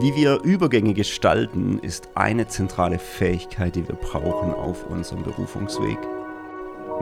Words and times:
Wie 0.00 0.14
wir 0.14 0.40
Übergänge 0.44 0.94
gestalten, 0.94 1.78
ist 1.78 2.08
eine 2.14 2.48
zentrale 2.48 2.98
Fähigkeit, 2.98 3.76
die 3.76 3.86
wir 3.86 3.96
brauchen 3.96 4.54
auf 4.54 4.86
unserem 4.86 5.22
Berufungsweg. 5.22 5.98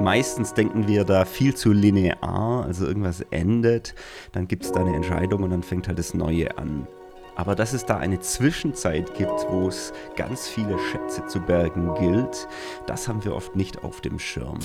Meistens 0.01 0.53
denken 0.53 0.89
wir 0.89 1.05
da 1.05 1.25
viel 1.25 1.55
zu 1.55 1.73
linear, 1.73 2.65
also 2.67 2.87
irgendwas 2.89 3.21
endet, 3.31 3.95
dann 4.33 4.49
gibt 4.49 4.65
es 4.65 4.73
da 4.73 4.81
eine 4.81 4.97
Entscheidung 4.97 5.45
und 5.45 5.51
dann 5.51 5.63
fängt 5.63 5.87
halt 5.87 6.01
das 6.01 6.13
Neue 6.13 6.59
an. 6.59 6.89
Aber 7.37 7.55
dass 7.55 7.73
es 7.73 7.87
da 7.87 7.99
eine 7.99 8.19
Zwischenzeit 8.19 9.15
gibt, 9.15 9.47
wo 9.49 9.69
es 9.69 9.93
ganz 10.17 10.49
viele 10.49 10.77
Schätze 10.91 11.25
zu 11.27 11.39
bergen 11.39 11.95
gilt, 11.95 12.49
das 12.87 13.07
haben 13.07 13.25
wir 13.25 13.37
oft 13.37 13.55
nicht 13.55 13.85
auf 13.85 14.01
dem 14.01 14.19
Schirm. 14.19 14.59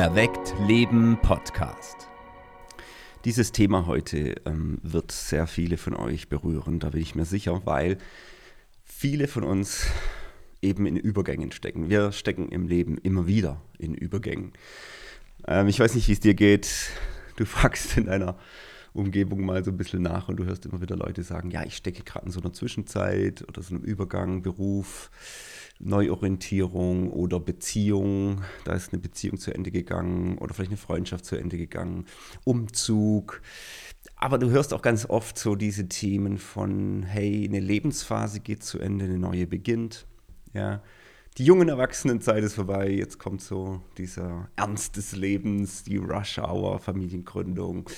Erweckt 0.00 0.54
Leben 0.66 1.18
Podcast. 1.20 2.08
Dieses 3.26 3.52
Thema 3.52 3.86
heute 3.86 4.36
ähm, 4.46 4.78
wird 4.82 5.12
sehr 5.12 5.46
viele 5.46 5.76
von 5.76 5.94
euch 5.94 6.30
berühren, 6.30 6.78
da 6.78 6.88
bin 6.88 7.02
ich 7.02 7.14
mir 7.14 7.26
sicher, 7.26 7.66
weil 7.66 7.98
viele 8.82 9.28
von 9.28 9.44
uns 9.44 9.88
eben 10.62 10.86
in 10.86 10.96
Übergängen 10.96 11.52
stecken. 11.52 11.90
Wir 11.90 12.12
stecken 12.12 12.48
im 12.48 12.66
Leben 12.66 12.96
immer 12.96 13.26
wieder 13.26 13.60
in 13.76 13.94
Übergängen. 13.94 14.54
Ähm, 15.46 15.68
ich 15.68 15.78
weiß 15.78 15.94
nicht, 15.94 16.08
wie 16.08 16.12
es 16.12 16.20
dir 16.20 16.32
geht. 16.32 16.92
Du 17.36 17.44
fragst 17.44 17.98
in 17.98 18.06
deiner 18.06 18.38
Umgebung 18.92 19.44
mal 19.44 19.64
so 19.64 19.70
ein 19.70 19.76
bisschen 19.76 20.02
nach 20.02 20.28
und 20.28 20.36
du 20.36 20.44
hörst 20.44 20.66
immer 20.66 20.80
wieder 20.80 20.96
Leute 20.96 21.22
sagen, 21.22 21.50
ja, 21.50 21.64
ich 21.64 21.76
stecke 21.76 22.02
gerade 22.02 22.26
in 22.26 22.32
so 22.32 22.40
einer 22.40 22.52
Zwischenzeit 22.52 23.46
oder 23.48 23.62
so 23.62 23.74
einem 23.74 23.84
Übergang, 23.84 24.42
Beruf, 24.42 25.10
Neuorientierung 25.78 27.10
oder 27.10 27.40
Beziehung. 27.40 28.42
Da 28.64 28.72
ist 28.74 28.92
eine 28.92 29.00
Beziehung 29.00 29.38
zu 29.38 29.54
Ende 29.54 29.70
gegangen 29.70 30.38
oder 30.38 30.54
vielleicht 30.54 30.70
eine 30.70 30.76
Freundschaft 30.76 31.24
zu 31.24 31.36
Ende 31.36 31.56
gegangen, 31.56 32.06
Umzug. 32.44 33.40
Aber 34.16 34.38
du 34.38 34.50
hörst 34.50 34.74
auch 34.74 34.82
ganz 34.82 35.06
oft 35.08 35.38
so 35.38 35.54
diese 35.54 35.88
Themen 35.88 36.38
von, 36.38 37.02
hey, 37.02 37.46
eine 37.48 37.60
Lebensphase 37.60 38.40
geht 38.40 38.62
zu 38.62 38.78
Ende, 38.78 39.06
eine 39.06 39.18
neue 39.18 39.46
beginnt. 39.46 40.06
Ja, 40.52 40.82
die 41.38 41.44
jungen 41.44 41.68
Erwachsenenzeit 41.68 42.42
ist 42.42 42.54
vorbei, 42.54 42.90
jetzt 42.90 43.18
kommt 43.18 43.40
so 43.40 43.80
dieser 43.96 44.50
Ernst 44.56 44.96
des 44.96 45.14
Lebens, 45.14 45.84
die 45.84 45.96
Rush 45.96 46.38
Hour, 46.38 46.80
Familiengründung. 46.80 47.88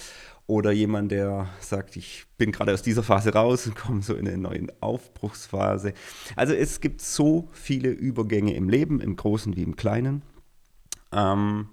Oder 0.47 0.73
jemand, 0.73 1.13
der 1.13 1.49
sagt, 1.61 1.97
ich 1.97 2.25
bin 2.37 2.53
gerade 2.53 2.75
aus 2.75 2.83
dieser 2.83 3.03
Phase 3.03 3.33
raus 3.33 3.67
und 3.67 3.77
komme 3.77 4.03
so 4.03 4.15
in 4.15 4.27
eine 4.27 4.39
neue 4.39 4.67
Aufbruchsphase. 4.81 5.95
Also 6.37 6.53
es 6.53 6.81
gibt 6.81 7.01
so 7.01 7.49
viele 7.53 7.91
Übergänge 7.91 8.55
im 8.55 8.69
Leben, 8.69 9.01
im 9.01 9.17
Großen 9.17 9.57
wie 9.57 9.63
im 9.63 9.77
Kleinen. 9.77 10.23
Ähm, 11.13 11.69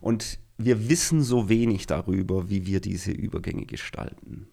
und 0.00 0.38
wir 0.58 0.88
wissen 0.88 1.22
so 1.22 1.48
wenig 1.48 1.86
darüber, 1.86 2.48
wie 2.48 2.66
wir 2.66 2.80
diese 2.80 3.10
Übergänge 3.10 3.66
gestalten. 3.66 4.48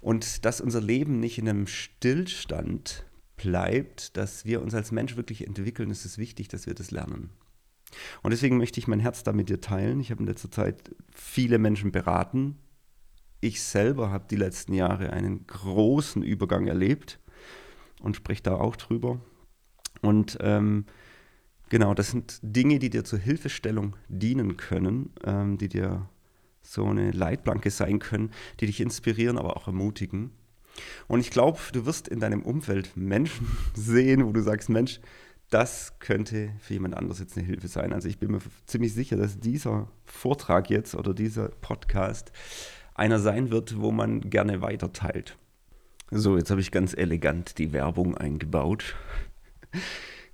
Und 0.00 0.44
dass 0.44 0.60
unser 0.60 0.80
Leben 0.80 1.20
nicht 1.20 1.38
in 1.38 1.48
einem 1.48 1.66
Stillstand 1.66 3.06
bleibt, 3.36 4.16
dass 4.16 4.44
wir 4.44 4.62
uns 4.62 4.74
als 4.74 4.90
Mensch 4.90 5.16
wirklich 5.16 5.46
entwickeln, 5.46 5.90
ist 5.90 6.04
es 6.04 6.18
wichtig, 6.18 6.48
dass 6.48 6.66
wir 6.66 6.74
das 6.74 6.90
lernen. 6.90 7.30
Und 8.22 8.30
deswegen 8.30 8.58
möchte 8.58 8.80
ich 8.80 8.88
mein 8.88 9.00
Herz 9.00 9.22
da 9.22 9.32
mit 9.32 9.48
dir 9.48 9.60
teilen. 9.60 10.00
Ich 10.00 10.10
habe 10.10 10.20
in 10.20 10.26
letzter 10.26 10.50
Zeit 10.50 10.94
viele 11.12 11.58
Menschen 11.58 11.92
beraten. 11.92 12.58
Ich 13.40 13.62
selber 13.62 14.10
habe 14.10 14.26
die 14.30 14.36
letzten 14.36 14.72
Jahre 14.72 15.12
einen 15.12 15.46
großen 15.46 16.22
Übergang 16.22 16.66
erlebt 16.66 17.18
und 18.00 18.16
spreche 18.16 18.42
da 18.42 18.54
auch 18.54 18.76
drüber. 18.76 19.20
Und 20.00 20.38
ähm, 20.40 20.86
genau, 21.68 21.94
das 21.94 22.10
sind 22.10 22.38
Dinge, 22.42 22.78
die 22.78 22.90
dir 22.90 23.04
zur 23.04 23.18
Hilfestellung 23.18 23.96
dienen 24.08 24.56
können, 24.56 25.12
ähm, 25.24 25.58
die 25.58 25.68
dir 25.68 26.08
so 26.62 26.86
eine 26.86 27.10
Leitplanke 27.10 27.70
sein 27.70 27.98
können, 27.98 28.30
die 28.60 28.66
dich 28.66 28.80
inspirieren, 28.80 29.38
aber 29.38 29.56
auch 29.56 29.66
ermutigen. 29.66 30.30
Und 31.08 31.20
ich 31.20 31.30
glaube, 31.30 31.58
du 31.72 31.84
wirst 31.84 32.08
in 32.08 32.20
deinem 32.20 32.42
Umfeld 32.42 32.96
Menschen 32.96 33.46
sehen, 33.74 34.24
wo 34.26 34.32
du 34.32 34.42
sagst, 34.42 34.68
Mensch, 34.68 35.00
das 35.52 35.98
könnte 35.98 36.50
für 36.60 36.74
jemand 36.74 36.96
anderes 36.96 37.18
jetzt 37.18 37.36
eine 37.36 37.46
Hilfe 37.46 37.68
sein. 37.68 37.92
Also 37.92 38.08
ich 38.08 38.18
bin 38.18 38.30
mir 38.30 38.40
ziemlich 38.66 38.94
sicher, 38.94 39.16
dass 39.16 39.38
dieser 39.38 39.88
Vortrag 40.04 40.70
jetzt 40.70 40.94
oder 40.94 41.12
dieser 41.12 41.48
Podcast 41.48 42.32
einer 42.94 43.18
sein 43.18 43.50
wird, 43.50 43.78
wo 43.78 43.90
man 43.90 44.30
gerne 44.30 44.62
weiter 44.62 44.92
teilt. 44.92 45.36
So, 46.10 46.36
jetzt 46.38 46.50
habe 46.50 46.60
ich 46.60 46.70
ganz 46.70 46.94
elegant 46.94 47.58
die 47.58 47.72
Werbung 47.72 48.16
eingebaut. 48.16 48.96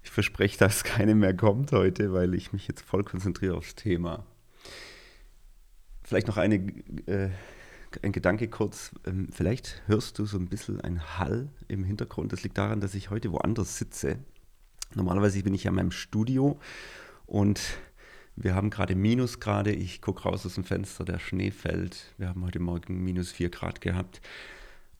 Ich 0.04 0.14
verspreche, 0.14 0.58
dass 0.58 0.84
keine 0.84 1.14
mehr 1.14 1.36
kommt 1.36 1.70
heute, 1.70 2.14
weil 2.14 2.32
ich 2.32 2.54
mich 2.54 2.66
jetzt 2.66 2.80
voll 2.80 3.04
konzentriere 3.04 3.54
aufs 3.54 3.74
Thema. 3.74 4.24
Vielleicht 6.02 6.28
noch 6.28 6.38
eine 6.38 6.56
äh, 7.06 7.28
ein 8.02 8.12
Gedanke 8.12 8.48
kurz. 8.48 8.92
Ähm, 9.06 9.28
vielleicht 9.30 9.82
hörst 9.86 10.18
du 10.18 10.24
so 10.24 10.38
ein 10.38 10.48
bisschen 10.48 10.80
ein 10.80 11.18
Hall 11.18 11.50
im 11.68 11.84
Hintergrund. 11.84 12.32
Das 12.32 12.42
liegt 12.42 12.56
daran, 12.56 12.80
dass 12.80 12.94
ich 12.94 13.10
heute 13.10 13.30
woanders 13.32 13.76
sitze. 13.76 14.18
Normalerweise 14.94 15.42
bin 15.42 15.54
ich 15.54 15.64
ja 15.64 15.70
in 15.70 15.76
meinem 15.76 15.90
Studio 15.90 16.58
und 17.26 17.60
wir 18.36 18.54
haben 18.54 18.70
gerade 18.70 18.94
Minusgrade. 18.94 19.72
Ich 19.72 20.00
gucke 20.00 20.22
raus 20.22 20.46
aus 20.46 20.54
dem 20.54 20.64
Fenster, 20.64 21.04
der 21.04 21.18
Schnee 21.18 21.50
fällt. 21.50 22.14
Wir 22.18 22.28
haben 22.28 22.44
heute 22.44 22.60
Morgen 22.60 23.02
minus 23.02 23.32
4 23.32 23.50
Grad 23.50 23.80
gehabt. 23.80 24.20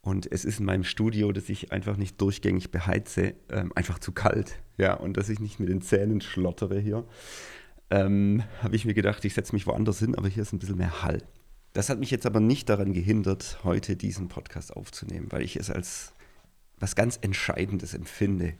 Und 0.00 0.30
es 0.30 0.44
ist 0.44 0.60
in 0.60 0.66
meinem 0.66 0.84
Studio, 0.84 1.32
dass 1.32 1.48
ich 1.48 1.72
einfach 1.72 1.96
nicht 1.96 2.20
durchgängig 2.20 2.70
beheize, 2.70 3.34
ähm, 3.50 3.72
einfach 3.74 3.98
zu 3.98 4.12
kalt. 4.12 4.58
Ja, 4.76 4.94
und 4.94 5.16
dass 5.16 5.28
ich 5.28 5.40
nicht 5.40 5.60
mit 5.60 5.68
den 5.68 5.82
Zähnen 5.82 6.20
schlottere 6.20 6.78
hier. 6.80 7.04
Ähm, 7.90 8.42
habe 8.62 8.76
ich 8.76 8.84
mir 8.84 8.94
gedacht, 8.94 9.24
ich 9.24 9.34
setze 9.34 9.54
mich 9.54 9.66
woanders 9.66 9.98
hin, 9.98 10.14
aber 10.14 10.28
hier 10.28 10.42
ist 10.42 10.52
ein 10.52 10.58
bisschen 10.58 10.78
mehr 10.78 11.02
Hall. 11.02 11.22
Das 11.72 11.90
hat 11.90 11.98
mich 11.98 12.10
jetzt 12.10 12.26
aber 12.26 12.40
nicht 12.40 12.68
daran 12.68 12.92
gehindert, 12.92 13.60
heute 13.64 13.96
diesen 13.96 14.28
Podcast 14.28 14.76
aufzunehmen, 14.76 15.28
weil 15.30 15.42
ich 15.42 15.56
es 15.56 15.70
als 15.70 16.12
was 16.80 16.96
ganz 16.96 17.18
Entscheidendes 17.20 17.94
empfinde, 17.94 18.54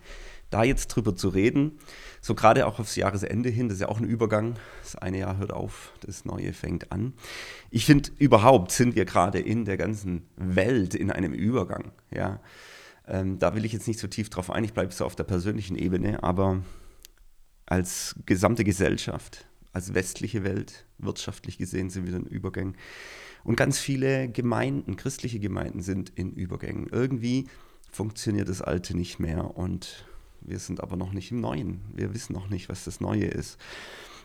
da 0.51 0.65
jetzt 0.65 0.89
drüber 0.89 1.15
zu 1.15 1.29
reden, 1.29 1.79
so 2.21 2.35
gerade 2.35 2.67
auch 2.67 2.79
aufs 2.79 2.97
Jahresende 2.97 3.49
hin, 3.49 3.69
das 3.69 3.77
ist 3.77 3.83
ja 3.83 3.89
auch 3.89 3.99
ein 3.99 4.07
Übergang, 4.07 4.55
das 4.83 4.97
eine 4.97 5.19
Jahr 5.19 5.37
hört 5.39 5.53
auf, 5.53 5.93
das 6.01 6.25
neue 6.25 6.53
fängt 6.53 6.91
an. 6.91 7.13
Ich 7.71 7.85
finde, 7.87 8.11
überhaupt 8.19 8.73
sind 8.73 8.97
wir 8.97 9.05
gerade 9.05 9.39
in 9.39 9.65
der 9.65 9.77
ganzen 9.77 10.27
Welt 10.37 10.95
in 10.95 11.11
einem 11.11 11.33
Übergang, 11.33 11.93
ja. 12.11 12.41
Ähm, 13.07 13.39
da 13.39 13.55
will 13.55 13.65
ich 13.65 13.73
jetzt 13.73 13.89
nicht 13.89 14.01
so 14.01 14.07
tief 14.07 14.29
drauf 14.29 14.51
ein, 14.51 14.65
ich 14.65 14.75
bleibe 14.75 14.93
so 14.93 15.05
auf 15.07 15.17
der 15.17 15.25
persönlichen 15.25 15.77
Ebene, 15.77 16.23
aber 16.23 16.63
als 17.65 18.17
gesamte 18.27 18.65
Gesellschaft 18.65 19.49
als 19.73 19.95
westliche 19.95 20.45
Welt, 20.45 20.87
wirtschaftlich 20.99 21.59
gesehen, 21.59 21.91
sind 21.91 22.07
wir 22.07 22.15
in 22.17 22.27
Übergängen. 22.27 22.77
Und 23.45 23.57
ganz 23.57 23.79
viele 23.79 24.29
Gemeinden, 24.29 24.97
christliche 24.97 25.39
Gemeinden 25.39 25.81
sind 25.81 26.11
in 26.11 26.33
Übergängen. 26.33 26.89
Irgendwie 26.91 27.47
funktioniert 27.91 28.49
das 28.49 28.61
Alte 28.61 28.97
nicht 28.97 29.19
mehr 29.19 29.57
und 29.57 30.05
wir 30.41 30.59
sind 30.59 30.83
aber 30.83 30.97
noch 30.97 31.13
nicht 31.13 31.31
im 31.31 31.41
Neuen. 31.41 31.81
Wir 31.95 32.15
wissen 32.15 32.33
noch 32.33 32.49
nicht, 32.49 32.69
was 32.69 32.85
das 32.85 33.01
Neue 33.01 33.27
ist. 33.27 33.59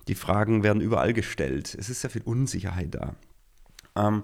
Die 0.07 0.15
Fragen 0.15 0.63
werden 0.63 0.81
überall 0.81 1.13
gestellt. 1.13 1.75
Es 1.79 1.89
ist 1.89 2.01
sehr 2.01 2.09
viel 2.09 2.23
Unsicherheit 2.23 2.95
da. 2.95 3.15
Ähm, 3.95 4.23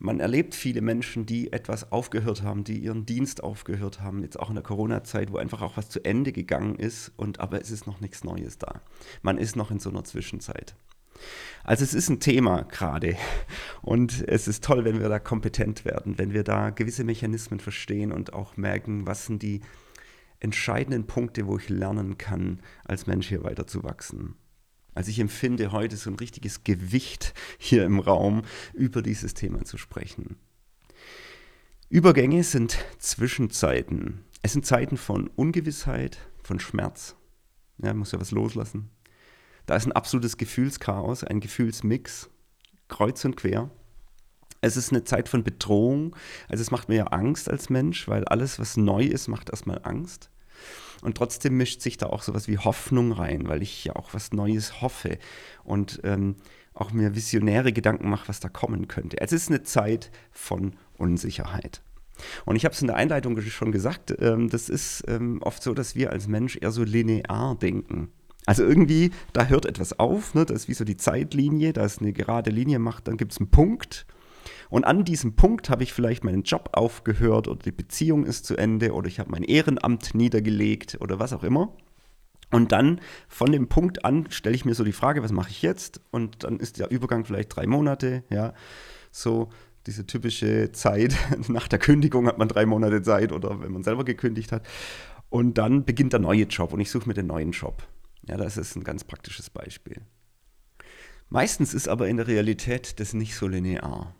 man 0.00 0.20
erlebt 0.20 0.54
viele 0.54 0.80
Menschen, 0.80 1.26
die 1.26 1.52
etwas 1.52 1.90
aufgehört 1.90 2.42
haben, 2.42 2.62
die 2.62 2.78
ihren 2.78 3.04
Dienst 3.04 3.42
aufgehört 3.42 4.00
haben, 4.00 4.22
jetzt 4.22 4.38
auch 4.38 4.48
in 4.48 4.54
der 4.54 4.62
Corona-Zeit, 4.62 5.32
wo 5.32 5.38
einfach 5.38 5.60
auch 5.60 5.76
was 5.76 5.88
zu 5.88 6.04
Ende 6.04 6.30
gegangen 6.32 6.76
ist 6.76 7.12
und 7.16 7.40
aber 7.40 7.60
es 7.60 7.72
ist 7.72 7.86
noch 7.86 8.00
nichts 8.00 8.22
Neues 8.22 8.58
da. 8.58 8.80
Man 9.22 9.38
ist 9.38 9.56
noch 9.56 9.72
in 9.72 9.80
so 9.80 9.90
einer 9.90 10.04
Zwischenzeit. 10.04 10.76
Also 11.64 11.82
es 11.82 11.94
ist 11.94 12.08
ein 12.08 12.20
Thema 12.20 12.62
gerade 12.62 13.16
und 13.82 14.26
es 14.28 14.46
ist 14.46 14.62
toll, 14.62 14.84
wenn 14.84 15.00
wir 15.00 15.08
da 15.08 15.18
kompetent 15.18 15.84
werden, 15.84 16.16
wenn 16.16 16.32
wir 16.32 16.44
da 16.44 16.70
gewisse 16.70 17.02
Mechanismen 17.02 17.58
verstehen 17.58 18.12
und 18.12 18.32
auch 18.32 18.56
merken, 18.56 19.04
was 19.06 19.26
sind 19.26 19.42
die 19.42 19.60
entscheidenden 20.40 21.06
Punkte, 21.06 21.46
wo 21.46 21.58
ich 21.58 21.68
lernen 21.68 22.18
kann, 22.18 22.60
als 22.84 23.06
Mensch 23.06 23.28
hier 23.28 23.44
weiter 23.44 23.66
zu 23.66 23.82
wachsen. 23.82 24.36
Also 24.94 25.10
ich 25.10 25.20
empfinde 25.20 25.70
heute 25.72 25.96
so 25.96 26.10
ein 26.10 26.16
richtiges 26.16 26.64
Gewicht 26.64 27.34
hier 27.58 27.84
im 27.84 28.00
Raum, 28.00 28.42
über 28.74 29.02
dieses 29.02 29.34
Thema 29.34 29.64
zu 29.64 29.78
sprechen. 29.78 30.36
Übergänge 31.88 32.42
sind 32.44 32.84
Zwischenzeiten. 32.98 34.24
Es 34.42 34.52
sind 34.52 34.66
Zeiten 34.66 34.96
von 34.96 35.28
Ungewissheit, 35.28 36.18
von 36.42 36.60
Schmerz. 36.60 37.16
Ja, 37.78 37.94
muss 37.94 38.12
ja 38.12 38.20
was 38.20 38.30
loslassen. 38.30 38.90
Da 39.66 39.76
ist 39.76 39.86
ein 39.86 39.92
absolutes 39.92 40.36
Gefühlschaos, 40.36 41.24
ein 41.24 41.40
Gefühlsmix, 41.40 42.28
kreuz 42.88 43.24
und 43.24 43.36
quer. 43.36 43.70
Es 44.60 44.76
ist 44.76 44.90
eine 44.90 45.04
Zeit 45.04 45.28
von 45.28 45.44
Bedrohung. 45.44 46.16
Also 46.48 46.62
es 46.62 46.70
macht 46.70 46.88
mir 46.88 46.96
ja 46.96 47.04
Angst 47.04 47.48
als 47.48 47.70
Mensch, 47.70 48.08
weil 48.08 48.24
alles, 48.24 48.58
was 48.58 48.76
neu 48.76 49.04
ist, 49.04 49.28
macht 49.28 49.50
erstmal 49.50 49.80
Angst. 49.84 50.30
Und 51.02 51.16
trotzdem 51.16 51.56
mischt 51.56 51.80
sich 51.80 51.96
da 51.96 52.06
auch 52.06 52.22
sowas 52.22 52.48
wie 52.48 52.58
Hoffnung 52.58 53.12
rein, 53.12 53.48
weil 53.48 53.62
ich 53.62 53.84
ja 53.84 53.94
auch 53.94 54.14
was 54.14 54.32
Neues 54.32 54.82
hoffe 54.82 55.18
und 55.62 56.00
ähm, 56.02 56.36
auch 56.74 56.92
mir 56.92 57.14
visionäre 57.14 57.72
Gedanken 57.72 58.08
mache, 58.08 58.28
was 58.28 58.40
da 58.40 58.48
kommen 58.48 58.88
könnte. 58.88 59.20
Es 59.20 59.32
ist 59.32 59.48
eine 59.48 59.62
Zeit 59.62 60.10
von 60.32 60.74
Unsicherheit. 60.96 61.82
Und 62.44 62.56
ich 62.56 62.64
habe 62.64 62.74
es 62.74 62.80
in 62.80 62.88
der 62.88 62.96
Einleitung 62.96 63.40
schon 63.42 63.70
gesagt, 63.70 64.14
ähm, 64.20 64.48
das 64.48 64.68
ist 64.68 65.04
ähm, 65.06 65.40
oft 65.42 65.62
so, 65.62 65.72
dass 65.72 65.94
wir 65.94 66.10
als 66.10 66.26
Mensch 66.26 66.58
eher 66.60 66.72
so 66.72 66.82
linear 66.82 67.54
denken. 67.54 68.10
Also 68.46 68.64
irgendwie, 68.64 69.12
da 69.32 69.46
hört 69.46 69.66
etwas 69.66 69.98
auf, 69.98 70.34
ne? 70.34 70.46
das 70.46 70.62
ist 70.62 70.68
wie 70.68 70.74
so 70.74 70.84
die 70.84 70.96
Zeitlinie, 70.96 71.72
da 71.72 71.84
ist 71.84 72.00
eine 72.00 72.12
gerade 72.12 72.50
Linie, 72.50 72.78
macht, 72.78 73.06
dann 73.06 73.16
gibt 73.16 73.32
es 73.32 73.38
einen 73.38 73.50
Punkt. 73.50 74.06
Und 74.70 74.84
an 74.84 75.04
diesem 75.04 75.34
Punkt 75.34 75.70
habe 75.70 75.82
ich 75.82 75.92
vielleicht 75.92 76.24
meinen 76.24 76.42
Job 76.42 76.70
aufgehört 76.72 77.48
oder 77.48 77.60
die 77.60 77.72
Beziehung 77.72 78.24
ist 78.24 78.44
zu 78.44 78.56
Ende 78.56 78.92
oder 78.92 79.08
ich 79.08 79.18
habe 79.18 79.30
mein 79.30 79.44
Ehrenamt 79.44 80.14
niedergelegt 80.14 80.98
oder 81.00 81.18
was 81.18 81.32
auch 81.32 81.42
immer. 81.42 81.74
Und 82.50 82.72
dann 82.72 83.00
von 83.28 83.52
dem 83.52 83.68
Punkt 83.68 84.04
an 84.04 84.30
stelle 84.30 84.54
ich 84.54 84.64
mir 84.64 84.74
so 84.74 84.84
die 84.84 84.92
Frage, 84.92 85.22
was 85.22 85.32
mache 85.32 85.50
ich 85.50 85.62
jetzt? 85.62 86.00
Und 86.10 86.44
dann 86.44 86.58
ist 86.60 86.78
der 86.78 86.90
Übergang 86.90 87.24
vielleicht 87.24 87.54
drei 87.54 87.66
Monate, 87.66 88.24
ja, 88.30 88.54
so 89.10 89.50
diese 89.86 90.06
typische 90.06 90.72
Zeit. 90.72 91.14
Nach 91.48 91.68
der 91.68 91.78
Kündigung 91.78 92.26
hat 92.26 92.38
man 92.38 92.48
drei 92.48 92.66
Monate 92.66 93.02
Zeit 93.02 93.32
oder 93.32 93.60
wenn 93.60 93.72
man 93.72 93.82
selber 93.82 94.04
gekündigt 94.04 94.52
hat. 94.52 94.66
Und 95.30 95.58
dann 95.58 95.84
beginnt 95.84 96.14
der 96.14 96.20
neue 96.20 96.44
Job 96.44 96.72
und 96.72 96.80
ich 96.80 96.90
suche 96.90 97.08
mir 97.08 97.14
den 97.14 97.26
neuen 97.26 97.52
Job. 97.52 97.86
Ja, 98.26 98.36
das 98.36 98.56
ist 98.56 98.76
ein 98.76 98.84
ganz 98.84 99.04
praktisches 99.04 99.50
Beispiel. 99.50 100.02
Meistens 101.28 101.74
ist 101.74 101.88
aber 101.88 102.08
in 102.08 102.16
der 102.16 102.26
Realität 102.26 102.98
das 103.00 103.12
nicht 103.12 103.34
so 103.34 103.46
linear. 103.46 104.14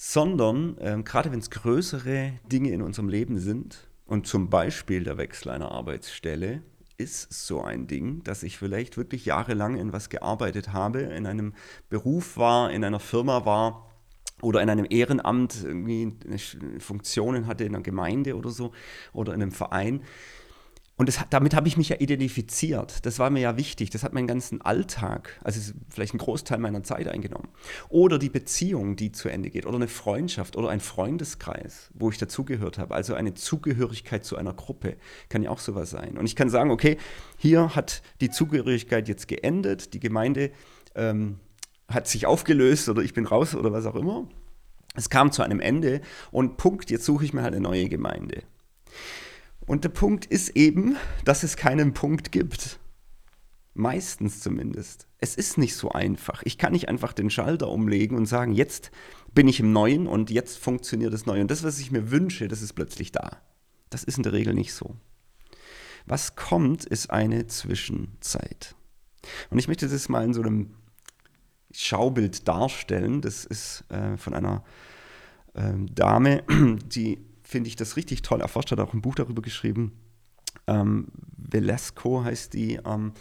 Sondern, 0.00 0.76
ähm, 0.78 1.02
gerade 1.02 1.32
wenn 1.32 1.40
es 1.40 1.50
größere 1.50 2.34
Dinge 2.46 2.70
in 2.70 2.82
unserem 2.82 3.08
Leben 3.08 3.36
sind, 3.38 3.88
und 4.06 4.28
zum 4.28 4.48
Beispiel 4.48 5.02
der 5.02 5.18
Wechsel 5.18 5.50
einer 5.50 5.72
Arbeitsstelle, 5.72 6.62
ist 6.98 7.32
so 7.32 7.62
ein 7.62 7.88
Ding, 7.88 8.22
dass 8.22 8.44
ich 8.44 8.58
vielleicht 8.58 8.96
wirklich 8.96 9.24
jahrelang 9.24 9.76
in 9.76 9.92
was 9.92 10.08
gearbeitet 10.08 10.72
habe, 10.72 11.00
in 11.00 11.26
einem 11.26 11.52
Beruf 11.90 12.36
war, 12.36 12.70
in 12.70 12.84
einer 12.84 13.00
Firma 13.00 13.44
war 13.44 13.90
oder 14.40 14.62
in 14.62 14.70
einem 14.70 14.86
Ehrenamt 14.88 15.64
irgendwie 15.64 16.16
Funktionen 16.78 17.48
hatte 17.48 17.64
in 17.64 17.74
einer 17.74 17.82
Gemeinde 17.82 18.36
oder 18.36 18.50
so 18.50 18.70
oder 19.12 19.34
in 19.34 19.42
einem 19.42 19.52
Verein 19.52 20.02
und 20.98 21.08
das, 21.08 21.20
damit 21.30 21.54
habe 21.54 21.68
ich 21.68 21.76
mich 21.76 21.90
ja 21.90 21.96
identifiziert. 22.00 23.06
Das 23.06 23.20
war 23.20 23.30
mir 23.30 23.38
ja 23.38 23.56
wichtig. 23.56 23.90
Das 23.90 24.02
hat 24.02 24.12
meinen 24.12 24.26
ganzen 24.26 24.60
Alltag, 24.62 25.38
also 25.44 25.72
vielleicht 25.88 26.12
einen 26.12 26.18
Großteil 26.18 26.58
meiner 26.58 26.82
Zeit 26.82 27.06
eingenommen. 27.06 27.48
Oder 27.88 28.18
die 28.18 28.28
Beziehung, 28.28 28.96
die 28.96 29.12
zu 29.12 29.28
Ende 29.28 29.48
geht. 29.48 29.64
Oder 29.64 29.76
eine 29.76 29.86
Freundschaft 29.86 30.56
oder 30.56 30.70
ein 30.70 30.80
Freundeskreis, 30.80 31.90
wo 31.94 32.10
ich 32.10 32.18
dazugehört 32.18 32.78
habe. 32.78 32.96
Also 32.96 33.14
eine 33.14 33.34
Zugehörigkeit 33.34 34.24
zu 34.24 34.36
einer 34.36 34.52
Gruppe 34.52 34.96
kann 35.28 35.40
ja 35.42 35.50
auch 35.50 35.60
sowas 35.60 35.88
sein. 35.88 36.18
Und 36.18 36.26
ich 36.26 36.34
kann 36.34 36.50
sagen, 36.50 36.72
okay, 36.72 36.98
hier 37.36 37.76
hat 37.76 38.02
die 38.20 38.30
Zugehörigkeit 38.30 39.06
jetzt 39.06 39.28
geendet. 39.28 39.94
Die 39.94 40.00
Gemeinde 40.00 40.50
ähm, 40.96 41.38
hat 41.86 42.08
sich 42.08 42.26
aufgelöst 42.26 42.88
oder 42.88 43.02
ich 43.02 43.14
bin 43.14 43.24
raus 43.24 43.54
oder 43.54 43.70
was 43.70 43.86
auch 43.86 43.94
immer. 43.94 44.28
Es 44.96 45.08
kam 45.08 45.30
zu 45.30 45.44
einem 45.44 45.60
Ende 45.60 46.00
und 46.32 46.56
Punkt, 46.56 46.90
jetzt 46.90 47.04
suche 47.04 47.24
ich 47.24 47.32
mir 47.32 47.42
halt 47.42 47.54
eine 47.54 47.62
neue 47.62 47.88
Gemeinde. 47.88 48.42
Und 49.68 49.84
der 49.84 49.90
Punkt 49.90 50.24
ist 50.24 50.56
eben, 50.56 50.96
dass 51.26 51.42
es 51.42 51.56
keinen 51.56 51.92
Punkt 51.92 52.32
gibt. 52.32 52.80
Meistens 53.74 54.40
zumindest. 54.40 55.06
Es 55.18 55.36
ist 55.36 55.58
nicht 55.58 55.76
so 55.76 55.90
einfach. 55.90 56.42
Ich 56.44 56.56
kann 56.56 56.72
nicht 56.72 56.88
einfach 56.88 57.12
den 57.12 57.28
Schalter 57.28 57.68
umlegen 57.68 58.16
und 58.16 58.24
sagen, 58.24 58.52
jetzt 58.52 58.90
bin 59.34 59.46
ich 59.46 59.60
im 59.60 59.72
Neuen 59.72 60.06
und 60.06 60.30
jetzt 60.30 60.58
funktioniert 60.58 61.12
das 61.12 61.26
Neue. 61.26 61.42
Und 61.42 61.50
das, 61.50 61.62
was 61.62 61.78
ich 61.78 61.90
mir 61.90 62.10
wünsche, 62.10 62.48
das 62.48 62.62
ist 62.62 62.72
plötzlich 62.72 63.12
da. 63.12 63.42
Das 63.90 64.04
ist 64.04 64.16
in 64.16 64.22
der 64.22 64.32
Regel 64.32 64.54
nicht 64.54 64.72
so. 64.72 64.96
Was 66.06 66.34
kommt, 66.34 66.86
ist 66.86 67.10
eine 67.10 67.46
Zwischenzeit. 67.46 68.74
Und 69.50 69.58
ich 69.58 69.68
möchte 69.68 69.86
das 69.86 70.08
mal 70.08 70.24
in 70.24 70.32
so 70.32 70.40
einem 70.40 70.74
Schaubild 71.72 72.48
darstellen. 72.48 73.20
Das 73.20 73.44
ist 73.44 73.84
äh, 73.90 74.16
von 74.16 74.32
einer 74.32 74.64
äh, 75.52 75.74
Dame, 75.92 76.42
die 76.86 77.27
finde 77.48 77.68
ich 77.68 77.76
das 77.76 77.96
richtig 77.96 78.20
toll 78.20 78.42
erforscht, 78.42 78.70
hat 78.70 78.80
auch 78.80 78.92
ein 78.92 79.00
Buch 79.00 79.14
darüber 79.14 79.40
geschrieben. 79.40 79.92
Ähm, 80.66 81.08
Velasco 81.36 82.22
heißt 82.22 82.52
die. 82.52 82.78
Ähm, 82.84 83.12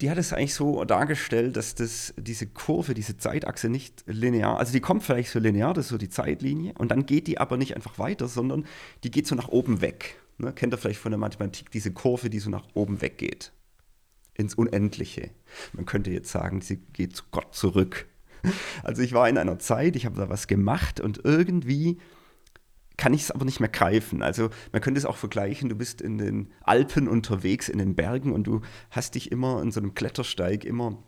die 0.00 0.10
hat 0.10 0.16
es 0.16 0.32
eigentlich 0.32 0.54
so 0.54 0.82
dargestellt, 0.84 1.56
dass 1.56 1.74
das, 1.74 2.14
diese 2.16 2.46
Kurve, 2.46 2.94
diese 2.94 3.18
Zeitachse 3.18 3.68
nicht 3.68 4.02
linear, 4.06 4.58
also 4.58 4.72
die 4.72 4.80
kommt 4.80 5.02
vielleicht 5.02 5.30
so 5.30 5.38
linear, 5.38 5.74
das 5.74 5.86
ist 5.86 5.90
so 5.90 5.98
die 5.98 6.08
Zeitlinie, 6.08 6.72
und 6.78 6.90
dann 6.90 7.04
geht 7.04 7.26
die 7.26 7.36
aber 7.36 7.58
nicht 7.58 7.76
einfach 7.76 7.98
weiter, 7.98 8.26
sondern 8.26 8.64
die 9.04 9.10
geht 9.10 9.26
so 9.26 9.34
nach 9.34 9.48
oben 9.48 9.82
weg. 9.82 10.18
Ne? 10.38 10.54
Kennt 10.54 10.72
ihr 10.72 10.78
vielleicht 10.78 11.00
von 11.00 11.12
der 11.12 11.18
Mathematik 11.18 11.70
diese 11.70 11.92
Kurve, 11.92 12.30
die 12.30 12.38
so 12.38 12.48
nach 12.48 12.64
oben 12.72 13.02
weg 13.02 13.18
geht? 13.18 13.52
Ins 14.32 14.54
Unendliche. 14.54 15.30
Man 15.74 15.84
könnte 15.84 16.10
jetzt 16.12 16.30
sagen, 16.30 16.62
sie 16.62 16.78
geht 16.94 17.14
zu 17.14 17.24
Gott 17.30 17.54
zurück. 17.54 18.06
Also 18.82 19.02
ich 19.02 19.12
war 19.12 19.28
in 19.28 19.36
einer 19.36 19.58
Zeit, 19.58 19.96
ich 19.96 20.06
habe 20.06 20.16
da 20.16 20.30
was 20.30 20.46
gemacht 20.46 20.98
und 20.98 21.20
irgendwie 21.24 21.98
kann 23.00 23.14
ich 23.14 23.22
es 23.22 23.30
aber 23.30 23.46
nicht 23.46 23.60
mehr 23.60 23.70
greifen. 23.70 24.22
Also 24.22 24.50
man 24.72 24.82
könnte 24.82 24.98
es 24.98 25.06
auch 25.06 25.16
vergleichen, 25.16 25.70
du 25.70 25.74
bist 25.74 26.02
in 26.02 26.18
den 26.18 26.52
Alpen 26.60 27.08
unterwegs, 27.08 27.70
in 27.70 27.78
den 27.78 27.94
Bergen 27.94 28.30
und 28.30 28.44
du 28.44 28.60
hast 28.90 29.14
dich 29.14 29.32
immer 29.32 29.62
in 29.62 29.72
so 29.72 29.80
einem 29.80 29.94
Klettersteig 29.94 30.66
immer 30.66 31.02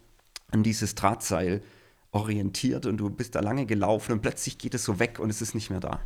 an 0.51 0.63
dieses 0.63 0.95
Drahtseil 0.95 1.61
orientiert 2.11 2.87
und 2.87 2.97
du 2.97 3.11
bist 3.11 3.35
da 3.35 3.41
lange 3.41 3.67
gelaufen 3.67 4.13
und 4.13 4.23
plötzlich 4.23 4.57
geht 4.57 4.73
es 4.73 4.85
so 4.85 4.99
weg 5.01 5.19
und 5.19 5.29
es 5.29 5.43
ist 5.43 5.55
nicht 5.55 5.69
mehr 5.69 5.81
da. 5.81 6.01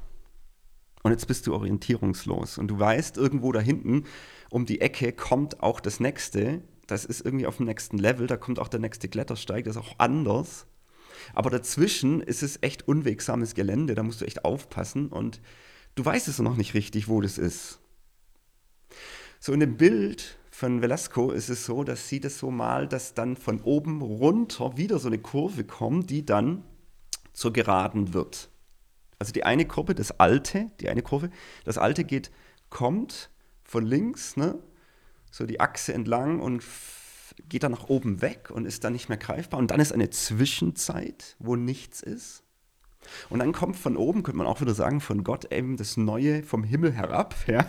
Und 1.04 1.12
jetzt 1.12 1.28
bist 1.28 1.46
du 1.46 1.54
orientierungslos 1.54 2.58
und 2.58 2.66
du 2.66 2.80
weißt, 2.80 3.16
irgendwo 3.16 3.52
da 3.52 3.60
hinten 3.60 4.06
um 4.50 4.66
die 4.66 4.80
Ecke 4.80 5.12
kommt 5.12 5.62
auch 5.62 5.78
das 5.78 6.00
nächste, 6.00 6.62
das 6.88 7.04
ist 7.04 7.24
irgendwie 7.24 7.46
auf 7.46 7.58
dem 7.58 7.66
nächsten 7.66 7.98
Level, 7.98 8.26
da 8.26 8.36
kommt 8.36 8.58
auch 8.58 8.68
der 8.68 8.80
nächste 8.80 9.06
Klettersteig, 9.08 9.64
das 9.64 9.76
ist 9.76 9.82
auch 9.82 9.94
anders. 9.98 10.66
Aber 11.32 11.48
dazwischen 11.48 12.22
ist 12.22 12.42
es 12.42 12.58
echt 12.60 12.88
unwegsames 12.88 13.54
Gelände, 13.54 13.94
da 13.94 14.02
musst 14.02 14.20
du 14.20 14.24
echt 14.24 14.44
aufpassen 14.44 15.10
und 15.10 15.40
du 15.96 16.04
weißt 16.04 16.28
es 16.28 16.38
noch 16.38 16.56
nicht 16.56 16.74
richtig, 16.74 17.08
wo 17.08 17.20
das 17.20 17.38
ist. 17.38 17.80
So 19.40 19.52
in 19.52 19.60
dem 19.60 19.76
Bild 19.76 20.38
von 20.50 20.80
Velasco 20.80 21.32
ist 21.32 21.48
es 21.48 21.66
so, 21.66 21.84
dass 21.84 22.08
sie 22.08 22.20
das 22.20 22.38
so 22.38 22.50
malt, 22.50 22.92
dass 22.92 23.14
dann 23.14 23.36
von 23.36 23.60
oben 23.62 24.00
runter 24.00 24.76
wieder 24.76 24.98
so 24.98 25.08
eine 25.08 25.18
Kurve 25.18 25.64
kommt, 25.64 26.08
die 26.10 26.24
dann 26.24 26.62
zur 27.32 27.52
Geraden 27.52 28.14
wird. 28.14 28.48
Also 29.18 29.32
die 29.32 29.44
eine 29.44 29.66
Kurve, 29.66 29.94
das 29.94 30.12
alte, 30.12 30.70
die 30.80 30.88
eine 30.88 31.02
Kurve, 31.02 31.30
das 31.64 31.78
alte 31.78 32.04
geht, 32.04 32.30
kommt 32.70 33.30
von 33.64 33.84
links, 33.84 34.36
ne, 34.36 34.58
so 35.30 35.44
die 35.46 35.60
Achse 35.60 35.92
entlang 35.92 36.40
und 36.40 36.62
geht 37.48 37.62
dann 37.62 37.72
nach 37.72 37.88
oben 37.88 38.22
weg 38.22 38.50
und 38.50 38.66
ist 38.66 38.84
dann 38.84 38.92
nicht 38.92 39.08
mehr 39.08 39.18
greifbar. 39.18 39.58
Und 39.58 39.70
dann 39.70 39.80
ist 39.80 39.92
eine 39.92 40.10
Zwischenzeit, 40.10 41.36
wo 41.38 41.56
nichts 41.56 42.02
ist. 42.02 42.42
Und 43.28 43.38
dann 43.38 43.52
kommt 43.52 43.76
von 43.76 43.96
oben, 43.96 44.22
könnte 44.22 44.38
man 44.38 44.46
auch 44.46 44.60
wieder 44.60 44.74
sagen, 44.74 45.00
von 45.00 45.24
Gott 45.24 45.52
eben 45.52 45.76
das 45.76 45.96
Neue 45.96 46.42
vom 46.42 46.64
Himmel 46.64 46.92
herab. 46.92 47.34
Ja? 47.46 47.66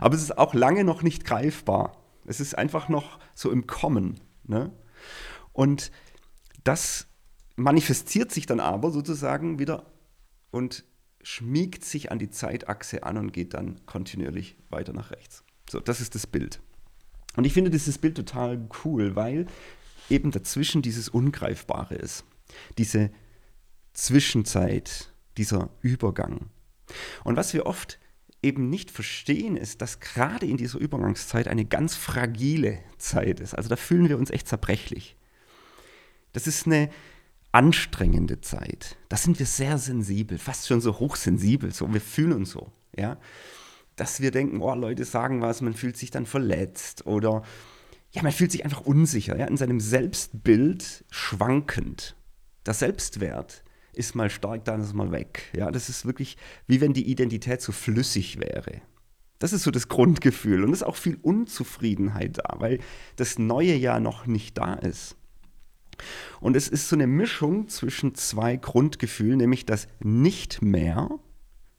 Aber 0.00 0.14
es 0.14 0.22
ist 0.22 0.36
auch 0.36 0.54
lange 0.54 0.84
noch 0.84 1.02
nicht 1.02 1.24
greifbar. 1.24 1.96
Es 2.26 2.40
ist 2.40 2.58
einfach 2.58 2.88
noch 2.88 3.18
so 3.34 3.50
im 3.50 3.66
Kommen. 3.66 4.20
Ne? 4.44 4.72
Und 5.52 5.90
das 6.64 7.06
manifestiert 7.56 8.32
sich 8.32 8.46
dann 8.46 8.60
aber 8.60 8.90
sozusagen 8.90 9.58
wieder 9.58 9.86
und 10.50 10.84
schmiegt 11.22 11.84
sich 11.84 12.10
an 12.10 12.18
die 12.18 12.30
Zeitachse 12.30 13.02
an 13.02 13.16
und 13.18 13.32
geht 13.32 13.54
dann 13.54 13.84
kontinuierlich 13.86 14.56
weiter 14.70 14.92
nach 14.92 15.10
rechts. 15.10 15.44
So, 15.68 15.80
das 15.80 16.00
ist 16.00 16.14
das 16.14 16.26
Bild. 16.26 16.60
Und 17.36 17.44
ich 17.44 17.52
finde 17.52 17.70
dieses 17.70 17.98
Bild 17.98 18.16
total 18.16 18.68
cool, 18.84 19.14
weil 19.14 19.46
eben 20.08 20.30
dazwischen 20.30 20.82
dieses 20.82 21.08
Ungreifbare 21.08 21.94
ist. 21.94 22.24
Diese 22.78 23.10
Zwischenzeit, 23.92 25.12
dieser 25.36 25.70
Übergang. 25.82 26.50
Und 27.24 27.36
was 27.36 27.54
wir 27.54 27.66
oft 27.66 27.98
eben 28.42 28.70
nicht 28.70 28.90
verstehen, 28.90 29.56
ist, 29.56 29.82
dass 29.82 30.00
gerade 30.00 30.46
in 30.46 30.56
dieser 30.56 30.78
Übergangszeit 30.78 31.48
eine 31.48 31.64
ganz 31.64 31.94
fragile 31.94 32.78
Zeit 32.98 33.40
ist. 33.40 33.54
Also 33.54 33.68
da 33.68 33.76
fühlen 33.76 34.08
wir 34.08 34.18
uns 34.18 34.30
echt 34.30 34.48
zerbrechlich. 34.48 35.16
Das 36.32 36.46
ist 36.46 36.66
eine 36.66 36.90
anstrengende 37.52 38.40
Zeit. 38.40 38.96
Da 39.08 39.16
sind 39.16 39.38
wir 39.38 39.46
sehr 39.46 39.78
sensibel, 39.78 40.38
fast 40.38 40.68
schon 40.68 40.80
so 40.80 40.98
hochsensibel, 40.98 41.72
so 41.72 41.92
wir 41.92 42.00
fühlen 42.00 42.32
uns 42.32 42.50
so, 42.50 42.72
ja, 42.96 43.18
dass 43.96 44.20
wir 44.20 44.30
denken, 44.30 44.60
oh, 44.60 44.74
Leute 44.74 45.04
sagen 45.04 45.42
was, 45.42 45.60
man 45.60 45.74
fühlt 45.74 45.96
sich 45.96 46.10
dann 46.10 46.26
verletzt 46.26 47.06
oder 47.06 47.42
ja, 48.12 48.22
man 48.22 48.32
fühlt 48.32 48.52
sich 48.52 48.64
einfach 48.64 48.80
unsicher, 48.80 49.36
ja, 49.36 49.46
in 49.46 49.56
seinem 49.56 49.80
Selbstbild 49.80 51.04
schwankend. 51.10 52.16
Der 52.66 52.74
Selbstwert 52.74 53.64
ist 54.00 54.16
mal 54.16 54.30
stark, 54.30 54.64
dann 54.64 54.80
ist 54.80 54.94
mal 54.94 55.12
weg. 55.12 55.52
Ja, 55.54 55.70
das 55.70 55.88
ist 55.88 56.06
wirklich 56.06 56.36
wie 56.66 56.80
wenn 56.80 56.92
die 56.92 57.08
Identität 57.08 57.60
so 57.60 57.70
flüssig 57.70 58.40
wäre. 58.40 58.80
Das 59.38 59.52
ist 59.52 59.62
so 59.62 59.70
das 59.70 59.88
Grundgefühl 59.88 60.64
und 60.64 60.70
es 60.70 60.80
ist 60.80 60.86
auch 60.86 60.96
viel 60.96 61.18
Unzufriedenheit 61.22 62.38
da, 62.38 62.56
weil 62.58 62.80
das 63.16 63.38
Neue 63.38 63.74
ja 63.74 64.00
noch 64.00 64.26
nicht 64.26 64.58
da 64.58 64.74
ist. 64.74 65.16
Und 66.40 66.56
es 66.56 66.68
ist 66.68 66.88
so 66.88 66.96
eine 66.96 67.06
Mischung 67.06 67.68
zwischen 67.68 68.14
zwei 68.14 68.56
Grundgefühlen, 68.56 69.38
nämlich 69.38 69.66
das 69.66 69.86
Nicht 70.00 70.62
mehr, 70.62 71.08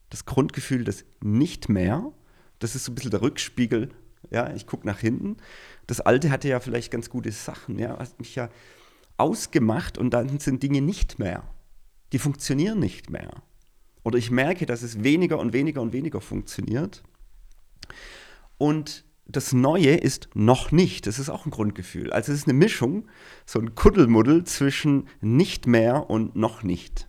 das 0.10 0.26
Grundgefühl 0.26 0.84
des 0.84 1.06
Nicht 1.22 1.70
mehr, 1.70 2.12
das 2.60 2.76
ist 2.76 2.86
so 2.86 2.92
ein 2.92 2.96
bisschen 2.96 3.12
der 3.12 3.22
Rückspiegel, 3.22 3.90
ja, 4.30 4.54
ich 4.54 4.68
gucke 4.68 4.86
nach 4.88 5.00
hinten. 5.00 5.38
Das 5.88 6.02
Alte 6.02 6.30
hatte 6.30 6.48
ja 6.48 6.60
vielleicht 6.60 6.92
ganz 6.92 7.10
gute 7.10 7.32
Sachen, 7.32 7.80
ja, 7.80 7.98
hat 7.98 8.20
mich 8.20 8.36
ja 8.36 8.50
ausgemacht 9.18 9.98
und 9.98 10.12
dann 10.12 10.40
sind 10.40 10.64
Dinge 10.64 10.82
nicht 10.82 11.20
mehr 11.20 11.44
die 12.12 12.20
funktionieren 12.20 12.80
nicht 12.80 13.10
mehr. 13.10 13.44
Oder 14.04 14.18
ich 14.18 14.32
merke, 14.32 14.66
dass 14.66 14.82
es 14.82 15.04
weniger 15.04 15.40
und 15.40 15.54
weniger 15.54 15.82
und 15.82 15.94
weniger 15.94 16.22
funktioniert. 16.22 17.04
Und 18.58 19.06
das 19.26 19.54
Neue 19.54 19.96
ist 19.96 20.30
noch 20.34 20.72
nicht. 20.72 21.08
Das 21.08 21.20
ist 21.20 21.30
auch 21.30 21.46
ein 21.46 21.52
Grundgefühl. 21.52 22.12
Also 22.12 22.32
es 22.32 22.40
ist 22.40 22.48
eine 22.48 22.58
Mischung, 22.58 23.08
so 23.46 23.60
ein 23.60 23.76
Kuddelmuddel 23.76 24.44
zwischen 24.44 25.08
nicht 25.22 25.68
mehr 25.68 26.10
und 26.10 26.36
noch 26.36 26.64
nicht. 26.64 27.08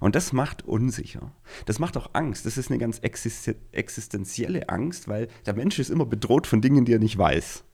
Und 0.00 0.14
das 0.14 0.32
macht 0.32 0.62
unsicher. 0.62 1.32
Das 1.66 1.78
macht 1.78 1.96
auch 1.96 2.10
Angst. 2.14 2.46
Das 2.46 2.56
ist 2.56 2.70
eine 2.70 2.78
ganz 2.78 3.00
existenzielle 3.02 4.68
Angst, 4.68 5.08
weil 5.08 5.28
der 5.46 5.54
Mensch 5.54 5.78
ist 5.78 5.90
immer 5.90 6.06
bedroht 6.06 6.46
von 6.46 6.60
Dingen, 6.60 6.84
die 6.84 6.92
er 6.94 6.98
nicht 6.98 7.18
weiß. 7.18 7.64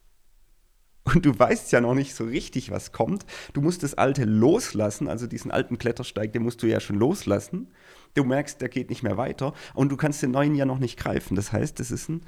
Und 1.04 1.25
du 1.25 1.37
weißt 1.38 1.73
ja 1.73 1.80
noch 1.80 1.95
nicht 1.95 2.14
so 2.14 2.25
richtig, 2.25 2.71
was 2.71 2.92
kommt. 2.92 3.25
Du 3.52 3.62
musst 3.62 3.83
das 3.83 3.95
Alte 3.95 4.25
loslassen, 4.25 5.09
also 5.09 5.26
diesen 5.26 5.50
alten 5.50 5.78
Klettersteig, 5.78 6.33
den 6.33 6.42
musst 6.42 6.62
du 6.62 6.66
ja 6.66 6.78
schon 6.78 6.97
loslassen. 6.97 7.69
Du 8.14 8.25
merkst, 8.25 8.61
der 8.61 8.69
geht 8.69 8.90
nicht 8.90 9.02
mehr 9.02 9.16
weiter 9.16 9.54
und 9.75 9.90
du 9.90 9.97
kannst 9.97 10.23
den 10.23 10.30
neuen 10.30 10.54
ja 10.54 10.66
noch 10.66 10.78
nicht 10.78 10.99
greifen. 10.99 11.37
Das 11.37 11.52
heißt, 11.52 11.80
es 11.80 11.90
ist 11.90 12.09
ein 12.09 12.23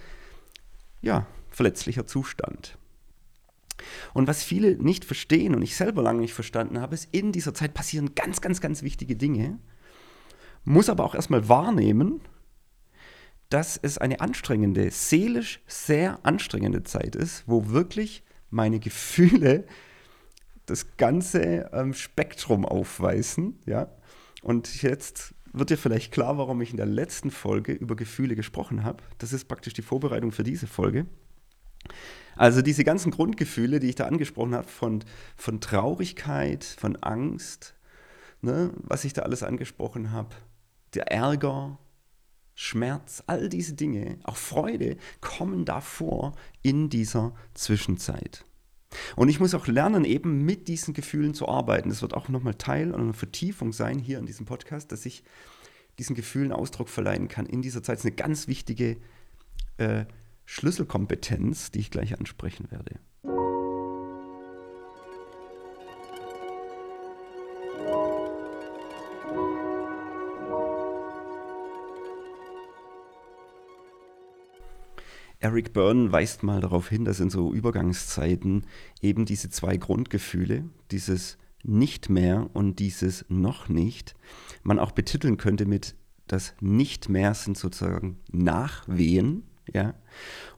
ja, 1.02 1.26
verletzlicher 1.50 2.06
Zustand. 2.06 2.78
Und 4.14 4.28
was 4.28 4.42
viele 4.42 4.76
nicht 4.76 5.04
verstehen 5.04 5.54
und 5.54 5.62
ich 5.62 5.76
selber 5.76 6.02
lange 6.02 6.20
nicht 6.20 6.34
verstanden 6.34 6.80
habe, 6.80 6.94
ist, 6.94 7.08
in 7.12 7.32
dieser 7.32 7.54
Zeit 7.54 7.74
passieren 7.74 8.14
ganz, 8.14 8.40
ganz, 8.40 8.60
ganz 8.60 8.82
wichtige 8.82 9.16
Dinge, 9.16 9.58
muss 10.64 10.88
aber 10.88 11.04
auch 11.04 11.14
erstmal 11.14 11.48
wahrnehmen, 11.48 12.20
dass 13.48 13.76
es 13.76 13.98
eine 13.98 14.20
anstrengende, 14.20 14.90
seelisch 14.90 15.60
sehr 15.66 16.20
anstrengende 16.22 16.84
Zeit 16.84 17.16
ist, 17.16 17.44
wo 17.46 17.68
wirklich 17.68 18.22
meine 18.52 18.78
Gefühle 18.78 19.64
das 20.66 20.96
ganze 20.96 21.70
ähm, 21.72 21.92
Spektrum 21.94 22.64
aufweisen, 22.64 23.58
ja. 23.66 23.88
Und 24.42 24.82
jetzt 24.82 25.34
wird 25.52 25.70
dir 25.70 25.78
vielleicht 25.78 26.12
klar, 26.12 26.38
warum 26.38 26.60
ich 26.60 26.70
in 26.70 26.76
der 26.76 26.86
letzten 26.86 27.30
Folge 27.30 27.72
über 27.72 27.96
Gefühle 27.96 28.34
gesprochen 28.36 28.84
habe. 28.84 29.02
Das 29.18 29.32
ist 29.32 29.46
praktisch 29.46 29.74
die 29.74 29.82
Vorbereitung 29.82 30.32
für 30.32 30.44
diese 30.44 30.66
Folge. 30.66 31.06
Also 32.36 32.62
diese 32.62 32.84
ganzen 32.84 33.10
Grundgefühle, 33.10 33.80
die 33.80 33.88
ich 33.88 33.94
da 33.94 34.06
angesprochen 34.06 34.54
habe, 34.54 34.68
von, 34.68 35.04
von 35.36 35.60
Traurigkeit, 35.60 36.64
von 36.64 36.96
Angst, 36.96 37.74
ne, 38.40 38.70
was 38.76 39.04
ich 39.04 39.12
da 39.12 39.22
alles 39.22 39.42
angesprochen 39.42 40.12
habe, 40.12 40.34
der 40.94 41.10
Ärger, 41.10 41.78
Schmerz, 42.54 43.22
all 43.26 43.48
diese 43.48 43.74
Dinge, 43.74 44.18
auch 44.24 44.36
Freude, 44.36 44.96
kommen 45.20 45.64
davor 45.64 46.34
in 46.62 46.90
dieser 46.90 47.34
Zwischenzeit. 47.54 48.44
Und 49.16 49.28
ich 49.28 49.40
muss 49.40 49.54
auch 49.54 49.66
lernen, 49.66 50.04
eben 50.04 50.44
mit 50.44 50.68
diesen 50.68 50.94
Gefühlen 50.94 51.34
zu 51.34 51.48
arbeiten. 51.48 51.88
Das 51.88 52.02
wird 52.02 52.14
auch 52.14 52.28
nochmal 52.28 52.54
Teil 52.54 52.94
einer 52.94 53.14
Vertiefung 53.14 53.72
sein 53.72 53.98
hier 53.98 54.18
in 54.18 54.26
diesem 54.26 54.46
Podcast, 54.46 54.92
dass 54.92 55.06
ich 55.06 55.24
diesen 55.98 56.14
Gefühlen 56.14 56.52
Ausdruck 56.52 56.88
verleihen 56.88 57.28
kann. 57.28 57.46
In 57.46 57.62
dieser 57.62 57.82
Zeit 57.82 57.98
ist 57.98 58.04
eine 58.04 58.14
ganz 58.14 58.48
wichtige 58.48 58.98
äh, 59.78 60.04
Schlüsselkompetenz, 60.44 61.70
die 61.70 61.80
ich 61.80 61.90
gleich 61.90 62.18
ansprechen 62.18 62.70
werde. 62.70 62.98
Eric 75.42 75.72
Byrne 75.72 76.12
weist 76.12 76.44
mal 76.44 76.60
darauf 76.60 76.88
hin, 76.88 77.04
dass 77.04 77.18
in 77.18 77.28
so 77.28 77.52
Übergangszeiten 77.52 78.64
eben 79.00 79.24
diese 79.24 79.50
zwei 79.50 79.76
Grundgefühle, 79.76 80.64
dieses 80.92 81.36
nicht 81.64 82.08
mehr 82.08 82.48
und 82.52 82.78
dieses 82.78 83.24
noch 83.28 83.68
nicht, 83.68 84.14
man 84.62 84.78
auch 84.78 84.92
betiteln 84.92 85.36
könnte 85.36 85.66
mit 85.66 85.96
das 86.28 86.54
nicht 86.60 87.08
mehr 87.08 87.34
sind 87.34 87.58
sozusagen 87.58 88.20
Nachwehen, 88.30 89.42
ja, 89.72 89.94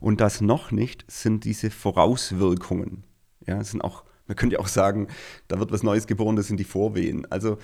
und 0.00 0.20
das 0.20 0.42
noch 0.42 0.70
nicht 0.70 1.04
sind 1.08 1.44
diese 1.44 1.70
Vorauswirkungen. 1.70 3.04
Ja, 3.46 3.64
sind 3.64 3.82
auch, 3.82 4.04
man 4.26 4.36
könnte 4.36 4.60
auch 4.60 4.68
sagen, 4.68 5.08
da 5.48 5.58
wird 5.58 5.72
was 5.72 5.82
Neues 5.82 6.06
geboren, 6.06 6.36
das 6.36 6.46
sind 6.46 6.60
die 6.60 6.64
Vorwehen. 6.64 7.30
Also 7.30 7.58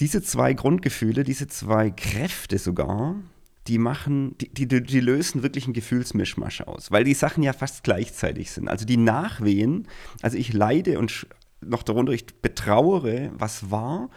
diese 0.00 0.22
zwei 0.22 0.52
Grundgefühle, 0.52 1.24
diese 1.24 1.46
zwei 1.46 1.90
Kräfte 1.90 2.58
sogar, 2.58 3.16
die 3.68 3.78
machen, 3.78 4.36
die, 4.38 4.66
die, 4.66 4.82
die, 4.82 5.00
lösen 5.00 5.42
wirklich 5.42 5.64
einen 5.64 5.72
Gefühlsmischmasch 5.72 6.62
aus, 6.62 6.90
weil 6.90 7.04
die 7.04 7.14
Sachen 7.14 7.42
ja 7.42 7.52
fast 7.52 7.84
gleichzeitig 7.84 8.50
sind. 8.50 8.68
Also 8.68 8.84
die 8.84 8.96
Nachwehen, 8.96 9.86
also 10.20 10.36
ich 10.36 10.52
leide 10.52 10.98
und 10.98 11.26
noch 11.60 11.82
darunter, 11.82 12.12
ich 12.12 12.26
betrauere, 12.26 13.30
was 13.34 13.70
war. 13.70 14.10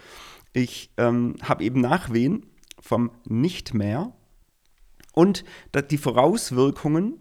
Ich 0.52 0.90
ähm, 0.96 1.36
habe 1.42 1.62
eben 1.62 1.80
Nachwehen 1.80 2.46
vom 2.80 3.12
Nicht 3.24 3.72
mehr 3.72 4.12
und 5.12 5.44
die 5.90 5.98
Vorauswirkungen, 5.98 7.20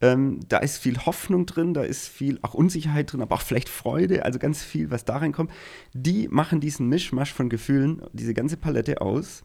ähm, 0.00 0.40
da 0.48 0.58
ist 0.58 0.78
viel 0.78 0.98
Hoffnung 1.06 1.44
drin, 1.44 1.74
da 1.74 1.82
ist 1.82 2.08
viel 2.08 2.38
auch 2.42 2.54
Unsicherheit 2.54 3.12
drin, 3.12 3.20
aber 3.20 3.34
auch 3.34 3.42
vielleicht 3.42 3.68
Freude, 3.68 4.24
also 4.24 4.38
ganz 4.38 4.62
viel, 4.62 4.90
was 4.90 5.04
da 5.04 5.16
reinkommt. 5.16 5.50
Die 5.92 6.28
machen 6.28 6.60
diesen 6.60 6.88
Mischmasch 6.88 7.32
von 7.32 7.48
Gefühlen, 7.48 8.02
diese 8.12 8.32
ganze 8.32 8.56
Palette 8.56 9.00
aus 9.00 9.44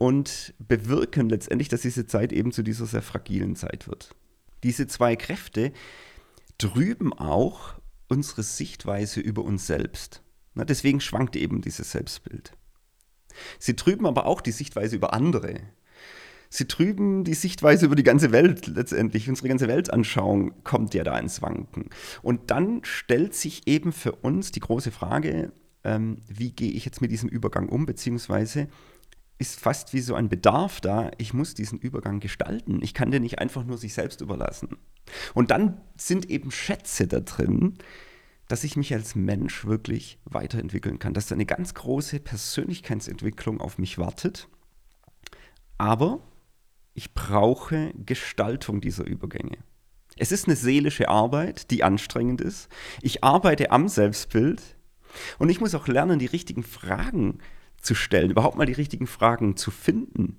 und 0.00 0.54
bewirken 0.58 1.28
letztendlich, 1.28 1.68
dass 1.68 1.82
diese 1.82 2.06
Zeit 2.06 2.32
eben 2.32 2.52
zu 2.52 2.62
dieser 2.62 2.86
sehr 2.86 3.02
fragilen 3.02 3.54
Zeit 3.54 3.86
wird. 3.86 4.16
Diese 4.62 4.86
zwei 4.86 5.14
Kräfte 5.14 5.72
trüben 6.56 7.12
auch 7.12 7.74
unsere 8.08 8.42
Sichtweise 8.42 9.20
über 9.20 9.44
uns 9.44 9.66
selbst. 9.66 10.22
Na, 10.54 10.64
deswegen 10.64 11.02
schwankt 11.02 11.36
eben 11.36 11.60
dieses 11.60 11.92
Selbstbild. 11.92 12.54
Sie 13.58 13.76
trüben 13.76 14.06
aber 14.06 14.24
auch 14.24 14.40
die 14.40 14.52
Sichtweise 14.52 14.96
über 14.96 15.12
andere. 15.12 15.60
Sie 16.48 16.64
trüben 16.64 17.22
die 17.24 17.34
Sichtweise 17.34 17.84
über 17.84 17.94
die 17.94 18.02
ganze 18.02 18.32
Welt 18.32 18.68
letztendlich. 18.68 19.28
Unsere 19.28 19.48
ganze 19.48 19.68
Weltanschauung 19.68 20.64
kommt 20.64 20.94
ja 20.94 21.04
da 21.04 21.18
ins 21.18 21.42
Wanken. 21.42 21.90
Und 22.22 22.50
dann 22.50 22.80
stellt 22.84 23.34
sich 23.34 23.68
eben 23.68 23.92
für 23.92 24.12
uns 24.12 24.50
die 24.50 24.60
große 24.60 24.92
Frage, 24.92 25.52
ähm, 25.84 26.22
wie 26.26 26.52
gehe 26.52 26.72
ich 26.72 26.86
jetzt 26.86 27.02
mit 27.02 27.10
diesem 27.10 27.28
Übergang 27.28 27.68
um, 27.68 27.84
beziehungsweise 27.84 28.68
ist 29.40 29.58
fast 29.58 29.94
wie 29.94 30.00
so 30.00 30.14
ein 30.14 30.28
Bedarf 30.28 30.82
da, 30.82 31.10
ich 31.16 31.32
muss 31.32 31.54
diesen 31.54 31.78
Übergang 31.78 32.20
gestalten. 32.20 32.80
Ich 32.82 32.92
kann 32.92 33.10
den 33.10 33.22
nicht 33.22 33.38
einfach 33.38 33.64
nur 33.64 33.78
sich 33.78 33.94
selbst 33.94 34.20
überlassen. 34.20 34.76
Und 35.32 35.50
dann 35.50 35.80
sind 35.96 36.28
eben 36.28 36.50
Schätze 36.50 37.08
da 37.08 37.20
drin, 37.20 37.78
dass 38.48 38.64
ich 38.64 38.76
mich 38.76 38.92
als 38.92 39.14
Mensch 39.14 39.64
wirklich 39.64 40.18
weiterentwickeln 40.24 40.98
kann, 40.98 41.14
dass 41.14 41.26
da 41.26 41.34
eine 41.34 41.46
ganz 41.46 41.72
große 41.72 42.20
Persönlichkeitsentwicklung 42.20 43.62
auf 43.62 43.78
mich 43.78 43.96
wartet. 43.96 44.46
Aber 45.78 46.20
ich 46.92 47.14
brauche 47.14 47.94
Gestaltung 47.94 48.82
dieser 48.82 49.06
Übergänge. 49.06 49.56
Es 50.18 50.32
ist 50.32 50.48
eine 50.48 50.56
seelische 50.56 51.08
Arbeit, 51.08 51.70
die 51.70 51.82
anstrengend 51.82 52.42
ist. 52.42 52.68
Ich 53.00 53.24
arbeite 53.24 53.70
am 53.70 53.88
Selbstbild 53.88 54.76
und 55.38 55.48
ich 55.48 55.60
muss 55.60 55.74
auch 55.74 55.88
lernen, 55.88 56.18
die 56.18 56.26
richtigen 56.26 56.62
Fragen 56.62 57.38
zu 57.38 57.59
zu 57.80 57.94
stellen, 57.94 58.30
überhaupt 58.30 58.56
mal 58.56 58.66
die 58.66 58.72
richtigen 58.72 59.06
Fragen 59.06 59.56
zu 59.56 59.70
finden 59.70 60.38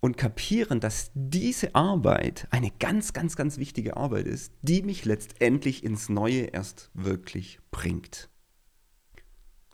und 0.00 0.16
kapieren, 0.16 0.80
dass 0.80 1.10
diese 1.14 1.74
Arbeit 1.74 2.46
eine 2.50 2.70
ganz, 2.78 3.12
ganz, 3.12 3.36
ganz 3.36 3.58
wichtige 3.58 3.96
Arbeit 3.96 4.26
ist, 4.26 4.52
die 4.62 4.82
mich 4.82 5.04
letztendlich 5.04 5.84
ins 5.84 6.08
Neue 6.08 6.42
erst 6.44 6.90
wirklich 6.94 7.60
bringt. 7.70 8.28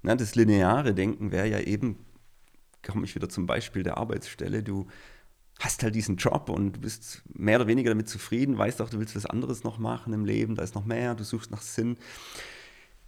Na, 0.02 0.16
das 0.16 0.34
lineare 0.34 0.94
Denken 0.94 1.30
wäre 1.32 1.48
ja 1.48 1.60
eben, 1.60 2.04
komme 2.84 3.04
ich 3.04 3.14
wieder 3.14 3.28
zum 3.28 3.46
Beispiel 3.46 3.82
der 3.82 3.98
Arbeitsstelle, 3.98 4.62
du 4.62 4.86
hast 5.60 5.82
halt 5.82 5.94
diesen 5.94 6.16
Job 6.16 6.48
und 6.48 6.76
du 6.76 6.80
bist 6.80 7.22
mehr 7.32 7.58
oder 7.58 7.68
weniger 7.68 7.90
damit 7.90 8.08
zufrieden, 8.08 8.58
weißt 8.58 8.82
auch, 8.82 8.90
du 8.90 8.98
willst 8.98 9.14
was 9.14 9.26
anderes 9.26 9.62
noch 9.62 9.78
machen 9.78 10.12
im 10.12 10.24
Leben, 10.24 10.56
da 10.56 10.62
ist 10.62 10.74
noch 10.74 10.84
mehr, 10.84 11.14
du 11.14 11.24
suchst 11.24 11.50
nach 11.50 11.62
Sinn. 11.62 11.98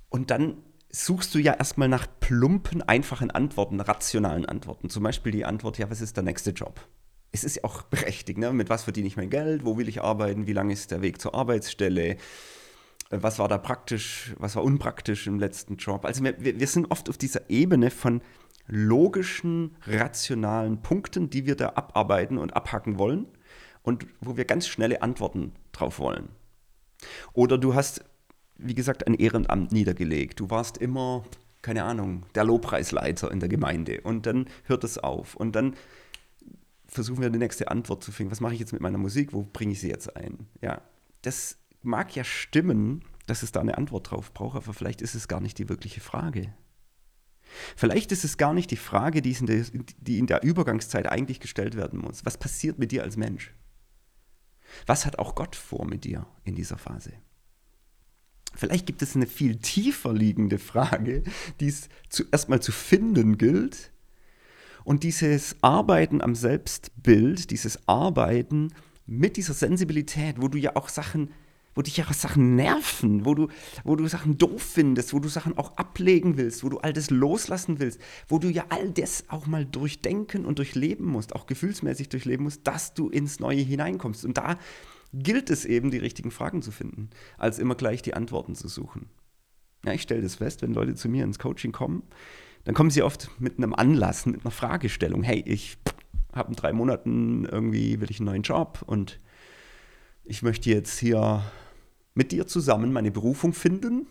Und 0.08 0.30
dann 0.30 0.58
suchst 0.94 1.34
du 1.34 1.40
ja 1.40 1.54
erstmal 1.54 1.88
nach 1.88 2.06
plumpen, 2.20 2.80
einfachen 2.82 3.30
Antworten, 3.30 3.80
rationalen 3.80 4.46
Antworten. 4.46 4.88
Zum 4.90 5.02
Beispiel 5.02 5.32
die 5.32 5.44
Antwort, 5.44 5.76
ja, 5.78 5.90
was 5.90 6.00
ist 6.00 6.16
der 6.16 6.22
nächste 6.22 6.50
Job? 6.50 6.80
Es 7.32 7.42
ist 7.42 7.56
ja 7.56 7.64
auch 7.64 7.82
berechtigt, 7.82 8.38
ne? 8.38 8.52
mit 8.52 8.68
was 8.68 8.84
verdiene 8.84 9.08
ich 9.08 9.16
mein 9.16 9.28
Geld, 9.28 9.64
wo 9.64 9.76
will 9.76 9.88
ich 9.88 10.02
arbeiten, 10.02 10.46
wie 10.46 10.52
lang 10.52 10.70
ist 10.70 10.92
der 10.92 11.02
Weg 11.02 11.20
zur 11.20 11.34
Arbeitsstelle, 11.34 12.10
äh, 12.10 12.16
was 13.10 13.40
war 13.40 13.48
da 13.48 13.58
praktisch, 13.58 14.34
was 14.38 14.54
war 14.54 14.62
unpraktisch 14.62 15.26
im 15.26 15.40
letzten 15.40 15.76
Job. 15.76 16.04
Also 16.04 16.22
wir, 16.22 16.36
wir 16.38 16.66
sind 16.68 16.90
oft 16.92 17.08
auf 17.10 17.18
dieser 17.18 17.50
Ebene 17.50 17.90
von 17.90 18.22
logischen, 18.68 19.76
rationalen 19.86 20.80
Punkten, 20.80 21.28
die 21.28 21.44
wir 21.44 21.56
da 21.56 21.70
abarbeiten 21.70 22.38
und 22.38 22.54
abhacken 22.54 23.00
wollen 23.00 23.26
und 23.82 24.06
wo 24.20 24.36
wir 24.36 24.44
ganz 24.44 24.68
schnelle 24.68 25.02
Antworten 25.02 25.54
drauf 25.72 25.98
wollen. 25.98 26.28
Oder 27.32 27.58
du 27.58 27.74
hast 27.74 28.04
wie 28.56 28.75
gesagt, 28.75 29.06
ein 29.06 29.14
Ehrenamt 29.14 29.73
niedergelegt. 29.73 30.40
Du 30.40 30.50
warst 30.50 30.78
immer, 30.78 31.25
keine 31.62 31.84
Ahnung, 31.84 32.26
der 32.34 32.44
Lobpreisleiter 32.44 33.30
in 33.30 33.40
der 33.40 33.49
Gemeinde. 33.49 34.00
Und 34.02 34.26
dann 34.26 34.46
hört 34.64 34.84
es 34.84 34.99
auf. 34.99 35.34
Und 35.34 35.56
dann 35.56 35.75
versuchen 36.87 37.23
wir 37.23 37.30
die 37.30 37.38
nächste 37.38 37.68
Antwort 37.68 38.04
zu 38.04 38.12
finden. 38.12 38.30
Was 38.30 38.40
mache 38.40 38.54
ich 38.54 38.61
jetzt 38.61 38.73
mit 38.73 38.82
meiner 38.82 38.99
Musik? 38.99 39.32
Wo 39.32 39.42
bringe 39.42 39.73
ich 39.73 39.80
sie 39.80 39.88
jetzt 39.88 40.16
ein? 40.16 40.46
Ja, 40.61 40.82
das 41.23 41.58
mag 41.82 42.14
ja 42.14 42.25
stimmen, 42.25 43.02
dass 43.26 43.42
es 43.42 43.52
da 43.52 43.61
eine 43.61 43.76
Antwort 43.76 44.11
drauf 44.11 44.32
braucht, 44.32 44.56
aber 44.56 44.73
vielleicht 44.73 45.02
ist 45.02 45.14
es 45.14 45.28
gar 45.28 45.40
nicht 45.40 45.58
die 45.58 45.68
wirkliche 45.68 46.00
Frage. 46.00 46.54
Vielleicht 47.76 48.12
ist 48.12 48.25
es 48.25 48.37
gar 48.37 48.54
nicht 48.54 48.70
die 48.70 48.76
Frage, 48.76 49.23
die 49.23 49.32
in, 49.32 49.46
der, 49.46 49.64
die 49.99 50.18
in 50.18 50.26
der 50.26 50.42
Übergangszeit 50.42 51.06
eigentlich 51.06 51.40
gestellt 51.40 51.76
werden 51.76 52.00
muss. 52.00 52.25
Was 52.25 52.38
passiert 52.38 52.78
mit 52.78 52.90
dir 52.92 53.02
als 53.02 53.16
Mensch? 53.16 53.54
Was 54.87 55.06
hat 55.06 55.18
auch 55.18 55.34
Gott 55.34 55.54
vor 55.56 55.87
mit 55.87 56.04
dir 56.04 56.26
in 56.44 56.54
dieser 56.54 56.78
Phase? 56.78 57.12
Vielleicht 58.56 58.87
gibt 58.87 59.02
es 59.02 59.16
eine 59.16 59.26
viel 59.26 59.56
tiefer 59.56 60.12
liegende 60.12 60.58
Frage, 60.58 61.23
die 61.61 61.68
es 61.68 61.88
zuerst 62.08 62.49
mal 62.49 62.61
zu 62.61 62.73
finden 62.73 63.38
gilt. 63.38 63.92
Und 64.84 65.02
dieses 65.02 65.56
Arbeiten 65.62 66.20
am 66.20 66.34
Selbstbild, 66.34 67.50
dieses 67.50 67.88
Arbeiten 67.88 68.73
mit 69.06 69.37
dieser 69.37 69.54
Sensibilität, 69.54 70.40
wo 70.40 70.49
du 70.49 70.58
ja 70.58 70.76
auch 70.76 70.88
Sachen 70.88 71.30
wo 71.75 71.82
dich 71.82 71.96
ja 71.96 72.04
Sachen 72.12 72.54
nerven, 72.54 73.25
wo 73.25 73.34
du, 73.34 73.49
wo 73.82 73.96
du 73.96 74.06
Sachen 74.06 74.38
doof 74.38 74.62
findest, 74.62 75.12
wo 75.12 75.18
du 75.18 75.28
Sachen 75.28 75.58
auch 75.58 75.76
ablegen 75.76 76.37
willst, 76.37 76.62
wo 76.64 76.68
du 76.68 76.78
all 76.78 76.92
das 76.92 77.11
loslassen 77.11 77.80
willst, 77.80 78.00
wo 78.28 78.38
du 78.38 78.49
ja 78.49 78.64
all 78.68 78.90
das 78.90 79.25
auch 79.28 79.46
mal 79.46 79.64
durchdenken 79.64 80.44
und 80.44 80.58
durchleben 80.58 81.06
musst, 81.06 81.34
auch 81.34 81.46
gefühlsmäßig 81.46 82.08
durchleben 82.08 82.44
musst, 82.44 82.66
dass 82.66 82.94
du 82.94 83.08
ins 83.08 83.40
Neue 83.40 83.61
hineinkommst. 83.61 84.25
Und 84.25 84.38
da 84.38 84.56
gilt 85.14 85.50
es 85.50 85.64
eben, 85.64 85.90
die 85.90 85.99
richtigen 85.99 86.30
Fragen 86.30 86.62
zu 86.62 86.71
finden, 86.71 87.11
als 87.38 87.59
immer 87.59 87.75
gleich 87.75 88.02
die 88.02 88.14
Antworten 88.14 88.54
zu 88.54 88.68
suchen. 88.68 89.09
Ja, 89.85 89.92
ich 89.92 90.02
stelle 90.02 90.23
das 90.23 90.37
fest, 90.37 90.62
wenn 90.62 90.75
Leute 90.75 90.94
zu 90.94 91.09
mir 91.09 91.25
ins 91.25 91.38
Coaching 91.38 91.73
kommen, 91.73 92.02
dann 92.64 92.75
kommen 92.75 92.90
sie 92.90 93.02
oft 93.02 93.30
mit 93.38 93.59
einem 93.59 93.75
Anlass, 93.75 94.26
mit 94.26 94.44
einer 94.44 94.50
Fragestellung. 94.50 95.23
Hey, 95.23 95.42
ich 95.47 95.76
habe 96.33 96.49
in 96.49 96.56
drei 96.56 96.73
Monaten 96.73 97.44
irgendwie, 97.44 98.00
will 98.00 98.11
ich 98.11 98.21
einen 98.21 98.26
neuen 98.26 98.42
Job 98.42 98.83
und 98.87 99.21
ich 100.25 100.42
möchte 100.42 100.71
jetzt 100.71 100.99
hier 100.99 101.44
mit 102.14 102.33
dir 102.33 102.47
zusammen 102.47 102.92
meine 102.92 103.11
Berufung 103.11 103.52
finden. 103.52 104.06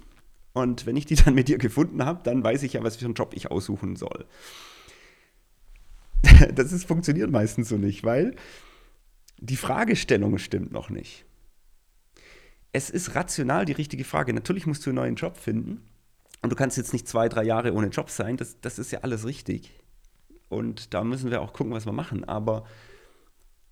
Und 0.53 0.85
wenn 0.85 0.95
ich 0.95 1.07
die 1.07 1.15
dann 1.15 1.33
mit 1.33 1.47
dir 1.47 1.57
gefunden 1.57 2.05
habe, 2.05 2.21
dann 2.23 2.43
weiß 2.43 2.61
ich 2.63 2.73
ja, 2.73 2.83
was 2.83 2.97
für 2.97 3.05
einen 3.05 3.15
Job 3.15 3.33
ich 3.35 3.49
aussuchen 3.51 3.95
soll. 3.95 4.25
Das 6.55 6.71
ist, 6.71 6.85
funktioniert 6.85 7.31
meistens 7.31 7.69
so 7.69 7.77
nicht, 7.77 8.03
weil 8.03 8.35
die 9.43 9.57
Fragestellung 9.57 10.37
stimmt 10.37 10.71
noch 10.71 10.89
nicht. 10.89 11.25
Es 12.71 12.89
ist 12.89 13.13
rational 13.13 13.65
die 13.65 13.73
richtige 13.73 14.05
Frage. 14.05 14.33
Natürlich 14.33 14.65
musst 14.65 14.85
du 14.85 14.89
einen 14.89 14.95
neuen 14.95 15.15
Job 15.15 15.37
finden. 15.37 15.81
Und 16.41 16.51
du 16.51 16.55
kannst 16.55 16.77
jetzt 16.77 16.93
nicht 16.93 17.07
zwei, 17.09 17.27
drei 17.27 17.43
Jahre 17.43 17.73
ohne 17.73 17.87
Job 17.87 18.09
sein. 18.09 18.37
Das, 18.37 18.59
das 18.61 18.79
ist 18.79 18.91
ja 18.91 18.99
alles 18.99 19.25
richtig. 19.25 19.73
Und 20.47 20.93
da 20.93 21.03
müssen 21.03 21.29
wir 21.29 21.41
auch 21.41 21.51
gucken, 21.51 21.73
was 21.73 21.85
wir 21.85 21.91
machen. 21.91 22.23
Aber 22.23 22.65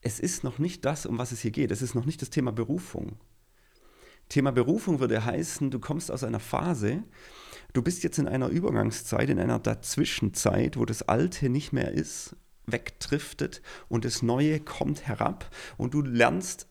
es 0.02 0.20
ist 0.20 0.44
noch 0.44 0.60
nicht 0.60 0.84
das, 0.84 1.06
um 1.06 1.18
was 1.18 1.32
es 1.32 1.40
hier 1.40 1.52
geht. 1.52 1.72
Es 1.72 1.82
ist 1.82 1.96
noch 1.96 2.06
nicht 2.06 2.22
das 2.22 2.30
Thema 2.30 2.52
Berufung. 2.52 3.16
Thema 4.28 4.52
Berufung 4.52 5.00
würde 5.00 5.24
heißen, 5.24 5.72
du 5.72 5.80
kommst 5.80 6.12
aus 6.12 6.24
einer 6.24 6.40
Phase, 6.40 7.04
du 7.74 7.82
bist 7.82 8.04
jetzt 8.04 8.20
in 8.20 8.28
einer 8.28 8.50
Übergangszeit, 8.50 9.30
in 9.30 9.40
einer 9.40 9.60
Dazwischenzeit, 9.60 10.78
wo 10.78 10.86
das 10.86 11.04
Alte 11.04 11.50
nicht 11.50 11.72
mehr 11.74 11.92
ist, 11.92 12.36
wegdriftet 12.72 13.62
und 13.90 14.06
das 14.06 14.22
Neue 14.22 14.60
kommt 14.60 15.08
herab 15.08 15.50
und 15.78 15.94
du 15.94 16.02
lernst 16.02 16.68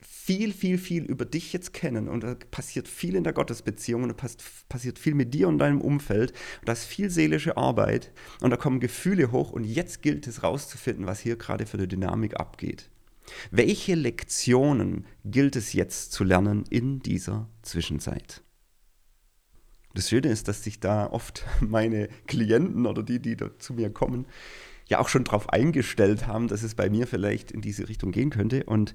viel, 0.00 0.52
viel, 0.52 0.78
viel 0.78 1.04
über 1.04 1.24
dich 1.24 1.52
jetzt 1.52 1.72
kennen 1.72 2.08
und 2.08 2.22
da 2.22 2.36
passiert 2.50 2.88
viel 2.88 3.16
in 3.16 3.24
der 3.24 3.32
Gottesbeziehung 3.32 4.04
und 4.04 4.10
da 4.10 4.28
passiert 4.68 4.98
viel 4.98 5.14
mit 5.14 5.34
dir 5.34 5.48
und 5.48 5.58
deinem 5.58 5.80
Umfeld 5.80 6.32
und 6.60 6.68
da 6.68 6.72
ist 6.72 6.84
viel 6.84 7.10
seelische 7.10 7.56
Arbeit 7.56 8.12
und 8.40 8.50
da 8.50 8.56
kommen 8.56 8.80
Gefühle 8.80 9.32
hoch 9.32 9.50
und 9.50 9.64
jetzt 9.64 10.02
gilt 10.02 10.26
es 10.26 10.42
rauszufinden, 10.42 11.06
was 11.06 11.20
hier 11.20 11.36
gerade 11.36 11.66
für 11.66 11.78
eine 11.78 11.88
Dynamik 11.88 12.38
abgeht. 12.38 12.90
Welche 13.50 13.94
Lektionen 13.94 15.06
gilt 15.24 15.56
es 15.56 15.72
jetzt 15.72 16.12
zu 16.12 16.24
lernen 16.24 16.64
in 16.70 17.00
dieser 17.00 17.48
Zwischenzeit? 17.62 18.42
Das 19.94 20.08
Schöne 20.08 20.28
ist, 20.28 20.46
dass 20.46 20.62
sich 20.62 20.80
da 20.80 21.10
oft 21.10 21.44
meine 21.60 22.08
Klienten 22.26 22.86
oder 22.86 23.02
die, 23.02 23.20
die 23.20 23.36
zu 23.58 23.74
mir 23.74 23.90
kommen, 23.90 24.26
ja 24.90 24.98
auch 24.98 25.08
schon 25.08 25.24
darauf 25.24 25.48
eingestellt 25.48 26.26
haben, 26.26 26.48
dass 26.48 26.62
es 26.62 26.74
bei 26.74 26.90
mir 26.90 27.06
vielleicht 27.06 27.52
in 27.52 27.62
diese 27.62 27.88
Richtung 27.88 28.10
gehen 28.10 28.30
könnte 28.30 28.64
und 28.64 28.94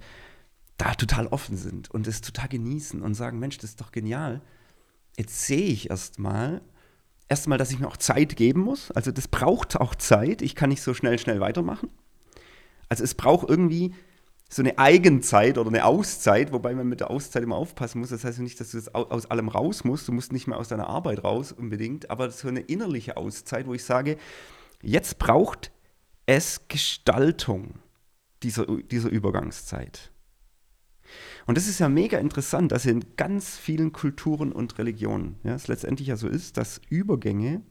da 0.77 0.93
total 0.93 1.27
offen 1.27 1.57
sind 1.57 1.89
und 1.89 2.05
es 2.05 2.21
total 2.21 2.49
genießen 2.49 3.01
und 3.01 3.13
sagen, 3.13 3.39
Mensch, 3.39 3.57
das 3.57 3.71
ist 3.71 3.81
doch 3.81 3.91
genial. 3.91 4.41
Jetzt 5.17 5.45
sehe 5.47 5.67
ich 5.67 5.89
erstmal, 5.89 6.61
erstmal, 7.29 7.57
dass 7.57 7.71
ich 7.71 7.79
mir 7.79 7.87
auch 7.87 7.97
Zeit 7.97 8.35
geben 8.35 8.59
muss. 8.59 8.91
Also 8.91 9.11
das 9.11 9.29
braucht 9.29 9.79
auch 9.79 9.95
Zeit. 9.95 10.41
Ich 10.41 10.53
kann 10.53 10.69
nicht 10.69 10.81
so 10.81 10.93
schnell, 10.93 11.17
schnell 11.17 11.39
weitermachen. 11.39 11.89
Also 12.89 13.05
es 13.05 13.15
braucht 13.15 13.49
irgendwie 13.49 13.95
so 14.49 14.61
eine 14.61 14.77
Eigenzeit 14.77 15.57
oder 15.57 15.69
eine 15.69 15.85
Auszeit, 15.85 16.51
wobei 16.51 16.75
man 16.75 16.87
mit 16.89 16.99
der 16.99 17.09
Auszeit 17.09 17.43
immer 17.43 17.55
aufpassen 17.55 17.99
muss. 17.99 18.09
Das 18.09 18.25
heißt 18.25 18.39
nicht, 18.39 18.59
dass 18.59 18.71
du 18.71 18.77
das 18.77 18.93
aus 18.93 19.27
allem 19.27 19.47
raus 19.47 19.85
musst. 19.85 20.09
Du 20.09 20.11
musst 20.11 20.33
nicht 20.33 20.47
mehr 20.47 20.57
aus 20.57 20.67
deiner 20.67 20.87
Arbeit 20.87 21.23
raus 21.23 21.53
unbedingt, 21.53 22.09
aber 22.09 22.29
so 22.31 22.49
eine 22.49 22.59
innerliche 22.59 23.15
Auszeit, 23.15 23.65
wo 23.65 23.73
ich 23.73 23.85
sage, 23.85 24.17
jetzt 24.81 25.19
braucht 25.19 25.71
es 26.25 26.67
Gestaltung 26.67 27.79
dieser, 28.43 28.65
dieser 28.65 29.09
Übergangszeit. 29.09 30.11
Und 31.45 31.57
das 31.57 31.67
ist 31.67 31.79
ja 31.79 31.89
mega 31.89 32.17
interessant, 32.17 32.71
dass 32.71 32.85
in 32.85 33.15
ganz 33.15 33.57
vielen 33.57 33.93
Kulturen 33.93 34.51
und 34.51 34.77
Religionen 34.77 35.39
ja, 35.43 35.53
es 35.53 35.67
letztendlich 35.67 36.07
ja 36.07 36.17
so 36.17 36.27
ist, 36.27 36.57
dass 36.57 36.81
Übergänge 36.89 37.61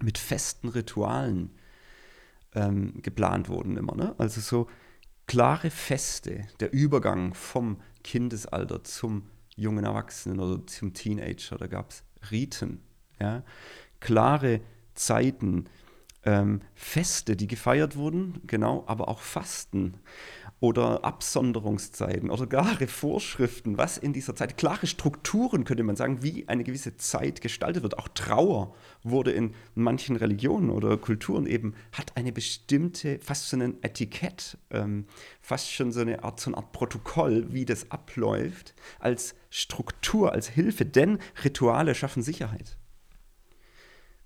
mit 0.00 0.18
festen 0.18 0.68
Ritualen 0.68 1.50
ähm, 2.54 3.00
geplant 3.02 3.48
wurden 3.48 3.76
immer. 3.76 3.94
Ne? 3.94 4.14
Also 4.18 4.40
so 4.40 4.68
klare 5.26 5.70
Feste, 5.70 6.46
der 6.60 6.72
Übergang 6.72 7.34
vom 7.34 7.80
Kindesalter 8.04 8.84
zum 8.84 9.24
jungen 9.56 9.84
Erwachsenen 9.84 10.38
oder 10.38 10.66
zum 10.66 10.92
Teenager, 10.92 11.56
da 11.56 11.66
gab 11.66 11.90
es 11.90 12.04
Riten, 12.30 12.82
ja? 13.18 13.42
klare 14.00 14.60
Zeiten, 14.94 15.64
ähm, 16.26 16.60
Feste, 16.74 17.36
die 17.36 17.46
gefeiert 17.46 17.96
wurden, 17.96 18.42
genau, 18.46 18.84
aber 18.86 19.08
auch 19.08 19.20
Fasten 19.20 19.94
oder 20.58 21.04
Absonderungszeiten 21.04 22.30
oder 22.30 22.46
klare 22.46 22.86
Vorschriften, 22.86 23.78
was 23.78 23.98
in 23.98 24.12
dieser 24.12 24.34
Zeit, 24.34 24.56
klare 24.56 24.86
Strukturen 24.86 25.64
könnte 25.64 25.84
man 25.84 25.96
sagen, 25.96 26.22
wie 26.22 26.48
eine 26.48 26.64
gewisse 26.64 26.96
Zeit 26.96 27.40
gestaltet 27.42 27.82
wird. 27.82 27.98
Auch 27.98 28.08
Trauer 28.08 28.74
wurde 29.02 29.32
in 29.32 29.54
manchen 29.74 30.16
Religionen 30.16 30.70
oder 30.70 30.96
Kulturen 30.96 31.46
eben, 31.46 31.74
hat 31.92 32.16
eine 32.16 32.32
bestimmte, 32.32 33.20
fast 33.20 33.48
so 33.48 33.56
ein 33.56 33.82
Etikett, 33.82 34.58
ähm, 34.70 35.06
fast 35.40 35.70
schon 35.70 35.92
so 35.92 36.00
eine 36.00 36.24
Art, 36.24 36.40
so 36.40 36.50
eine 36.50 36.56
Art 36.56 36.72
Protokoll, 36.72 37.52
wie 37.52 37.66
das 37.66 37.90
abläuft, 37.90 38.74
als 38.98 39.34
Struktur, 39.50 40.32
als 40.32 40.48
Hilfe, 40.48 40.86
denn 40.86 41.18
Rituale 41.44 41.94
schaffen 41.94 42.22
Sicherheit. 42.22 42.78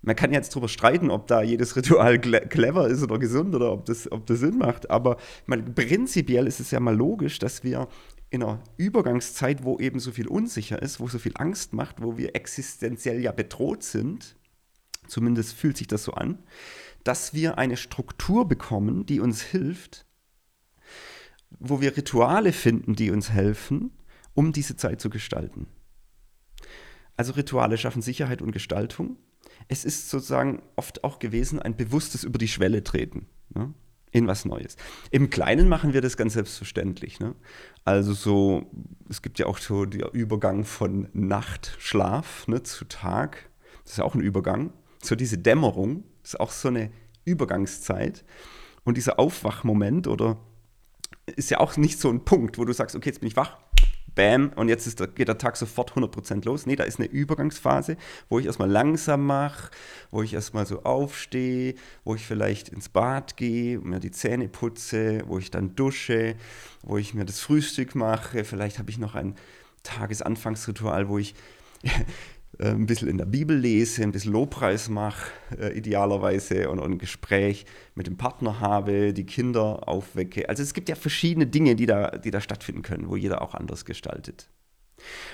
Man 0.02 0.16
kann 0.16 0.32
jetzt 0.32 0.52
darüber 0.52 0.68
streiten, 0.68 1.10
ob 1.10 1.26
da 1.26 1.42
jedes 1.42 1.76
Ritual 1.76 2.18
clever 2.18 2.88
ist 2.88 3.02
oder 3.02 3.18
gesund 3.18 3.54
oder 3.54 3.72
ob 3.72 3.84
das, 3.84 4.10
ob 4.10 4.26
das 4.26 4.40
Sinn 4.40 4.56
macht. 4.58 4.90
Aber 4.90 5.18
meine, 5.46 5.62
prinzipiell 5.62 6.46
ist 6.46 6.60
es 6.60 6.70
ja 6.70 6.80
mal 6.80 6.96
logisch, 6.96 7.38
dass 7.38 7.62
wir 7.62 7.88
in 8.30 8.42
einer 8.42 8.62
Übergangszeit, 8.76 9.64
wo 9.64 9.78
eben 9.78 9.98
so 9.98 10.12
viel 10.12 10.28
unsicher 10.28 10.80
ist, 10.80 11.00
wo 11.00 11.08
so 11.08 11.18
viel 11.18 11.32
Angst 11.34 11.72
macht, 11.72 12.00
wo 12.00 12.16
wir 12.16 12.34
existenziell 12.34 13.20
ja 13.20 13.32
bedroht 13.32 13.82
sind, 13.82 14.36
zumindest 15.06 15.52
fühlt 15.54 15.76
sich 15.76 15.88
das 15.88 16.04
so 16.04 16.12
an, 16.12 16.38
dass 17.04 17.34
wir 17.34 17.58
eine 17.58 17.76
Struktur 17.76 18.46
bekommen, 18.46 19.04
die 19.04 19.20
uns 19.20 19.42
hilft, 19.42 20.06
wo 21.58 21.80
wir 21.80 21.96
Rituale 21.96 22.52
finden, 22.52 22.94
die 22.94 23.10
uns 23.10 23.30
helfen, 23.30 23.90
um 24.34 24.52
diese 24.52 24.76
Zeit 24.76 25.00
zu 25.00 25.10
gestalten. 25.10 25.66
Also 27.16 27.32
Rituale 27.32 27.76
schaffen 27.76 28.00
Sicherheit 28.00 28.40
und 28.40 28.52
Gestaltung 28.52 29.18
es 29.68 29.85
ist 29.85 30.11
sozusagen 30.11 30.62
oft 30.76 31.05
auch 31.05 31.18
gewesen 31.18 31.61
ein 31.61 31.76
bewusstes 31.76 32.24
über 32.24 32.38
die 32.38 32.48
Schwelle 32.48 32.83
treten. 32.83 33.26
Ne? 33.55 33.74
in 34.12 34.26
was 34.26 34.44
Neues. 34.44 34.76
Im 35.11 35.31
Kleinen 35.31 35.68
machen 35.68 35.92
wir 35.92 36.00
das 36.00 36.16
ganz 36.16 36.33
selbstverständlich. 36.35 37.20
Ne? 37.20 37.35
Also 37.85 38.12
so, 38.12 38.66
es 39.09 39.22
gibt 39.22 39.38
ja 39.38 39.46
auch 39.46 39.59
so 39.59 39.85
der 39.85 40.12
Übergang 40.12 40.64
von 40.64 41.09
Nacht, 41.12 41.76
Schlaf 41.79 42.48
ne, 42.48 42.62
zu 42.62 42.85
Tag. 42.87 43.50
Das 43.85 43.92
ist 43.92 44.00
auch 44.00 44.14
ein 44.14 44.20
Übergang. 44.20 44.72
So 45.03 45.14
diese 45.14 45.38
Dämmerung 45.38 46.05
ist 46.24 46.40
auch 46.40 46.50
so 46.50 46.68
eine 46.68 46.90
Übergangszeit. 47.24 48.24
Und 48.85 48.96
dieser 48.96 49.18
Aufwachmoment 49.18 50.09
oder 50.09 50.38
ist 51.37 51.50
ja 51.50 51.61
auch 51.61 51.76
nicht 51.76 52.00
so 52.00 52.09
ein 52.11 52.24
Punkt, 52.24 52.59
wo 52.59 52.64
du 52.64 52.72
sagst, 52.72 52.96
okay, 52.96 53.11
jetzt 53.11 53.20
bin 53.20 53.29
ich 53.29 53.37
wach, 53.37 53.59
bam, 54.14 54.53
und 54.57 54.68
jetzt 54.68 54.99
der, 55.01 55.07
geht 55.09 55.29
der 55.29 55.38
Tag 55.38 55.57
sofort 55.57 55.92
100% 55.92 56.44
los. 56.44 56.66
Nee, 56.66 56.77
da 56.77 56.85
ist 56.85 56.99
eine 56.99 57.09
Übergangsphase, 57.09 57.96
wo 58.29 58.38
ich 58.38 58.46
erstmal 58.46 58.70
langsam 58.70 59.27
mache, 59.27 59.70
wo 60.11 60.23
ich 60.23 60.35
erstmal 60.35 60.66
so 60.66 60.83
aufstehe, 60.83 61.75
wo 62.05 62.14
ich 62.14 62.27
vielleicht 62.27 62.68
ins 62.68 62.88
Bad 62.88 63.37
gehe, 63.37 63.79
mir 63.79 64.01
die 64.01 64.11
Zähne 64.11 64.49
putze, 64.49 65.23
wo 65.27 65.38
ich 65.38 65.51
dann 65.51 65.75
dusche, 65.77 66.35
wo 66.83 66.99
ich 66.99 67.14
mir 67.14 67.25
das 67.25 67.40
Frühstück 67.40 67.94
mache. 67.94 68.44
Vielleicht 68.44 68.79
habe 68.79 68.90
ich 68.90 68.99
noch 68.99 69.14
ein 69.14 69.37
Tagesanfangsritual, 69.83 71.09
wo 71.09 71.18
ich 71.18 71.35
ein 72.58 72.86
bisschen 72.86 73.08
in 73.08 73.18
der 73.18 73.26
Bibel 73.26 73.56
lese, 73.56 74.02
ein 74.02 74.12
bisschen 74.12 74.32
Lobpreis 74.32 74.88
mache, 74.88 75.30
äh, 75.58 75.76
idealerweise, 75.76 76.68
und, 76.68 76.78
und, 76.78 76.92
ein 76.92 76.98
Gespräch 76.98 77.64
mit 77.94 78.06
dem 78.06 78.16
Partner 78.16 78.60
habe, 78.60 79.12
die 79.12 79.24
Kinder 79.24 79.88
aufwecke. 79.88 80.48
Also 80.48 80.62
es 80.62 80.74
gibt 80.74 80.88
ja 80.88 80.94
verschiedene 80.94 81.46
Dinge, 81.46 81.76
die 81.76 81.86
da, 81.86 82.18
die 82.18 82.30
da 82.30 82.40
stattfinden 82.40 82.82
können, 82.82 83.08
wo 83.08 83.16
jeder 83.16 83.42
auch 83.42 83.54
anders 83.54 83.84
gestaltet. 83.84 84.50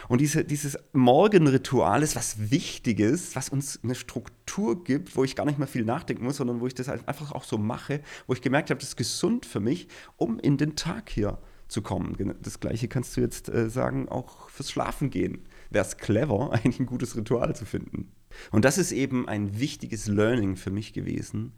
Und 0.09 0.20
diese, 0.20 0.44
dieses 0.44 0.79
Morgenritual 0.92 2.02
ist 2.02 2.14
was 2.14 2.50
Wichtiges, 2.50 3.35
was 3.35 3.48
uns 3.48 3.81
eine 3.83 3.94
Struktur 3.94 4.85
gibt, 4.85 5.16
wo 5.16 5.24
ich 5.24 5.35
gar 5.35 5.44
nicht 5.44 5.59
mehr 5.59 5.66
viel 5.66 5.85
nachdenken 5.85 6.24
muss, 6.24 6.37
sondern 6.37 6.61
wo 6.61 6.66
ich 6.66 6.74
das 6.74 6.88
halt 6.88 7.09
einfach 7.09 7.33
auch 7.33 7.44
so 7.44 7.59
mache, 7.59 8.00
wo 8.26 8.33
ich 8.33 8.42
gemerkt 8.42 8.70
habe, 8.70 8.79
das 8.79 8.90
ist 8.90 8.96
gesund 8.96 9.46
für 9.46 9.61
mich, 9.61 9.88
um 10.16 10.38
in 10.38 10.57
den 10.57 10.76
Tag 10.76 11.11
hier 11.11 11.38
zu 11.68 11.83
kommen. 11.83 12.37
Das 12.42 12.61
gleiche 12.61 12.87
kannst 12.87 13.16
du 13.16 13.20
jetzt 13.20 13.48
äh, 13.48 13.68
sagen, 13.68 14.09
auch 14.09 14.48
fürs 14.50 14.70
Schlafen 14.70 15.11
gehen. 15.11 15.48
Wäre 15.77 15.85
es 15.85 15.99
clever, 15.99 16.53
ein 16.65 16.87
gutes 16.87 17.17
Ritual 17.17 17.55
zu 17.55 17.67
finden. 17.67 18.11
Und 18.51 18.65
das 18.65 18.79
ist 18.79 18.93
eben 18.93 19.29
ein 19.29 19.61
wichtiges 19.61 20.07
Learning 20.07 20.57
für 20.57 20.71
mich 20.71 20.95
gewesen. 20.95 21.53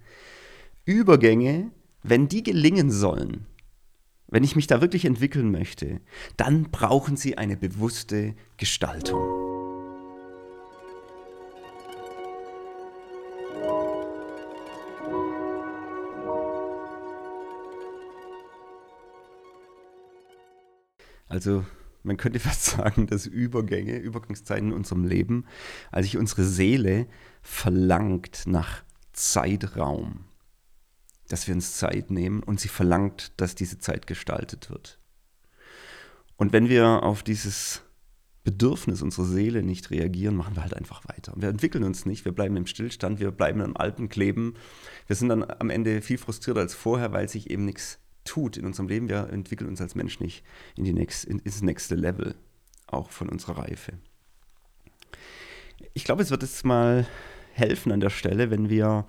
Übergänge, 0.85 1.71
wenn 2.03 2.27
die 2.27 2.43
gelingen 2.43 2.91
sollen, 2.91 3.47
wenn 4.27 4.43
ich 4.43 4.57
mich 4.57 4.67
da 4.67 4.81
wirklich 4.81 5.05
entwickeln 5.05 5.53
möchte, 5.53 6.01
dann 6.37 6.65
brauchen 6.73 7.17
sie 7.17 7.39
eine 7.39 7.57
bewusste 7.57 8.35
Gestaltung. 8.57 9.21
Also 21.29 21.65
man 22.09 22.17
könnte 22.17 22.41
fast 22.41 22.65
sagen, 22.65 23.07
dass 23.07 23.27
Übergänge, 23.27 23.99
Übergangszeiten 23.99 24.69
in 24.69 24.75
unserem 24.75 25.05
Leben, 25.05 25.45
als 25.93 26.07
sich 26.07 26.17
unsere 26.17 26.45
Seele 26.45 27.07
verlangt 27.41 28.43
nach 28.47 28.83
Zeitraum 29.13 30.25
dass 31.29 31.47
wir 31.47 31.55
uns 31.55 31.77
Zeit 31.77 32.11
nehmen 32.11 32.43
und 32.43 32.59
sie 32.59 32.69
verlangt, 32.69 33.33
dass 33.37 33.55
diese 33.55 33.79
Zeit 33.79 34.07
gestaltet 34.07 34.71
wird. 34.71 34.99
Und 36.37 36.53
wenn 36.53 36.69
wir 36.69 37.03
auf 37.03 37.23
dieses 37.23 37.83
Bedürfnis 38.45 39.03
unserer 39.03 39.27
Seele 39.27 39.63
nicht 39.63 39.91
reagieren, 39.91 40.37
machen 40.37 40.57
wir 40.57 40.63
halt 40.63 40.75
einfach 40.75 41.03
weiter. 41.07 41.35
Wir 41.37 41.51
entwickeln 41.51 41.85
uns 41.85 42.07
nicht, 42.07 42.25
wir 42.25 42.33
bleiben 42.33 42.57
im 42.57 42.67
Stillstand, 42.67 43.21
wir 43.21 43.31
bleiben 43.31 43.61
am 43.61 43.77
Alten 43.77 44.09
kleben. 44.09 44.55
Wir 45.07 45.17
sind 45.17 45.29
dann 45.29 45.45
am 45.45 45.71
Ende 45.71 46.01
viel 46.01 46.19
frustrierter 46.19 46.61
als 46.61 46.75
vorher, 46.75 47.13
weil 47.13 47.29
sich 47.29 47.51
eben 47.51 47.65
nichts 47.65 47.99
tut 48.29 48.57
in 48.57 48.67
unserem 48.67 48.89
Leben. 48.89 49.09
Wir 49.09 49.29
entwickeln 49.31 49.69
uns 49.69 49.81
als 49.81 49.95
Mensch 49.95 50.21
nicht 50.21 50.45
in 50.77 50.85
die 50.85 50.93
next, 50.93 51.25
in, 51.25 51.39
ins 51.41 51.63
nächste 51.63 51.95
Level, 51.95 52.35
auch 52.87 53.11
von 53.11 53.29
unserer 53.29 53.59
Reife. 53.59 53.95
Ich 55.95 56.05
glaube, 56.05 56.23
es 56.23 56.31
wird 56.31 56.43
jetzt 56.43 56.65
mal 56.65 57.07
helfen 57.53 57.93
an 57.93 58.01
der 58.01 58.11
Stelle, 58.11 58.51
wenn 58.51 58.69
wir 58.69 59.07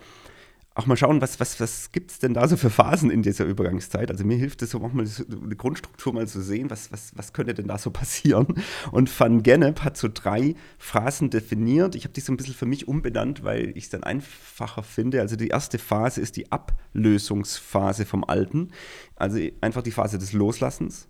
auch 0.76 0.86
mal 0.86 0.96
schauen, 0.96 1.20
was, 1.22 1.40
was, 1.40 1.60
was 1.60 1.92
gibt 1.92 2.12
es 2.12 2.20
denn 2.20 2.34
da 2.34 2.48
so 2.48 2.56
für 2.56 2.70
Phasen 2.70 3.10
in 3.10 3.22
dieser 3.22 3.46
Übergangszeit? 3.46 4.12
Also 4.12 4.24
mir 4.24 4.38
hilft 4.38 4.62
es, 4.62 4.74
um 4.74 4.86
auch 4.86 4.92
eine 4.92 5.56
Grundstruktur 5.56 6.14
mal 6.14 6.28
zu 6.28 6.42
sehen, 6.42 6.70
was, 6.70 6.92
was, 6.92 7.12
was 7.16 7.34
könnte 7.34 7.54
denn 7.54 7.68
da 7.68 7.78
so 7.78 7.90
passieren? 7.92 8.48
Und 8.92 9.20
Van 9.20 9.44
Gennep 9.44 9.82
hat 9.84 9.98
so 9.98 10.08
drei 10.14 10.56
Phasen 10.78 11.30
definiert. 11.30 11.96
Ich 11.96 12.06
habe 12.06 12.14
die 12.14 12.22
so 12.22 12.32
ein 12.32 12.38
bisschen 12.38 12.54
für 12.54 12.66
mich 12.66 12.88
umbenannt, 12.88 13.44
weil 13.44 13.70
ich 13.78 13.86
es 13.86 13.90
dann 13.90 14.04
einfacher 14.04 14.84
finde. 14.84 15.22
Also 15.22 15.36
die 15.36 15.50
erste 15.50 15.80
Phase 15.80 16.22
ist 16.22 16.38
die 16.38 16.52
Ablösungsphase 16.52 18.06
vom 18.06 18.24
Alten, 18.24 18.72
also 19.16 19.40
einfach 19.62 19.82
die 19.82 19.92
Phase 19.92 20.18
des 20.18 20.34
Loslassens. 20.34 21.08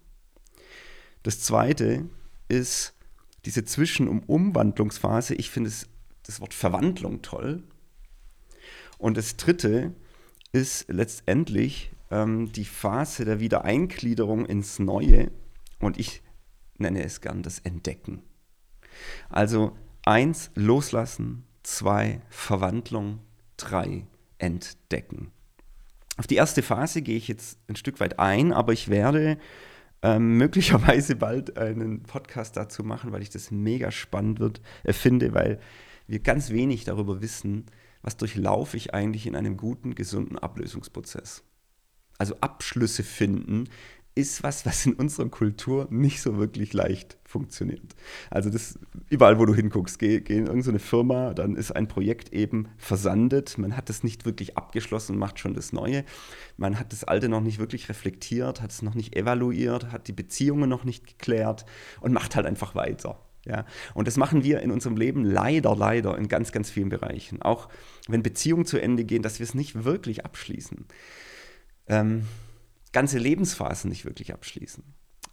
Das 1.22 1.41
zweite 1.41 2.10
ist 2.48 2.93
diese 3.45 3.65
Zwischen- 3.65 4.08
und 4.08 4.28
Umwandlungsphase. 4.28 5.36
Ich 5.36 5.50
finde 5.52 5.69
das 6.26 6.41
Wort 6.41 6.54
Verwandlung 6.54 7.22
toll 7.22 7.63
und 9.00 9.18
das 9.18 9.38
dritte 9.38 9.94
ist 10.52 10.86
letztendlich 10.90 11.92
ähm, 12.12 12.52
die 12.52 12.66
Phase 12.66 13.26
der 13.26 13.40
Wiedereingliederung 13.40 14.46
ins 14.46 14.78
Neue. 14.78 15.32
Und 15.80 15.98
ich 15.98 16.22
nenne 16.78 17.04
es 17.04 17.22
gern 17.22 17.42
das 17.42 17.60
Entdecken. 17.60 18.22
Also 19.30 19.76
eins, 20.04 20.52
loslassen, 20.56 21.46
zwei, 21.64 22.22
Verwandlung, 22.30 23.20
drei, 23.58 24.06
entdecken. 24.38 25.32
Auf 26.18 26.28
die 26.28 26.36
erste 26.36 26.62
Phase 26.62 27.02
gehe 27.02 27.18
ich 27.18 27.30
jetzt 27.30 27.58
ein 27.70 27.78
Stück 27.78 28.02
weit 28.02 28.20
ein, 28.20 28.52
aber 28.52 28.74
ich 28.74 28.90
werde 28.90 29.38
ähm, 30.02 30.38
möglicherweise 30.38 31.16
bald 31.16 31.58
einen 31.58 32.04
Podcast 32.04 32.58
dazu 32.58 32.84
machen, 32.84 33.14
weil 33.14 33.22
ich 33.22 33.30
das 33.30 33.50
mega 33.50 33.92
spannend 33.92 34.42
wird, 34.42 34.62
äh, 34.84 34.92
finde, 34.92 35.34
weil 35.34 35.60
wir 36.08 36.20
ganz 36.20 36.50
wenig 36.50 36.84
darüber 36.84 37.22
wissen, 37.22 37.66
was 38.02 38.18
durchlaufe 38.18 38.78
ich 38.78 38.94
eigentlich 38.94 39.28
in 39.28 39.36
einem 39.36 39.58
guten, 39.58 39.96
gesunden 39.96 40.38
Ablösungsprozess. 40.38 41.44
Also 42.18 42.36
Abschlüsse 42.42 43.04
finden 43.04 43.70
ist 44.20 44.44
was, 44.44 44.66
was 44.66 44.86
in 44.86 44.94
unserer 44.94 45.30
Kultur 45.30 45.88
nicht 45.90 46.22
so 46.22 46.38
wirklich 46.38 46.74
leicht 46.74 47.18
funktioniert. 47.24 47.96
Also 48.30 48.50
das, 48.50 48.78
überall, 49.10 49.40
wo 49.40 49.46
du 49.46 49.56
hinguckst, 49.56 49.98
geh, 50.00 50.20
geh 50.20 50.38
in 50.38 50.48
irgendeine 50.48 50.80
Firma, 50.80 51.34
dann 51.34 51.56
ist 51.56 51.72
ein 51.72 51.88
Projekt 51.88 52.34
eben 52.34 52.68
versandet, 52.78 53.58
man 53.58 53.78
hat 53.78 53.90
es 53.90 54.04
nicht 54.04 54.26
wirklich 54.26 54.58
abgeschlossen 54.58 55.18
macht 55.18 55.40
schon 55.40 55.54
das 55.54 55.72
Neue. 55.72 56.04
Man 56.58 56.78
hat 56.80 56.92
das 56.92 57.04
Alte 57.04 57.30
noch 57.30 57.42
nicht 57.42 57.60
wirklich 57.60 57.88
reflektiert, 57.88 58.62
hat 58.62 58.72
es 58.72 58.82
noch 58.82 58.96
nicht 58.96 59.16
evaluiert, 59.16 59.92
hat 59.92 60.08
die 60.08 60.14
Beziehungen 60.14 60.70
noch 60.70 60.84
nicht 60.84 61.08
geklärt 61.08 61.66
und 62.02 62.12
macht 62.12 62.36
halt 62.36 62.46
einfach 62.46 62.76
weiter. 62.76 63.29
Ja, 63.50 63.66
und 63.96 64.08
das 64.08 64.16
machen 64.16 64.44
wir 64.44 64.62
in 64.62 64.70
unserem 64.70 64.96
Leben 64.96 65.26
leider, 65.26 65.76
leider 65.76 66.16
in 66.20 66.28
ganz, 66.28 66.52
ganz 66.52 66.70
vielen 66.70 66.90
Bereichen. 66.90 67.42
Auch 67.42 67.68
wenn 68.08 68.22
Beziehungen 68.22 68.66
zu 68.66 68.78
Ende 68.78 69.06
gehen, 69.06 69.24
dass 69.24 69.40
wir 69.40 69.44
es 69.44 69.56
nicht 69.56 69.84
wirklich 69.86 70.24
abschließen. 70.24 70.86
Ähm, 71.88 72.28
ganze 72.92 73.18
Lebensphasen 73.18 73.90
nicht 73.90 74.06
wirklich 74.06 74.34
abschließen. 74.34 74.84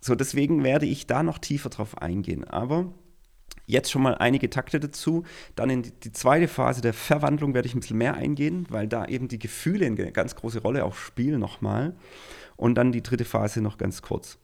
So, 0.01 0.15
deswegen 0.15 0.65
werde 0.65 0.87
ich 0.87 1.07
da 1.07 1.23
noch 1.23 1.37
tiefer 1.37 1.69
drauf 1.69 1.99
eingehen. 1.99 2.45
Aber 2.45 2.95
jetzt 3.67 3.91
schon 3.91 4.01
mal 4.01 4.15
einige 4.15 4.49
Takte 4.49 4.81
dazu. 4.81 5.25
Dann 5.55 5.69
in 5.69 5.83
die, 5.83 6.13
zweite 6.13 6.49
Phase 6.49 6.81
der 6.81 6.95
Verwandlung 6.95 7.53
werde 7.53 7.69
ich 7.69 7.75
ein 7.75 7.81
bisschen 7.81 7.99
mehr 7.99 8.15
eingehen, 8.15 8.67
weil 8.71 8.89
da 8.89 9.05
eben 9.05 9.29
die 9.29 9.39
Gefühle 9.39 9.85
eine 9.85 10.11
ganz 10.13 10.37
große 10.37 10.63
Rolle 10.63 10.87
auch 10.87 10.95
spielen 10.95 11.39
nochmal. 11.39 11.95
Und 12.57 12.77
dann 12.77 12.93
die 12.93 13.03
dritte 13.03 13.27
Phase 13.27 13.61
noch 13.61 13.77
ganz 13.77 14.01
kurz. 14.01 14.39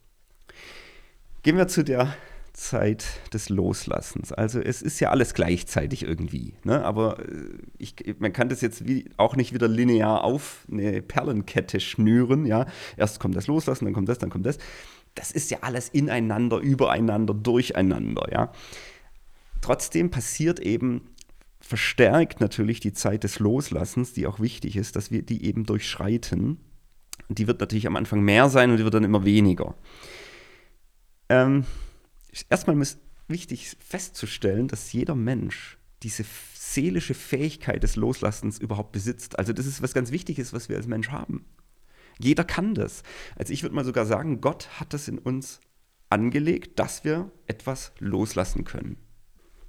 Gehen 1.41 1.57
wir 1.57 1.67
zu 1.67 1.83
der 1.83 2.15
Zeit 2.53 3.05
des 3.33 3.49
Loslassens. 3.49 4.31
Also 4.31 4.59
es 4.59 4.81
ist 4.81 4.99
ja 4.99 5.09
alles 5.09 5.33
gleichzeitig 5.33 6.03
irgendwie. 6.03 6.53
Ne? 6.63 6.85
Aber 6.85 7.19
äh, 7.19 7.49
ich, 7.79 7.95
man 8.19 8.31
kann 8.31 8.49
das 8.49 8.61
jetzt 8.61 8.87
wie, 8.87 9.09
auch 9.17 9.35
nicht 9.35 9.53
wieder 9.53 9.67
linear 9.67 10.23
auf 10.23 10.65
eine 10.71 11.01
Perlenkette 11.01 11.79
schnüren. 11.79 12.45
Ja? 12.45 12.67
Erst 12.95 13.19
kommt 13.19 13.35
das 13.35 13.47
Loslassen, 13.47 13.85
dann 13.85 13.93
kommt 13.93 14.07
das, 14.07 14.19
dann 14.19 14.29
kommt 14.29 14.45
das. 14.45 14.59
Das 15.15 15.31
ist 15.31 15.51
ja 15.51 15.59
alles 15.61 15.89
ineinander, 15.89 16.57
übereinander, 16.57 17.33
durcheinander. 17.33 18.27
Ja? 18.31 18.51
Trotzdem 19.61 20.11
passiert 20.11 20.59
eben 20.59 21.09
verstärkt 21.59 22.41
natürlich 22.41 22.81
die 22.81 22.93
Zeit 22.93 23.23
des 23.23 23.39
Loslassens, 23.39 24.13
die 24.13 24.27
auch 24.27 24.39
wichtig 24.39 24.75
ist, 24.75 24.95
dass 24.95 25.11
wir 25.11 25.23
die 25.23 25.45
eben 25.45 25.65
durchschreiten. 25.65 26.59
Die 27.29 27.47
wird 27.47 27.61
natürlich 27.61 27.87
am 27.87 27.95
Anfang 27.95 28.21
mehr 28.21 28.49
sein 28.49 28.69
und 28.69 28.77
die 28.77 28.83
wird 28.83 28.93
dann 28.93 29.05
immer 29.05 29.23
weniger. 29.23 29.75
Ähm, 31.29 31.63
erstmal 32.49 32.79
ist 32.81 32.99
wichtig 33.27 33.75
festzustellen, 33.79 34.67
dass 34.67 34.91
jeder 34.93 35.15
Mensch 35.15 35.77
diese 36.03 36.25
seelische 36.53 37.13
Fähigkeit 37.13 37.83
des 37.83 37.95
Loslassens 37.95 38.59
überhaupt 38.59 38.91
besitzt. 38.91 39.39
Also 39.39 39.53
das 39.53 39.65
ist 39.65 39.81
was 39.81 39.93
ganz 39.93 40.11
Wichtiges, 40.11 40.53
was 40.53 40.69
wir 40.69 40.75
als 40.75 40.87
Mensch 40.87 41.09
haben. 41.09 41.45
Jeder 42.19 42.43
kann 42.43 42.75
das. 42.75 43.03
Also 43.35 43.53
ich 43.53 43.63
würde 43.63 43.75
mal 43.75 43.85
sogar 43.85 44.05
sagen, 44.05 44.41
Gott 44.41 44.79
hat 44.79 44.93
das 44.93 45.07
in 45.07 45.17
uns 45.17 45.59
angelegt, 46.09 46.79
dass 46.79 47.03
wir 47.03 47.31
etwas 47.47 47.93
loslassen 47.99 48.65
können. 48.65 48.97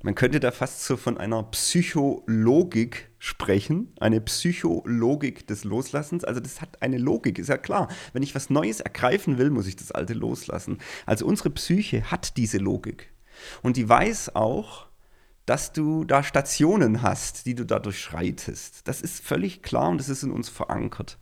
Man 0.04 0.14
könnte 0.14 0.38
da 0.38 0.50
fast 0.50 0.84
so 0.84 0.98
von 0.98 1.16
einer 1.16 1.42
Psychologik 1.44 3.10
sprechen, 3.18 3.94
eine 3.98 4.20
Psychologik 4.20 5.46
des 5.46 5.64
Loslassens. 5.64 6.24
Also 6.24 6.40
das 6.40 6.60
hat 6.60 6.82
eine 6.82 6.98
Logik, 6.98 7.38
ist 7.38 7.48
ja 7.48 7.56
klar. 7.56 7.88
Wenn 8.12 8.22
ich 8.22 8.34
was 8.34 8.50
Neues 8.50 8.80
ergreifen 8.80 9.38
will, 9.38 9.48
muss 9.48 9.66
ich 9.66 9.76
das 9.76 9.92
Alte 9.92 10.12
loslassen. 10.12 10.76
Also 11.06 11.24
unsere 11.24 11.48
Psyche 11.48 12.10
hat 12.10 12.36
diese 12.36 12.58
Logik. 12.58 13.14
Und 13.62 13.78
die 13.78 13.88
weiß 13.88 14.36
auch, 14.36 14.88
dass 15.46 15.72
du 15.72 16.04
da 16.04 16.22
Stationen 16.22 17.00
hast, 17.00 17.46
die 17.46 17.54
du 17.54 17.64
da 17.64 17.78
durchschreitest. 17.78 18.86
Das 18.86 19.00
ist 19.00 19.24
völlig 19.24 19.62
klar 19.62 19.88
und 19.88 19.96
das 19.96 20.10
ist 20.10 20.22
in 20.22 20.32
uns 20.32 20.50
verankert. 20.50 21.16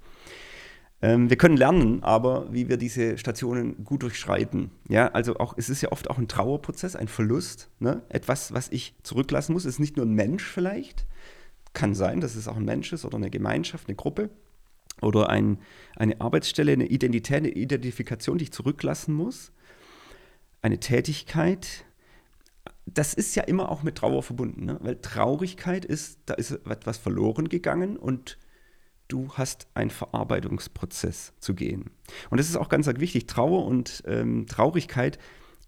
Ähm, 1.02 1.28
wir 1.28 1.36
können 1.36 1.56
lernen, 1.56 2.02
aber 2.04 2.52
wie 2.52 2.68
wir 2.68 2.76
diese 2.76 3.18
Stationen 3.18 3.84
gut 3.84 4.04
durchschreiten. 4.04 4.70
Ja, 4.88 5.08
also 5.08 5.36
auch, 5.36 5.54
es 5.56 5.68
ist 5.68 5.82
ja 5.82 5.90
oft 5.90 6.08
auch 6.08 6.16
ein 6.16 6.28
Trauerprozess, 6.28 6.94
ein 6.94 7.08
Verlust, 7.08 7.68
ne? 7.80 8.02
etwas, 8.08 8.54
was 8.54 8.68
ich 8.68 8.94
zurücklassen 9.02 9.52
muss. 9.52 9.64
Es 9.64 9.74
ist 9.74 9.80
nicht 9.80 9.96
nur 9.96 10.06
ein 10.06 10.14
Mensch 10.14 10.44
vielleicht, 10.44 11.06
kann 11.72 11.94
sein, 11.94 12.20
dass 12.20 12.36
es 12.36 12.46
auch 12.46 12.56
ein 12.56 12.64
Mensch 12.64 12.92
ist 12.92 13.04
oder 13.04 13.16
eine 13.16 13.30
Gemeinschaft, 13.30 13.88
eine 13.88 13.96
Gruppe 13.96 14.30
oder 15.00 15.28
ein, 15.28 15.58
eine 15.96 16.20
Arbeitsstelle, 16.20 16.72
eine 16.72 16.86
Identität, 16.86 17.38
eine 17.38 17.50
Identifikation, 17.50 18.38
die 18.38 18.44
ich 18.44 18.52
zurücklassen 18.52 19.12
muss, 19.12 19.50
eine 20.60 20.78
Tätigkeit. 20.78 21.84
Das 22.86 23.12
ist 23.12 23.34
ja 23.34 23.42
immer 23.42 23.70
auch 23.70 23.82
mit 23.82 23.96
Trauer 23.96 24.22
verbunden, 24.22 24.66
ne? 24.66 24.78
weil 24.82 25.00
Traurigkeit 25.00 25.84
ist, 25.84 26.20
da 26.26 26.34
ist 26.34 26.52
etwas 26.52 26.98
verloren 26.98 27.48
gegangen 27.48 27.96
und 27.96 28.38
du 29.12 29.30
hast 29.34 29.66
einen 29.74 29.90
Verarbeitungsprozess 29.90 31.34
zu 31.38 31.54
gehen. 31.54 31.90
Und 32.30 32.38
das 32.38 32.48
ist 32.48 32.56
auch 32.56 32.68
ganz 32.68 32.86
wichtig. 32.86 33.26
Trauer 33.26 33.66
und 33.66 34.02
ähm, 34.06 34.46
Traurigkeit 34.46 35.18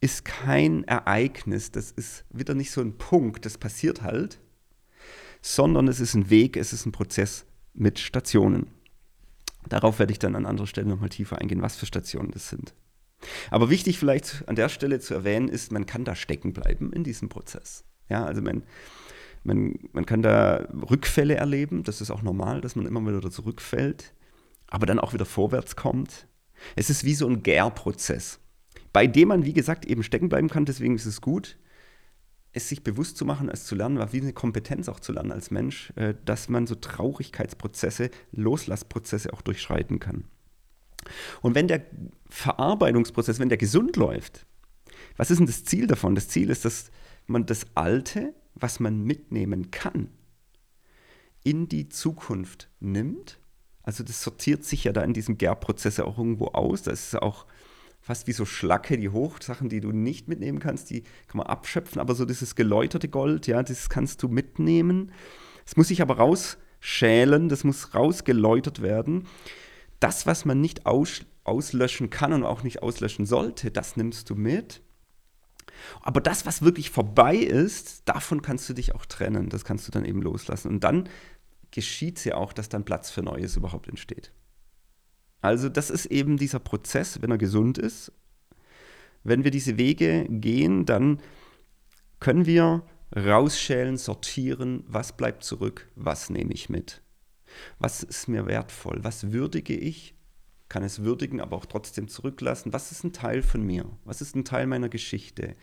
ist 0.00 0.24
kein 0.24 0.84
Ereignis, 0.84 1.70
das 1.70 1.90
ist 1.90 2.24
wieder 2.30 2.54
nicht 2.54 2.70
so 2.70 2.80
ein 2.80 2.98
Punkt, 2.98 3.46
das 3.46 3.58
passiert 3.58 4.02
halt, 4.02 4.40
sondern 5.40 5.88
es 5.88 6.00
ist 6.00 6.14
ein 6.14 6.30
Weg, 6.30 6.56
es 6.56 6.72
ist 6.72 6.86
ein 6.86 6.92
Prozess 6.92 7.46
mit 7.74 7.98
Stationen. 7.98 8.66
Darauf 9.68 9.98
werde 9.98 10.12
ich 10.12 10.18
dann 10.18 10.36
an 10.36 10.46
anderer 10.46 10.66
Stelle 10.66 10.88
nochmal 10.88 11.08
tiefer 11.08 11.38
eingehen, 11.38 11.62
was 11.62 11.76
für 11.76 11.86
Stationen 11.86 12.30
das 12.30 12.48
sind. 12.48 12.74
Aber 13.50 13.70
wichtig 13.70 13.98
vielleicht 13.98 14.46
an 14.46 14.56
der 14.56 14.68
Stelle 14.68 15.00
zu 15.00 15.14
erwähnen 15.14 15.48
ist, 15.48 15.72
man 15.72 15.86
kann 15.86 16.04
da 16.04 16.14
stecken 16.14 16.52
bleiben 16.52 16.92
in 16.92 17.04
diesem 17.04 17.28
Prozess. 17.28 17.84
Ja, 18.08 18.24
also 18.24 18.42
man, 18.42 18.64
man, 19.44 19.78
man 19.92 20.06
kann 20.06 20.22
da 20.22 20.66
Rückfälle 20.90 21.36
erleben, 21.36 21.82
das 21.84 22.00
ist 22.00 22.10
auch 22.10 22.22
normal, 22.22 22.60
dass 22.60 22.76
man 22.76 22.86
immer 22.86 23.06
wieder 23.06 23.30
zurückfällt, 23.30 24.14
aber 24.68 24.86
dann 24.86 24.98
auch 24.98 25.12
wieder 25.12 25.26
vorwärts 25.26 25.76
kommt. 25.76 26.26
Es 26.76 26.90
ist 26.90 27.04
wie 27.04 27.14
so 27.14 27.28
ein 27.28 27.42
Gärprozess, 27.42 28.40
bei 28.92 29.06
dem 29.06 29.28
man, 29.28 29.44
wie 29.44 29.52
gesagt, 29.52 29.84
eben 29.86 30.02
stecken 30.02 30.28
bleiben 30.28 30.48
kann, 30.48 30.64
deswegen 30.64 30.94
ist 30.94 31.06
es 31.06 31.20
gut, 31.20 31.58
es 32.52 32.68
sich 32.68 32.84
bewusst 32.84 33.16
zu 33.16 33.24
machen, 33.24 33.48
es 33.48 33.64
zu 33.64 33.74
lernen, 33.74 33.98
war 33.98 34.12
wie 34.12 34.20
eine 34.20 34.32
Kompetenz 34.32 34.88
auch 34.88 35.00
zu 35.00 35.12
lernen 35.12 35.32
als 35.32 35.50
Mensch, 35.50 35.92
äh, 35.96 36.14
dass 36.24 36.48
man 36.48 36.66
so 36.66 36.76
Traurigkeitsprozesse, 36.76 38.10
Loslassprozesse 38.32 39.32
auch 39.32 39.42
durchschreiten 39.42 39.98
kann. 39.98 40.24
Und 41.42 41.54
wenn 41.54 41.68
der 41.68 41.84
Verarbeitungsprozess, 42.30 43.40
wenn 43.40 43.48
der 43.48 43.58
gesund 43.58 43.96
läuft, 43.96 44.46
was 45.16 45.30
ist 45.30 45.38
denn 45.38 45.46
das 45.46 45.64
Ziel 45.64 45.86
davon? 45.86 46.14
Das 46.14 46.28
Ziel 46.28 46.48
ist, 46.48 46.64
dass 46.64 46.90
man 47.26 47.44
das 47.44 47.66
Alte, 47.74 48.34
was 48.54 48.80
man 48.80 49.02
mitnehmen 49.02 49.70
kann, 49.70 50.08
in 51.42 51.68
die 51.68 51.88
Zukunft 51.88 52.70
nimmt. 52.80 53.38
Also 53.82 54.02
das 54.02 54.22
sortiert 54.22 54.64
sich 54.64 54.84
ja 54.84 54.92
da 54.92 55.02
in 55.02 55.12
diesem 55.12 55.36
Gärprozess 55.36 56.00
auch 56.00 56.18
irgendwo 56.18 56.46
aus. 56.48 56.82
Das 56.82 57.12
ist 57.12 57.20
auch 57.20 57.46
fast 58.00 58.26
wie 58.26 58.32
so 58.32 58.44
Schlacke, 58.44 58.98
die 58.98 59.08
Hochsachen, 59.08 59.68
die 59.68 59.80
du 59.80 59.90
nicht 59.90 60.28
mitnehmen 60.28 60.58
kannst, 60.58 60.90
die 60.90 61.02
kann 61.26 61.38
man 61.38 61.46
abschöpfen, 61.46 62.00
aber 62.00 62.14
so 62.14 62.26
dieses 62.26 62.54
geläuterte 62.54 63.08
Gold, 63.08 63.46
ja, 63.46 63.62
das 63.62 63.88
kannst 63.88 64.22
du 64.22 64.28
mitnehmen. 64.28 65.10
Es 65.64 65.76
muss 65.76 65.88
sich 65.88 66.02
aber 66.02 66.18
rausschälen, 66.18 67.48
das 67.48 67.64
muss 67.64 67.94
rausgeläutert 67.94 68.82
werden. 68.82 69.26
Das, 70.00 70.26
was 70.26 70.44
man 70.44 70.60
nicht 70.60 70.84
aus, 70.84 71.22
auslöschen 71.44 72.10
kann 72.10 72.34
und 72.34 72.44
auch 72.44 72.62
nicht 72.62 72.82
auslöschen 72.82 73.24
sollte, 73.24 73.70
das 73.70 73.96
nimmst 73.96 74.28
du 74.28 74.34
mit. 74.34 74.82
Aber 76.00 76.20
das, 76.20 76.46
was 76.46 76.62
wirklich 76.62 76.90
vorbei 76.90 77.36
ist, 77.36 78.02
davon 78.08 78.42
kannst 78.42 78.68
du 78.68 78.74
dich 78.74 78.94
auch 78.94 79.06
trennen. 79.06 79.48
Das 79.48 79.64
kannst 79.64 79.86
du 79.86 79.92
dann 79.92 80.04
eben 80.04 80.22
loslassen. 80.22 80.68
Und 80.68 80.84
dann 80.84 81.08
geschieht 81.70 82.18
es 82.18 82.24
ja 82.24 82.36
auch, 82.36 82.52
dass 82.52 82.68
dann 82.68 82.84
Platz 82.84 83.10
für 83.10 83.22
Neues 83.22 83.56
überhaupt 83.56 83.88
entsteht. 83.88 84.32
Also 85.40 85.68
das 85.68 85.90
ist 85.90 86.06
eben 86.06 86.36
dieser 86.36 86.58
Prozess, 86.58 87.20
wenn 87.20 87.30
er 87.30 87.38
gesund 87.38 87.76
ist. 87.76 88.12
Wenn 89.24 89.44
wir 89.44 89.50
diese 89.50 89.76
Wege 89.76 90.26
gehen, 90.28 90.86
dann 90.86 91.20
können 92.20 92.46
wir 92.46 92.82
rausschälen, 93.14 93.96
sortieren, 93.96 94.84
was 94.86 95.16
bleibt 95.16 95.44
zurück, 95.44 95.90
was 95.94 96.30
nehme 96.30 96.52
ich 96.52 96.68
mit. 96.68 97.02
Was 97.78 98.02
ist 98.02 98.28
mir 98.28 98.46
wertvoll, 98.46 99.00
was 99.02 99.32
würdige 99.32 99.76
ich, 99.76 100.13
kann 100.74 100.82
es 100.82 101.04
würdigen, 101.04 101.40
aber 101.40 101.56
auch 101.56 101.66
trotzdem 101.66 102.08
zurücklassen. 102.08 102.72
Was 102.72 102.90
ist 102.90 103.04
ein 103.04 103.12
Teil 103.12 103.42
von 103.42 103.64
mir? 103.64 103.86
Was 104.04 104.20
ist 104.20 104.34
ein 104.34 104.44
Teil 104.44 104.66
meiner 104.66 104.88
Geschichte? 104.88 105.54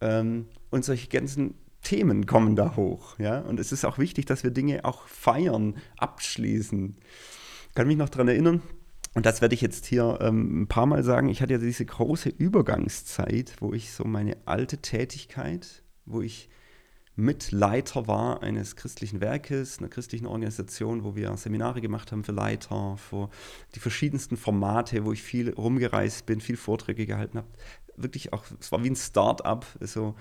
Ähm, 0.00 0.46
und 0.70 0.84
solche 0.84 1.08
ganzen 1.08 1.54
Themen 1.82 2.24
kommen 2.24 2.54
da 2.54 2.76
hoch. 2.76 3.18
Ja? 3.18 3.40
Und 3.40 3.58
es 3.58 3.72
ist 3.72 3.84
auch 3.84 3.98
wichtig, 3.98 4.24
dass 4.26 4.44
wir 4.44 4.52
Dinge 4.52 4.84
auch 4.84 5.08
feiern, 5.08 5.76
abschließen 5.96 6.96
kann 7.78 7.86
mich 7.86 7.96
noch 7.96 8.08
daran 8.08 8.26
erinnern, 8.26 8.62
und 9.14 9.24
das 9.24 9.40
werde 9.40 9.54
ich 9.54 9.60
jetzt 9.60 9.86
hier 9.86 10.18
ähm, 10.20 10.62
ein 10.62 10.66
paar 10.66 10.86
Mal 10.86 11.04
sagen, 11.04 11.28
ich 11.28 11.42
hatte 11.42 11.54
ja 11.54 11.58
diese 11.58 11.84
große 11.84 12.28
Übergangszeit, 12.28 13.54
wo 13.60 13.72
ich 13.72 13.92
so 13.92 14.04
meine 14.04 14.36
alte 14.46 14.78
Tätigkeit, 14.78 15.84
wo 16.04 16.20
ich 16.20 16.48
Mitleiter 17.18 18.06
war 18.06 18.44
eines 18.44 18.76
christlichen 18.76 19.20
Werkes, 19.20 19.80
einer 19.80 19.88
christlichen 19.88 20.26
Organisation, 20.26 21.02
wo 21.02 21.16
wir 21.16 21.36
Seminare 21.36 21.80
gemacht 21.80 22.12
haben 22.12 22.22
für 22.22 22.30
Leiter, 22.30 22.96
für 22.96 23.28
die 23.74 23.80
verschiedensten 23.80 24.36
Formate, 24.36 25.04
wo 25.04 25.12
ich 25.12 25.20
viel 25.20 25.52
rumgereist 25.52 26.26
bin, 26.26 26.40
viel 26.40 26.56
Vorträge 26.56 27.06
gehalten 27.06 27.38
habe. 27.38 27.48
Wirklich 27.96 28.32
auch, 28.32 28.44
es 28.60 28.70
war 28.70 28.84
wie 28.84 28.90
ein 28.90 28.94
Start-up, 28.94 29.66
so 29.80 30.14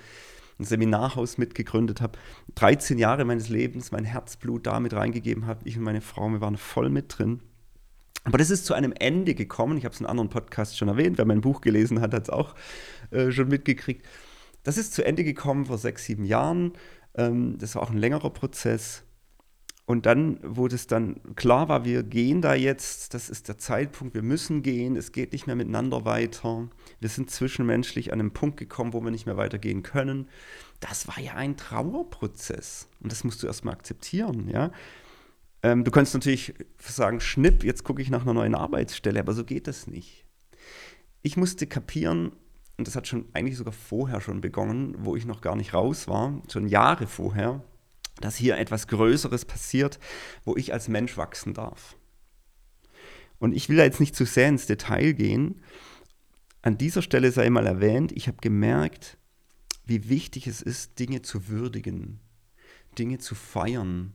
ein 0.57 0.65
Seminarhaus 0.65 1.37
mitgegründet 1.37 2.01
habe. 2.01 2.17
13 2.55 2.97
Jahre 2.97 3.25
meines 3.25 3.47
Lebens, 3.47 3.91
mein 3.91 4.03
Herzblut 4.03 4.65
da 4.65 4.79
mit 4.79 4.93
reingegeben 4.93 5.45
habe. 5.45 5.59
Ich 5.65 5.77
und 5.77 5.83
meine 5.83 6.01
Frau, 6.01 6.27
wir 6.29 6.41
waren 6.41 6.57
voll 6.57 6.89
mit 6.89 7.15
drin. 7.15 7.41
Aber 8.23 8.39
das 8.39 8.49
ist 8.49 8.65
zu 8.65 8.73
einem 8.73 8.91
Ende 8.91 9.35
gekommen. 9.35 9.77
Ich 9.77 9.85
habe 9.85 9.93
es 9.93 10.01
in 10.01 10.07
anderen 10.07 10.29
Podcasts 10.29 10.75
schon 10.75 10.87
erwähnt. 10.87 11.19
Wer 11.19 11.25
mein 11.25 11.41
Buch 11.41 11.61
gelesen 11.61 12.01
hat, 12.01 12.15
hat 12.15 12.23
es 12.23 12.29
auch 12.31 12.55
äh, 13.11 13.31
schon 13.31 13.49
mitgekriegt. 13.49 14.03
Das 14.67 14.77
ist 14.77 14.93
zu 14.93 15.05
Ende 15.05 15.23
gekommen 15.23 15.67
vor 15.67 15.77
sechs, 15.77 16.03
sieben 16.03 16.25
Jahren. 16.25 16.73
Ähm, 17.15 17.57
das 17.57 17.75
war 17.75 17.83
auch 17.83 17.89
ein 17.89 17.97
längerer 17.97 18.31
Prozess. 18.31 19.05
Und 19.85 20.05
dann, 20.05 20.41
wo 20.43 20.67
das 20.67 20.87
dann 20.87 21.21
klar 21.37 21.69
war, 21.69 21.85
wir 21.85 22.03
gehen 22.03 22.41
da 22.41 22.53
jetzt, 22.53 23.13
das 23.13 23.29
ist 23.29 23.47
der 23.47 23.57
Zeitpunkt, 23.57 24.13
wir 24.13 24.23
müssen 24.23 24.63
gehen, 24.63 24.97
es 24.97 25.13
geht 25.13 25.31
nicht 25.31 25.47
mehr 25.47 25.55
miteinander 25.55 26.03
weiter. 26.03 26.67
Wir 26.99 27.07
sind 27.07 27.31
zwischenmenschlich 27.31 28.11
an 28.11 28.19
einem 28.19 28.33
Punkt 28.33 28.57
gekommen, 28.57 28.91
wo 28.91 28.99
wir 28.99 29.09
nicht 29.09 29.25
mehr 29.25 29.37
weitergehen 29.37 29.83
können. 29.83 30.27
Das 30.81 31.07
war 31.07 31.17
ja 31.17 31.35
ein 31.35 31.55
Trauerprozess. 31.55 32.89
Und 32.99 33.13
das 33.13 33.23
musst 33.23 33.41
du 33.41 33.47
erstmal 33.47 33.73
akzeptieren, 33.73 34.49
ja. 34.49 34.73
Ähm, 35.63 35.85
du 35.85 35.91
kannst 35.91 36.13
natürlich 36.13 36.55
sagen, 36.77 37.21
schnipp, 37.21 37.63
jetzt 37.63 37.85
gucke 37.85 38.01
ich 38.01 38.09
nach 38.09 38.23
einer 38.23 38.33
neuen 38.33 38.53
Arbeitsstelle, 38.53 39.21
aber 39.21 39.31
so 39.31 39.45
geht 39.45 39.67
das 39.67 39.87
nicht. 39.87 40.25
Ich 41.21 41.37
musste 41.37 41.67
kapieren, 41.67 42.33
und 42.77 42.87
das 42.87 42.95
hat 42.95 43.07
schon 43.07 43.25
eigentlich 43.33 43.57
sogar 43.57 43.73
vorher 43.73 44.21
schon 44.21 44.41
begonnen, 44.41 44.95
wo 44.99 45.15
ich 45.15 45.25
noch 45.25 45.41
gar 45.41 45.55
nicht 45.55 45.73
raus 45.73 46.07
war, 46.07 46.41
schon 46.51 46.67
Jahre 46.67 47.07
vorher, 47.07 47.63
dass 48.21 48.35
hier 48.35 48.57
etwas 48.57 48.87
Größeres 48.87 49.45
passiert, 49.45 49.99
wo 50.43 50.55
ich 50.55 50.73
als 50.73 50.87
Mensch 50.87 51.17
wachsen 51.17 51.53
darf. 51.53 51.95
Und 53.39 53.53
ich 53.53 53.69
will 53.69 53.77
da 53.77 53.83
jetzt 53.83 53.99
nicht 53.99 54.15
zu 54.15 54.25
sehr 54.25 54.49
ins 54.49 54.65
Detail 54.65 55.13
gehen. 55.13 55.61
An 56.61 56.77
dieser 56.77 57.01
Stelle 57.01 57.31
sei 57.31 57.49
mal 57.49 57.67
erwähnt, 57.67 58.11
ich 58.11 58.27
habe 58.27 58.37
gemerkt, 58.41 59.17
wie 59.85 60.09
wichtig 60.09 60.47
es 60.47 60.61
ist, 60.61 60.99
Dinge 60.99 61.21
zu 61.21 61.47
würdigen, 61.47 62.19
Dinge 62.97 63.19
zu 63.19 63.35
feiern, 63.35 64.13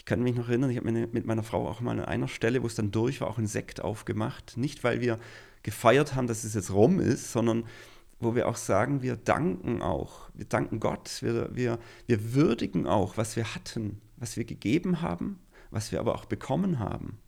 ich 0.00 0.06
kann 0.06 0.22
mich 0.22 0.34
noch 0.34 0.48
erinnern, 0.48 0.70
ich 0.70 0.78
habe 0.78 0.90
mit 0.90 1.26
meiner 1.26 1.42
Frau 1.42 1.68
auch 1.68 1.82
mal 1.82 2.00
an 2.00 2.06
einer 2.06 2.26
Stelle, 2.26 2.62
wo 2.62 2.66
es 2.66 2.74
dann 2.74 2.90
durch 2.90 3.20
war, 3.20 3.28
auch 3.28 3.36
ein 3.36 3.46
Sekt 3.46 3.82
aufgemacht. 3.82 4.56
Nicht, 4.56 4.82
weil 4.82 5.02
wir 5.02 5.18
gefeiert 5.62 6.14
haben, 6.14 6.26
dass 6.26 6.44
es 6.44 6.54
jetzt 6.54 6.72
rum 6.72 7.00
ist, 7.00 7.32
sondern 7.32 7.64
wo 8.18 8.34
wir 8.34 8.48
auch 8.48 8.56
sagen, 8.56 9.02
wir 9.02 9.16
danken 9.16 9.80
auch. 9.80 10.28
Wir 10.34 10.44
danken 10.44 10.78
Gott. 10.78 11.18
Wir, 11.20 11.54
wir, 11.54 11.78
wir 12.06 12.34
würdigen 12.34 12.86
auch, 12.86 13.16
was 13.16 13.36
wir 13.36 13.54
hatten, 13.54 14.00
was 14.16 14.36
wir 14.36 14.44
gegeben 14.44 15.00
haben, 15.00 15.40
was 15.70 15.90
wir 15.90 16.00
aber 16.00 16.14
auch 16.14 16.26
bekommen 16.26 16.78
haben 16.78 17.18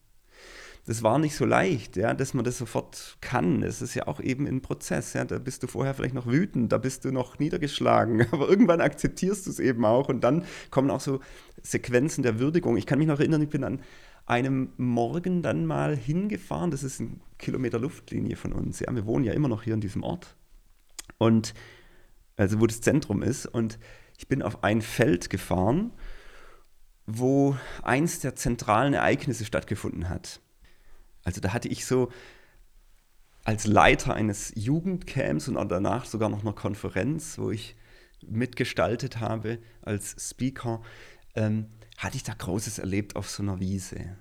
das 0.84 1.04
war 1.04 1.18
nicht 1.18 1.36
so 1.36 1.44
leicht, 1.44 1.96
ja, 1.96 2.12
dass 2.12 2.34
man 2.34 2.44
das 2.44 2.58
sofort 2.58 3.16
kann. 3.20 3.62
Es 3.62 3.82
ist 3.82 3.94
ja 3.94 4.08
auch 4.08 4.18
eben 4.18 4.48
ein 4.48 4.62
Prozess. 4.62 5.12
Ja. 5.12 5.24
Da 5.24 5.38
bist 5.38 5.62
du 5.62 5.68
vorher 5.68 5.94
vielleicht 5.94 6.14
noch 6.14 6.26
wütend, 6.26 6.72
da 6.72 6.78
bist 6.78 7.04
du 7.04 7.12
noch 7.12 7.38
niedergeschlagen, 7.38 8.26
aber 8.32 8.48
irgendwann 8.48 8.80
akzeptierst 8.80 9.46
du 9.46 9.50
es 9.50 9.60
eben 9.60 9.84
auch 9.84 10.08
und 10.08 10.22
dann 10.22 10.44
kommen 10.70 10.90
auch 10.90 11.00
so 11.00 11.20
Sequenzen 11.62 12.22
der 12.22 12.40
Würdigung. 12.40 12.76
Ich 12.76 12.86
kann 12.86 12.98
mich 12.98 13.06
noch 13.06 13.20
erinnern, 13.20 13.42
ich 13.42 13.48
bin 13.48 13.62
an 13.62 13.80
einem 14.26 14.72
Morgen 14.76 15.42
dann 15.42 15.66
mal 15.66 15.96
hingefahren, 15.96 16.70
das 16.70 16.82
ist 16.82 17.00
ein 17.00 17.20
Kilometer 17.38 17.78
Luftlinie 17.78 18.36
von 18.36 18.52
uns. 18.52 18.80
Ja. 18.80 18.94
Wir 18.94 19.06
wohnen 19.06 19.24
ja 19.24 19.32
immer 19.32 19.48
noch 19.48 19.62
hier 19.62 19.74
in 19.74 19.80
diesem 19.80 20.02
Ort. 20.02 20.36
Und 21.18 21.54
also 22.36 22.60
wo 22.60 22.66
das 22.66 22.80
Zentrum 22.80 23.22
ist. 23.22 23.46
Und 23.46 23.78
ich 24.18 24.28
bin 24.28 24.42
auf 24.42 24.62
ein 24.62 24.82
Feld 24.82 25.30
gefahren, 25.30 25.92
wo 27.06 27.56
eins 27.82 28.20
der 28.20 28.36
zentralen 28.36 28.94
Ereignisse 28.94 29.44
stattgefunden 29.44 30.08
hat. 30.08 30.40
Also 31.24 31.40
da 31.40 31.52
hatte 31.52 31.68
ich 31.68 31.86
so 31.86 32.10
als 33.44 33.66
Leiter 33.66 34.14
eines 34.14 34.52
Jugendcamps 34.54 35.48
und 35.48 35.56
danach 35.70 36.04
sogar 36.04 36.28
noch 36.28 36.42
einer 36.42 36.52
Konferenz, 36.52 37.38
wo 37.38 37.50
ich 37.50 37.76
mitgestaltet 38.24 39.18
habe 39.18 39.58
als 39.82 40.14
Speaker, 40.30 40.80
ähm, 41.34 41.66
hatte 41.96 42.16
ich 42.16 42.22
da 42.22 42.34
Großes 42.34 42.78
erlebt 42.78 43.16
auf 43.16 43.28
so 43.30 43.42
einer 43.42 43.60
Wiese. 43.60 44.16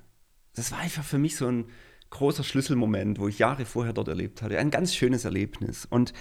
Das 0.53 0.71
war 0.71 0.79
einfach 0.79 1.03
für 1.03 1.17
mich 1.17 1.35
so 1.35 1.47
ein 1.47 1.65
großer 2.09 2.43
Schlüsselmoment, 2.43 3.19
wo 3.19 3.27
ich 3.27 3.39
Jahre 3.39 3.65
vorher 3.65 3.93
dort 3.93 4.09
erlebt 4.09 4.41
hatte. 4.41 4.59
Ein 4.59 4.71
ganz 4.71 4.93
schönes 4.93 5.23
Erlebnis. 5.23 5.85
Und 5.85 6.13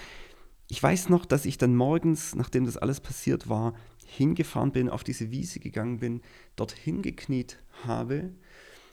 ich 0.69 0.81
weiß 0.81 1.09
noch, 1.09 1.27
dass 1.27 1.47
ich 1.47 1.59
dann 1.59 1.75
morgens, 1.75 2.35
nachdem 2.37 2.65
das 2.65 2.77
alles 2.77 3.01
passiert 3.01 3.49
war, 3.49 3.75
hingefahren 4.07 4.73
bin, 4.73 4.89
auf 4.89 5.03
diese 5.03 5.31
Wiese 5.31 5.59
gegangen 5.59 5.99
bin, 5.99 6.21
dort 6.55 6.73
hingekniet 6.73 7.59
habe 7.85 8.33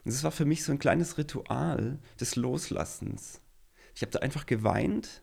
und 0.07 0.13
das 0.13 0.23
war 0.23 0.31
für 0.31 0.45
mich 0.45 0.63
so 0.63 0.71
ein 0.71 0.79
kleines 0.79 1.17
Ritual 1.17 1.99
des 2.17 2.37
Loslassens. 2.37 3.41
Ich 3.93 4.01
habe 4.01 4.09
da 4.09 4.19
einfach 4.19 4.45
geweint. 4.45 5.21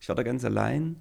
Ich 0.00 0.08
war 0.08 0.16
da 0.16 0.24
ganz 0.24 0.44
allein. 0.44 1.00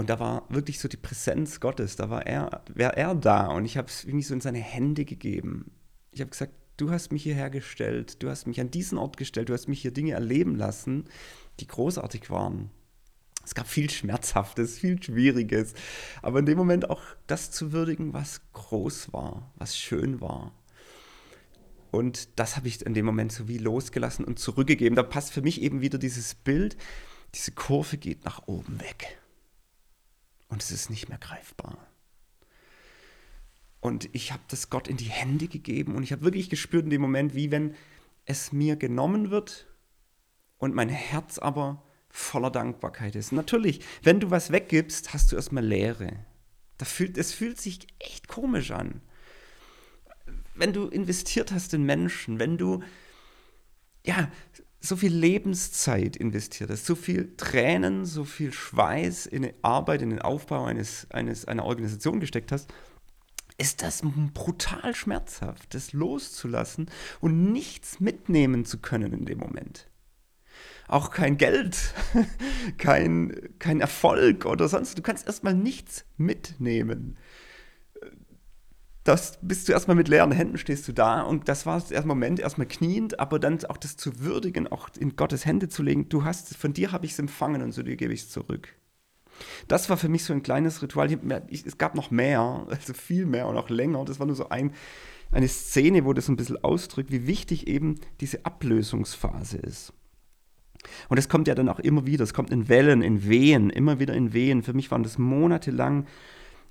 Und 0.00 0.08
da 0.08 0.18
war 0.18 0.46
wirklich 0.48 0.78
so 0.78 0.88
die 0.88 0.96
Präsenz 0.96 1.60
Gottes. 1.60 1.94
Da 1.94 2.08
war 2.08 2.26
er, 2.26 2.62
war 2.74 2.96
er 2.96 3.14
da. 3.14 3.48
Und 3.48 3.66
ich 3.66 3.76
habe 3.76 3.88
es 3.88 4.02
irgendwie 4.02 4.24
so 4.24 4.32
in 4.32 4.40
seine 4.40 4.58
Hände 4.58 5.04
gegeben. 5.04 5.72
Ich 6.10 6.22
habe 6.22 6.30
gesagt, 6.30 6.54
du 6.78 6.90
hast 6.90 7.12
mich 7.12 7.22
hierher 7.22 7.50
gestellt. 7.50 8.22
Du 8.22 8.30
hast 8.30 8.46
mich 8.46 8.62
an 8.62 8.70
diesen 8.70 8.96
Ort 8.96 9.18
gestellt. 9.18 9.50
Du 9.50 9.52
hast 9.52 9.68
mich 9.68 9.82
hier 9.82 9.90
Dinge 9.90 10.12
erleben 10.12 10.56
lassen, 10.56 11.04
die 11.60 11.66
großartig 11.66 12.30
waren. 12.30 12.70
Es 13.44 13.54
gab 13.54 13.68
viel 13.68 13.90
Schmerzhaftes, 13.90 14.78
viel 14.78 15.02
Schwieriges. 15.02 15.74
Aber 16.22 16.38
in 16.38 16.46
dem 16.46 16.56
Moment 16.56 16.88
auch 16.88 17.02
das 17.26 17.50
zu 17.50 17.72
würdigen, 17.72 18.14
was 18.14 18.40
groß 18.54 19.12
war, 19.12 19.52
was 19.56 19.76
schön 19.76 20.22
war. 20.22 20.54
Und 21.90 22.38
das 22.38 22.56
habe 22.56 22.68
ich 22.68 22.86
in 22.86 22.94
dem 22.94 23.04
Moment 23.04 23.32
so 23.32 23.48
wie 23.48 23.58
losgelassen 23.58 24.24
und 24.24 24.38
zurückgegeben. 24.38 24.96
Da 24.96 25.02
passt 25.02 25.30
für 25.30 25.42
mich 25.42 25.60
eben 25.60 25.82
wieder 25.82 25.98
dieses 25.98 26.34
Bild, 26.36 26.78
diese 27.34 27.52
Kurve 27.52 27.98
geht 27.98 28.24
nach 28.24 28.46
oben 28.46 28.80
weg. 28.80 29.20
Und 30.50 30.62
es 30.62 30.70
ist 30.70 30.90
nicht 30.90 31.08
mehr 31.08 31.18
greifbar. 31.18 31.78
Und 33.80 34.10
ich 34.12 34.32
habe 34.32 34.42
das 34.48 34.68
Gott 34.68 34.88
in 34.88 34.98
die 34.98 35.08
Hände 35.08 35.48
gegeben 35.48 35.94
und 35.94 36.02
ich 36.02 36.12
habe 36.12 36.22
wirklich 36.22 36.50
gespürt 36.50 36.84
in 36.84 36.90
dem 36.90 37.00
Moment, 37.00 37.34
wie 37.34 37.50
wenn 37.50 37.74
es 38.26 38.52
mir 38.52 38.76
genommen 38.76 39.30
wird 39.30 39.66
und 40.58 40.74
mein 40.74 40.90
Herz 40.90 41.38
aber 41.38 41.82
voller 42.10 42.50
Dankbarkeit 42.50 43.16
ist. 43.16 43.32
Natürlich, 43.32 43.80
wenn 44.02 44.20
du 44.20 44.30
was 44.30 44.52
weggibst, 44.52 45.14
hast 45.14 45.32
du 45.32 45.36
erstmal 45.36 45.64
Leere. 45.64 46.26
Das 46.76 46.92
fühlt, 46.92 47.16
es 47.16 47.32
fühlt 47.32 47.58
sich 47.58 47.86
echt 47.98 48.28
komisch 48.28 48.70
an. 48.70 49.00
Wenn 50.54 50.74
du 50.74 50.88
investiert 50.88 51.52
hast 51.52 51.72
in 51.72 51.84
Menschen, 51.84 52.38
wenn 52.38 52.58
du 52.58 52.82
ja, 54.04 54.30
so 54.80 54.96
viel 54.96 55.12
Lebenszeit 55.12 56.16
investiert 56.16 56.70
hast, 56.70 56.86
so 56.86 56.94
viel 56.94 57.34
Tränen, 57.36 58.06
so 58.06 58.24
viel 58.24 58.52
Schweiß 58.52 59.26
in 59.26 59.42
die 59.42 59.54
Arbeit, 59.62 60.00
in 60.02 60.10
den 60.10 60.22
Aufbau 60.22 60.64
eines, 60.64 61.06
eines, 61.10 61.44
einer 61.44 61.66
Organisation 61.66 62.18
gesteckt 62.18 62.50
hast, 62.50 62.72
ist 63.58 63.82
das 63.82 64.00
brutal 64.32 64.94
schmerzhaft, 64.94 65.74
das 65.74 65.92
loszulassen 65.92 66.90
und 67.20 67.52
nichts 67.52 68.00
mitnehmen 68.00 68.64
zu 68.64 68.78
können 68.78 69.12
in 69.12 69.26
dem 69.26 69.38
Moment. 69.38 69.86
Auch 70.88 71.10
kein 71.10 71.36
Geld, 71.36 71.94
kein, 72.78 73.50
kein 73.58 73.80
Erfolg 73.80 74.46
oder 74.46 74.66
sonst. 74.66 74.96
Du 74.98 75.02
kannst 75.02 75.26
erstmal 75.26 75.54
nichts 75.54 76.04
mitnehmen. 76.16 77.16
Das 79.10 79.40
bist 79.42 79.66
du 79.66 79.72
erstmal 79.72 79.96
mit 79.96 80.06
leeren 80.06 80.30
Händen 80.30 80.56
stehst 80.56 80.86
du 80.86 80.92
da 80.92 81.22
und 81.22 81.48
das 81.48 81.66
war 81.66 81.80
der 81.80 82.06
Moment, 82.06 82.38
erstmal 82.38 82.68
kniend, 82.68 83.18
aber 83.18 83.40
dann 83.40 83.58
auch 83.64 83.76
das 83.76 83.96
zu 83.96 84.20
würdigen, 84.20 84.68
auch 84.68 84.88
in 84.96 85.16
Gottes 85.16 85.44
Hände 85.44 85.68
zu 85.68 85.82
legen. 85.82 86.08
Du 86.08 86.22
hast, 86.22 86.56
von 86.56 86.72
dir 86.74 86.92
habe 86.92 87.06
ich 87.06 87.12
es 87.12 87.18
empfangen 87.18 87.60
und 87.60 87.72
so 87.72 87.82
dir 87.82 87.96
gebe 87.96 88.12
ich 88.12 88.20
es 88.20 88.30
zurück. 88.30 88.68
Das 89.66 89.90
war 89.90 89.96
für 89.96 90.08
mich 90.08 90.22
so 90.22 90.32
ein 90.32 90.44
kleines 90.44 90.80
Ritual. 90.80 91.08
Es 91.50 91.76
gab 91.76 91.96
noch 91.96 92.12
mehr, 92.12 92.66
also 92.70 92.94
viel 92.94 93.26
mehr 93.26 93.48
und 93.48 93.56
auch 93.56 93.68
länger. 93.68 94.04
Das 94.04 94.20
war 94.20 94.28
nur 94.28 94.36
so 94.36 94.48
ein, 94.48 94.74
eine 95.32 95.48
Szene, 95.48 96.04
wo 96.04 96.12
das 96.12 96.28
ein 96.28 96.36
bisschen 96.36 96.62
ausdrückt, 96.62 97.10
wie 97.10 97.26
wichtig 97.26 97.66
eben 97.66 97.96
diese 98.20 98.46
Ablösungsphase 98.46 99.58
ist. 99.58 99.92
Und 101.08 101.18
das 101.18 101.28
kommt 101.28 101.48
ja 101.48 101.56
dann 101.56 101.68
auch 101.68 101.80
immer 101.80 102.06
wieder, 102.06 102.22
es 102.22 102.32
kommt 102.32 102.50
in 102.50 102.68
Wellen, 102.68 103.02
in 103.02 103.28
Wehen, 103.28 103.70
immer 103.70 103.98
wieder 103.98 104.14
in 104.14 104.32
Wehen. 104.32 104.62
Für 104.62 104.72
mich 104.72 104.92
waren 104.92 105.02
das 105.02 105.18
monatelang 105.18 106.06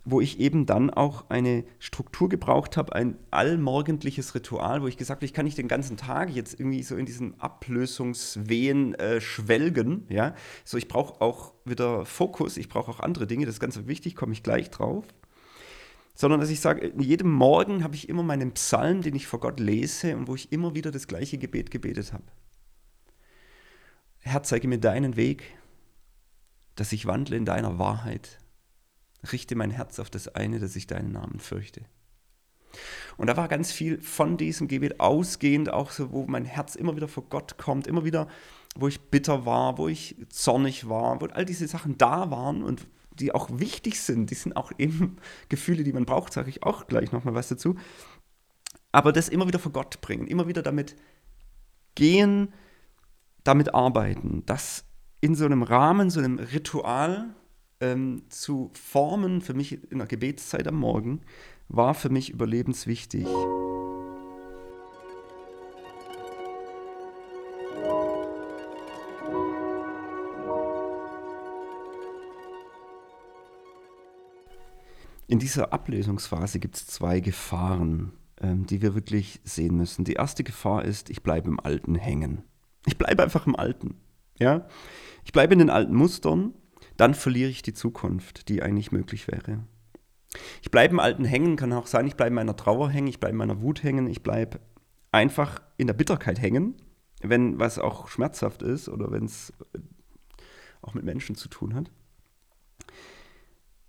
wo 0.06 0.22
ich 0.22 0.40
eben 0.40 0.66
dann 0.66 0.90
auch 0.90 1.30
eine 1.30 1.64
Struktur 1.78 2.30
gebraucht 2.30 2.78
habe, 2.78 2.94
ein 2.96 3.18
allmorgendliches 3.32 4.34
Ritual, 4.34 4.82
wo 4.82 4.88
ich 4.88 4.98
gesagt 4.98 5.20
habe, 5.20 5.26
ich 5.26 5.34
kann 5.34 5.46
nicht 5.46 5.58
den 5.58 5.68
ganzen 5.68 5.98
Tag 5.98 6.30
jetzt 6.30 6.60
irgendwie 6.60 6.84
so 6.84 6.96
in 6.96 7.06
diesen 7.06 7.40
Ablösungswehen 7.40 8.96
äh, 8.96 9.22
schwelgen, 9.22 10.06
ja. 10.10 10.36
So, 10.64 10.78
ich 10.78 10.88
brauche 10.88 11.22
auch 11.22 11.54
wieder 11.66 12.06
Fokus, 12.06 12.58
ich 12.58 12.70
brauche 12.70 12.90
auch 12.90 13.00
andere 13.02 13.28
Dinge, 13.28 13.46
das 13.46 13.56
ist 13.56 13.60
ganz 13.60 13.80
wichtig, 13.86 14.16
komme 14.16 14.34
ich 14.34 14.42
gleich 14.42 14.70
drauf. 14.70 15.06
Sondern 16.16 16.40
dass 16.40 16.50
ich 16.50 16.60
sage, 16.60 16.94
jedem 16.98 17.32
Morgen 17.32 17.84
habe 17.84 17.96
ich 17.96 18.10
immer 18.10 18.24
meinen 18.24 18.54
Psalm, 18.54 19.02
den 19.02 19.16
ich 19.16 19.28
vor 19.28 19.40
Gott 19.40 19.60
lese 19.60 20.18
und 20.18 20.28
wo 20.28 20.36
ich 20.36 20.52
immer 20.52 20.76
wieder 20.76 20.92
das 20.92 21.08
gleiche 21.08 21.38
Gebet 21.38 21.72
gebetet 21.72 22.14
habe. 22.14 22.26
Herr, 24.20 24.44
zeige 24.44 24.68
mir 24.68 24.80
deinen 24.80 25.16
Weg, 25.16 25.44
dass 26.76 26.92
ich 26.92 27.06
wandle 27.06 27.38
in 27.38 27.46
deiner 27.46 27.80
Wahrheit 27.80 28.40
richte 29.32 29.56
mein 29.56 29.72
Herz 29.72 30.00
auf 30.00 30.10
das 30.10 30.28
eine, 30.30 30.60
dass 30.60 30.76
ich 30.76 30.88
deinen 30.88 31.12
Namen 31.12 31.40
fürchte. 31.40 31.82
Und 33.18 33.28
da 33.28 33.36
war 33.36 33.48
ganz 33.48 33.72
viel 33.72 34.02
von 34.02 34.38
diesem 34.38 34.68
Gebet 34.68 35.00
ausgehend, 35.00 35.72
auch 35.72 35.92
so, 35.92 36.12
wo 36.12 36.26
mein 36.28 36.46
Herz 36.46 36.76
immer 36.76 36.96
wieder 36.96 37.08
vor 37.08 37.24
Gott 37.30 37.58
kommt, 37.58 37.88
immer 37.88 38.06
wieder, 38.06 38.28
wo 38.76 38.88
ich 38.88 39.02
bitter 39.02 39.46
war, 39.46 39.78
wo 39.78 39.88
ich 39.88 40.16
zornig 40.30 40.88
war, 40.88 41.20
wo 41.20 41.26
all 41.26 41.46
diese 41.46 41.68
Sachen 41.68 41.98
da 41.98 42.32
waren 42.32 42.64
und 42.64 42.88
die 43.12 43.34
auch 43.34 43.50
wichtig 43.52 44.00
sind. 44.00 44.30
Die 44.30 44.36
sind 44.36 44.56
auch 44.56 44.72
eben 44.78 45.18
Gefühle, 45.50 45.84
die 45.84 45.94
man 45.94 46.06
braucht, 46.06 46.34
sage 46.34 46.50
ich 46.50 46.64
auch 46.64 46.88
gleich 46.88 47.12
nochmal 47.12 47.34
was 47.34 47.50
dazu. 47.50 47.76
Aber 48.92 49.12
das 49.12 49.30
immer 49.30 49.48
wieder 49.48 49.60
vor 49.60 49.74
Gott 49.74 50.02
bringen, 50.02 50.28
immer 50.28 50.48
wieder 50.48 50.62
damit 50.62 50.96
gehen, 51.96 52.54
damit 53.44 53.74
arbeiten, 53.74 54.44
das 54.46 54.86
in 55.22 55.36
so 55.36 55.46
einem 55.46 55.64
Rahmen, 55.64 56.10
so 56.10 56.20
einem 56.20 56.40
Ritual 56.40 57.36
ähm, 57.82 58.24
zu 58.30 58.72
formen, 58.74 59.42
für 59.42 59.54
mich 59.54 59.92
in 59.92 60.00
der 60.00 60.08
Gebetszeit 60.08 60.68
am 60.68 60.76
Morgen, 60.76 61.22
war 61.68 61.94
für 61.94 62.10
mich 62.10 62.30
überlebenswichtig. 62.32 63.28
In 75.28 75.38
dieser 75.38 75.74
Ablösungsphase 75.74 76.60
gibt 76.60 76.76
es 76.76 76.88
zwei 76.88 77.20
Gefahren, 77.20 78.14
ähm, 78.42 78.66
die 78.66 78.82
wir 78.82 78.96
wirklich 78.96 79.40
sehen 79.44 79.78
müssen. 79.78 80.04
Die 80.04 80.14
erste 80.14 80.44
Gefahr 80.44 80.84
ist, 80.84 81.12
ich 81.12 81.22
bleibe 81.22 81.50
im 81.50 81.60
Alten 81.60 81.94
hängen. 81.94 82.42
Ich 82.88 82.98
bleibe 82.98 83.22
einfach 83.22 83.46
im 83.46 83.56
Alten. 83.56 83.96
Ja? 84.40 84.68
Ich 85.24 85.32
bleibe 85.32 85.54
in 85.54 85.60
den 85.60 85.70
alten 85.70 85.94
Mustern 85.94 86.56
dann 87.00 87.14
verliere 87.14 87.50
ich 87.50 87.62
die 87.62 87.74
Zukunft, 87.74 88.50
die 88.50 88.62
eigentlich 88.62 88.92
möglich 88.92 89.28
wäre. 89.30 89.64
Ich 90.62 90.70
bleibe 90.70 90.94
im 90.94 91.00
Alten 91.00 91.24
hängen, 91.24 91.56
kann 91.56 91.72
auch 91.72 91.88
sein, 91.88 92.06
ich 92.06 92.18
bleibe 92.18 92.30
in 92.30 92.36
meiner 92.36 92.58
Trauer 92.58 92.90
hängen, 92.90 93.08
ich 93.08 93.22
bleibe 93.22 93.32
in 93.32 93.38
meiner 93.38 93.62
Wut 93.62 93.84
hängen, 93.84 94.08
ich 94.08 94.22
bleibe 94.22 94.60
einfach 95.12 95.62
in 95.78 95.88
der 95.88 95.94
Bitterkeit 95.94 96.42
hängen, 96.42 96.76
wenn 97.22 97.58
was 97.58 97.80
auch 97.80 98.10
schmerzhaft 98.10 98.62
ist 98.64 98.90
oder 98.90 99.12
wenn 99.12 99.24
es 99.26 99.54
äh, 99.74 99.80
auch 100.82 100.94
mit 100.94 101.06
Menschen 101.06 101.36
zu 101.36 101.48
tun 101.48 101.74
hat. 101.74 101.90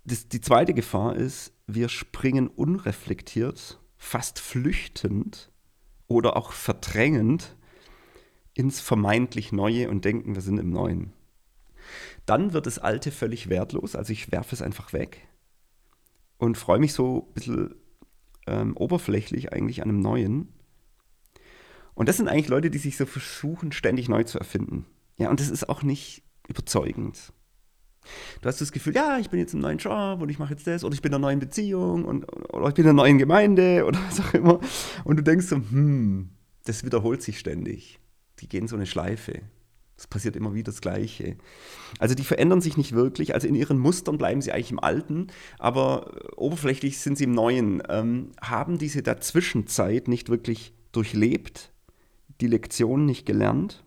Das, 0.05 0.29
die 0.29 0.41
zweite 0.41 0.73
Gefahr 0.73 1.15
ist, 1.15 1.53
wir 1.67 1.89
springen 1.89 2.47
unreflektiert, 2.47 3.79
fast 3.97 4.39
flüchtend 4.39 5.51
oder 6.07 6.37
auch 6.37 6.53
verdrängend 6.53 7.57
ins 8.53 8.79
vermeintlich 8.79 9.51
Neue 9.51 9.89
und 9.89 10.05
denken, 10.05 10.33
wir 10.33 10.41
sind 10.41 10.59
im 10.59 10.69
Neuen. 10.69 11.13
Dann 12.31 12.53
wird 12.53 12.65
das 12.65 12.79
Alte 12.79 13.11
völlig 13.11 13.49
wertlos, 13.49 13.93
also 13.93 14.13
ich 14.13 14.31
werfe 14.31 14.55
es 14.55 14.61
einfach 14.61 14.93
weg 14.93 15.27
und 16.37 16.57
freue 16.57 16.79
mich 16.79 16.93
so 16.93 17.27
ein 17.27 17.33
bisschen 17.33 17.75
ähm, 18.47 18.77
oberflächlich 18.77 19.51
eigentlich 19.51 19.81
an 19.81 19.89
einem 19.89 19.99
Neuen. 19.99 20.47
Und 21.93 22.07
das 22.07 22.15
sind 22.15 22.29
eigentlich 22.29 22.47
Leute, 22.47 22.69
die 22.69 22.77
sich 22.77 22.95
so 22.95 23.05
versuchen, 23.05 23.73
ständig 23.73 24.07
neu 24.07 24.23
zu 24.23 24.39
erfinden. 24.39 24.85
Ja, 25.17 25.29
und 25.29 25.41
das 25.41 25.49
ist 25.49 25.67
auch 25.67 25.83
nicht 25.83 26.23
überzeugend. 26.47 27.33
Du 28.39 28.47
hast 28.47 28.61
das 28.61 28.71
Gefühl, 28.71 28.95
ja, 28.95 29.17
ich 29.17 29.29
bin 29.29 29.41
jetzt 29.41 29.53
im 29.53 29.59
neuen 29.59 29.77
Job 29.77 30.21
und 30.21 30.29
ich 30.29 30.39
mache 30.39 30.53
jetzt 30.53 30.65
das 30.65 30.85
oder 30.85 30.93
ich 30.93 31.01
bin 31.01 31.11
in 31.11 31.15
einer 31.15 31.27
neuen 31.27 31.39
Beziehung 31.39 32.05
und, 32.05 32.23
oder 32.53 32.69
ich 32.69 32.75
bin 32.75 32.85
in 32.85 32.91
einer 32.91 33.03
neuen 33.03 33.17
Gemeinde 33.17 33.85
oder 33.85 33.99
was 34.07 34.21
auch 34.21 34.33
immer. 34.33 34.61
Und 35.03 35.17
du 35.17 35.23
denkst 35.23 35.47
so, 35.47 35.57
hm, 35.57 36.29
das 36.63 36.85
wiederholt 36.85 37.21
sich 37.23 37.39
ständig. 37.39 37.99
Die 38.39 38.47
gehen 38.47 38.69
so 38.69 38.77
eine 38.77 38.85
Schleife. 38.85 39.41
Es 40.01 40.07
passiert 40.07 40.35
immer 40.35 40.55
wieder 40.55 40.71
das 40.71 40.81
Gleiche. 40.81 41.37
Also 41.99 42.15
die 42.15 42.23
verändern 42.23 42.59
sich 42.59 42.75
nicht 42.75 42.93
wirklich. 42.93 43.35
Also 43.35 43.47
in 43.47 43.53
ihren 43.53 43.77
Mustern 43.77 44.17
bleiben 44.17 44.41
sie 44.41 44.51
eigentlich 44.51 44.71
im 44.71 44.79
Alten, 44.79 45.27
aber 45.59 46.37
oberflächlich 46.37 46.97
sind 46.97 47.19
sie 47.19 47.25
im 47.25 47.33
Neuen. 47.33 47.83
Ähm, 47.87 48.31
haben 48.41 48.79
diese 48.79 49.03
Dazwischenzeit 49.03 50.07
nicht 50.07 50.29
wirklich 50.29 50.73
durchlebt, 50.91 51.71
die 52.41 52.47
Lektion 52.47 53.05
nicht 53.05 53.27
gelernt. 53.27 53.83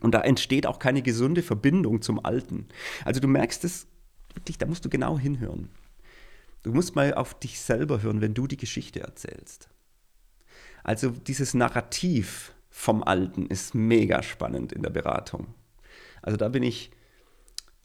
Und 0.00 0.12
da 0.12 0.22
entsteht 0.22 0.66
auch 0.66 0.80
keine 0.80 1.02
gesunde 1.02 1.44
Verbindung 1.44 2.02
zum 2.02 2.24
Alten. 2.24 2.66
Also 3.04 3.20
du 3.20 3.28
merkst 3.28 3.62
es 3.62 3.86
wirklich, 4.34 4.58
da 4.58 4.66
musst 4.66 4.84
du 4.84 4.88
genau 4.88 5.20
hinhören. 5.20 5.68
Du 6.64 6.72
musst 6.72 6.96
mal 6.96 7.14
auf 7.14 7.38
dich 7.38 7.60
selber 7.60 8.02
hören, 8.02 8.20
wenn 8.20 8.34
du 8.34 8.48
die 8.48 8.56
Geschichte 8.56 8.98
erzählst. 9.02 9.68
Also 10.82 11.10
dieses 11.10 11.54
Narrativ, 11.54 12.56
vom 12.78 13.02
Alten 13.02 13.48
ist 13.48 13.74
mega 13.74 14.22
spannend 14.22 14.72
in 14.72 14.82
der 14.82 14.90
Beratung. 14.90 15.48
Also 16.22 16.36
da 16.36 16.48
bin 16.48 16.62
ich, 16.62 16.92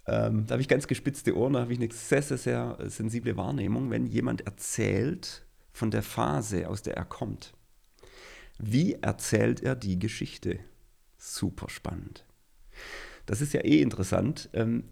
ähm, 0.05 0.45
da 0.45 0.53
habe 0.53 0.61
ich 0.61 0.67
ganz 0.67 0.85
gespitzte 0.85 1.35
Ohren, 1.35 1.53
da 1.53 1.61
habe 1.61 1.73
ich 1.73 1.79
eine 1.79 1.91
sehr, 1.91 2.21
sehr, 2.21 2.37
sehr 2.37 2.77
sensible 2.91 3.35
Wahrnehmung, 3.35 3.89
wenn 3.89 4.05
jemand 4.05 4.41
erzählt 4.41 5.47
von 5.71 5.89
der 5.89 6.03
Phase, 6.03 6.69
aus 6.69 6.83
der 6.83 6.95
er 6.95 7.05
kommt. 7.05 7.53
Wie 8.59 8.93
erzählt 8.93 9.63
er 9.63 9.75
die 9.75 9.97
Geschichte? 9.97 10.59
Super 11.17 11.69
spannend. 11.69 12.23
Das 13.25 13.41
ist 13.41 13.53
ja 13.53 13.61
eh 13.61 13.81
interessant. 13.81 14.51
Ähm, 14.53 14.83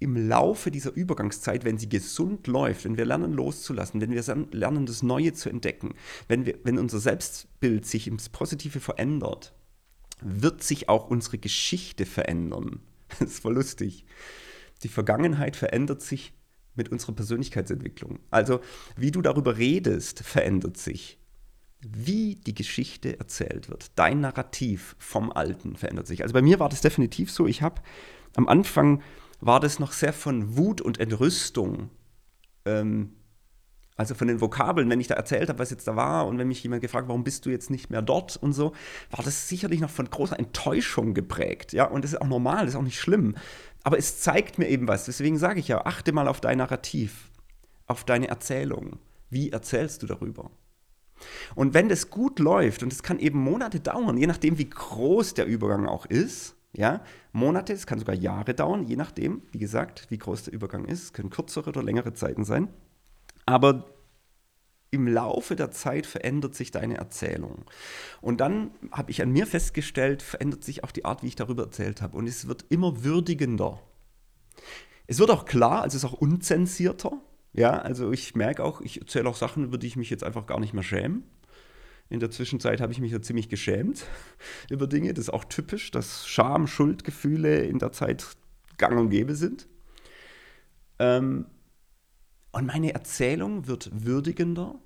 im 0.00 0.28
Laufe 0.28 0.70
dieser 0.70 0.92
Übergangszeit, 0.92 1.64
wenn 1.64 1.78
sie 1.78 1.88
gesund 1.88 2.46
läuft, 2.46 2.84
wenn 2.84 2.96
wir 2.96 3.04
lernen 3.04 3.32
loszulassen, 3.32 4.00
wenn 4.00 4.12
wir 4.12 4.46
lernen 4.52 4.86
das 4.86 5.02
Neue 5.02 5.32
zu 5.32 5.48
entdecken, 5.48 5.94
wenn, 6.28 6.46
wir, 6.46 6.58
wenn 6.64 6.78
unser 6.78 7.00
Selbstbild 7.00 7.84
sich 7.84 8.06
ins 8.06 8.28
Positive 8.28 8.80
verändert, 8.80 9.54
wird 10.20 10.62
sich 10.62 10.88
auch 10.88 11.08
unsere 11.08 11.38
Geschichte 11.38 12.06
verändern. 12.06 12.80
Das 13.18 13.30
ist 13.30 13.40
voll 13.40 13.54
lustig. 13.54 14.04
die 14.82 14.88
Vergangenheit 14.88 15.56
verändert 15.56 16.02
sich 16.02 16.34
mit 16.74 16.90
unserer 16.90 17.12
Persönlichkeitsentwicklung. 17.12 18.20
Also 18.30 18.60
wie 18.96 19.10
du 19.10 19.22
darüber 19.22 19.56
redest, 19.56 20.20
verändert 20.20 20.76
sich. 20.76 21.18
Wie 21.80 22.34
die 22.34 22.54
Geschichte 22.54 23.18
erzählt 23.18 23.70
wird, 23.70 23.92
dein 23.94 24.20
Narrativ 24.20 24.94
vom 24.98 25.32
Alten 25.32 25.76
verändert 25.76 26.06
sich. 26.06 26.22
Also 26.22 26.34
bei 26.34 26.42
mir 26.42 26.60
war 26.60 26.68
das 26.68 26.82
definitiv 26.82 27.30
so. 27.30 27.46
Ich 27.46 27.62
habe 27.62 27.80
am 28.36 28.46
Anfang 28.46 29.02
war 29.40 29.60
das 29.60 29.78
noch 29.78 29.92
sehr 29.92 30.12
von 30.12 30.56
Wut 30.56 30.80
und 30.80 30.98
Entrüstung 30.98 31.90
ähm, 32.64 33.12
also 33.98 34.14
von 34.14 34.28
den 34.28 34.40
Vokabeln, 34.40 34.88
wenn 34.88 35.00
ich 35.00 35.08
da 35.08 35.16
erzählt 35.16 35.48
habe, 35.48 35.58
was 35.58 35.70
jetzt 35.70 35.88
da 35.88 35.96
war 35.96 36.28
und 36.28 36.38
wenn 36.38 36.46
mich 36.46 36.62
jemand 36.62 36.82
gefragt, 36.82 37.08
warum 37.08 37.24
bist 37.24 37.44
du 37.44 37.50
jetzt 37.50 37.68
nicht 37.68 37.90
mehr 37.90 38.00
dort 38.00 38.36
und 38.36 38.52
so, 38.52 38.72
war 39.10 39.24
das 39.24 39.48
sicherlich 39.48 39.80
noch 39.80 39.90
von 39.90 40.08
großer 40.08 40.38
Enttäuschung 40.38 41.14
geprägt. 41.14 41.72
Ja, 41.72 41.84
und 41.86 42.04
das 42.04 42.12
ist 42.12 42.22
auch 42.22 42.28
normal, 42.28 42.64
das 42.64 42.74
ist 42.74 42.76
auch 42.76 42.82
nicht 42.82 43.00
schlimm. 43.00 43.34
Aber 43.82 43.98
es 43.98 44.20
zeigt 44.20 44.56
mir 44.56 44.68
eben 44.68 44.86
was. 44.86 45.06
Deswegen 45.06 45.36
sage 45.36 45.58
ich 45.58 45.66
ja, 45.66 45.84
achte 45.84 46.12
mal 46.12 46.28
auf 46.28 46.40
dein 46.40 46.58
Narrativ, 46.58 47.28
auf 47.88 48.04
deine 48.04 48.28
Erzählung. 48.28 49.00
Wie 49.30 49.50
erzählst 49.50 50.04
du 50.04 50.06
darüber? 50.06 50.52
Und 51.56 51.74
wenn 51.74 51.88
das 51.88 52.08
gut 52.08 52.38
läuft, 52.38 52.84
und 52.84 52.92
es 52.92 53.02
kann 53.02 53.18
eben 53.18 53.40
Monate 53.40 53.80
dauern, 53.80 54.16
je 54.16 54.28
nachdem, 54.28 54.58
wie 54.58 54.70
groß 54.70 55.34
der 55.34 55.46
Übergang 55.46 55.88
auch 55.88 56.06
ist, 56.06 56.54
ja, 56.72 57.02
Monate, 57.32 57.72
es 57.72 57.86
kann 57.86 57.98
sogar 57.98 58.14
Jahre 58.14 58.54
dauern, 58.54 58.84
je 58.84 58.96
nachdem, 58.96 59.42
wie 59.52 59.58
gesagt, 59.58 60.06
wie 60.10 60.18
groß 60.18 60.44
der 60.44 60.54
Übergang 60.54 60.84
ist. 60.84 61.02
Es 61.02 61.12
können 61.12 61.30
kürzere 61.30 61.70
oder 61.70 61.82
längere 61.82 62.12
Zeiten 62.12 62.44
sein. 62.44 62.68
Aber 63.46 63.86
im 64.90 65.06
Laufe 65.06 65.56
der 65.56 65.70
Zeit 65.70 66.06
verändert 66.06 66.54
sich 66.54 66.70
deine 66.70 66.96
Erzählung. 66.96 67.64
Und 68.20 68.40
dann 68.40 68.70
habe 68.90 69.10
ich 69.10 69.22
an 69.22 69.30
mir 69.30 69.46
festgestellt, 69.46 70.22
verändert 70.22 70.64
sich 70.64 70.84
auch 70.84 70.92
die 70.92 71.04
Art, 71.04 71.22
wie 71.22 71.28
ich 71.28 71.36
darüber 71.36 71.64
erzählt 71.64 72.00
habe. 72.00 72.16
Und 72.16 72.26
es 72.26 72.48
wird 72.48 72.64
immer 72.68 73.04
würdigender. 73.04 73.80
Es 75.06 75.18
wird 75.18 75.30
auch 75.30 75.44
klar, 75.44 75.82
also 75.82 75.96
es 75.96 76.04
ist 76.04 76.10
auch 76.10 76.20
unzensierter. 76.20 77.12
Ja, 77.52 77.72
also 77.78 78.12
ich 78.12 78.34
merke 78.34 78.62
auch, 78.62 78.80
ich 78.80 79.00
erzähle 79.00 79.28
auch 79.28 79.36
Sachen, 79.36 79.64
über 79.64 79.78
die 79.78 79.86
ich 79.86 79.96
mich 79.96 80.10
jetzt 80.10 80.24
einfach 80.24 80.46
gar 80.46 80.60
nicht 80.60 80.74
mehr 80.74 80.82
schäme. 80.82 81.22
In 82.10 82.20
der 82.20 82.30
Zwischenzeit 82.30 82.80
habe 82.80 82.92
ich 82.92 83.00
mich 83.00 83.12
ja 83.12 83.20
ziemlich 83.20 83.48
geschämt 83.48 84.06
über 84.70 84.86
Dinge. 84.86 85.12
Das 85.12 85.26
ist 85.26 85.30
auch 85.30 85.44
typisch, 85.44 85.90
dass 85.90 86.26
Scham, 86.26 86.66
Schuldgefühle 86.66 87.64
in 87.64 87.78
der 87.78 87.92
Zeit 87.92 88.26
gang 88.78 88.98
und 88.98 89.10
gäbe 89.10 89.34
sind. 89.34 89.68
Ähm, 90.98 91.46
und 92.52 92.66
meine 92.66 92.94
Erzählung 92.94 93.66
wird 93.66 93.90
würdigender, 94.04 94.80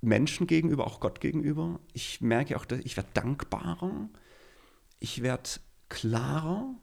Menschen 0.00 0.46
gegenüber, 0.46 0.86
auch 0.86 1.00
Gott 1.00 1.20
gegenüber. 1.20 1.80
Ich 1.92 2.20
merke 2.20 2.56
auch, 2.56 2.64
dass 2.64 2.80
ich 2.80 2.96
werde 2.96 3.08
dankbarer, 3.14 4.08
ich 5.00 5.22
werde 5.22 5.50
klarer, 5.88 6.74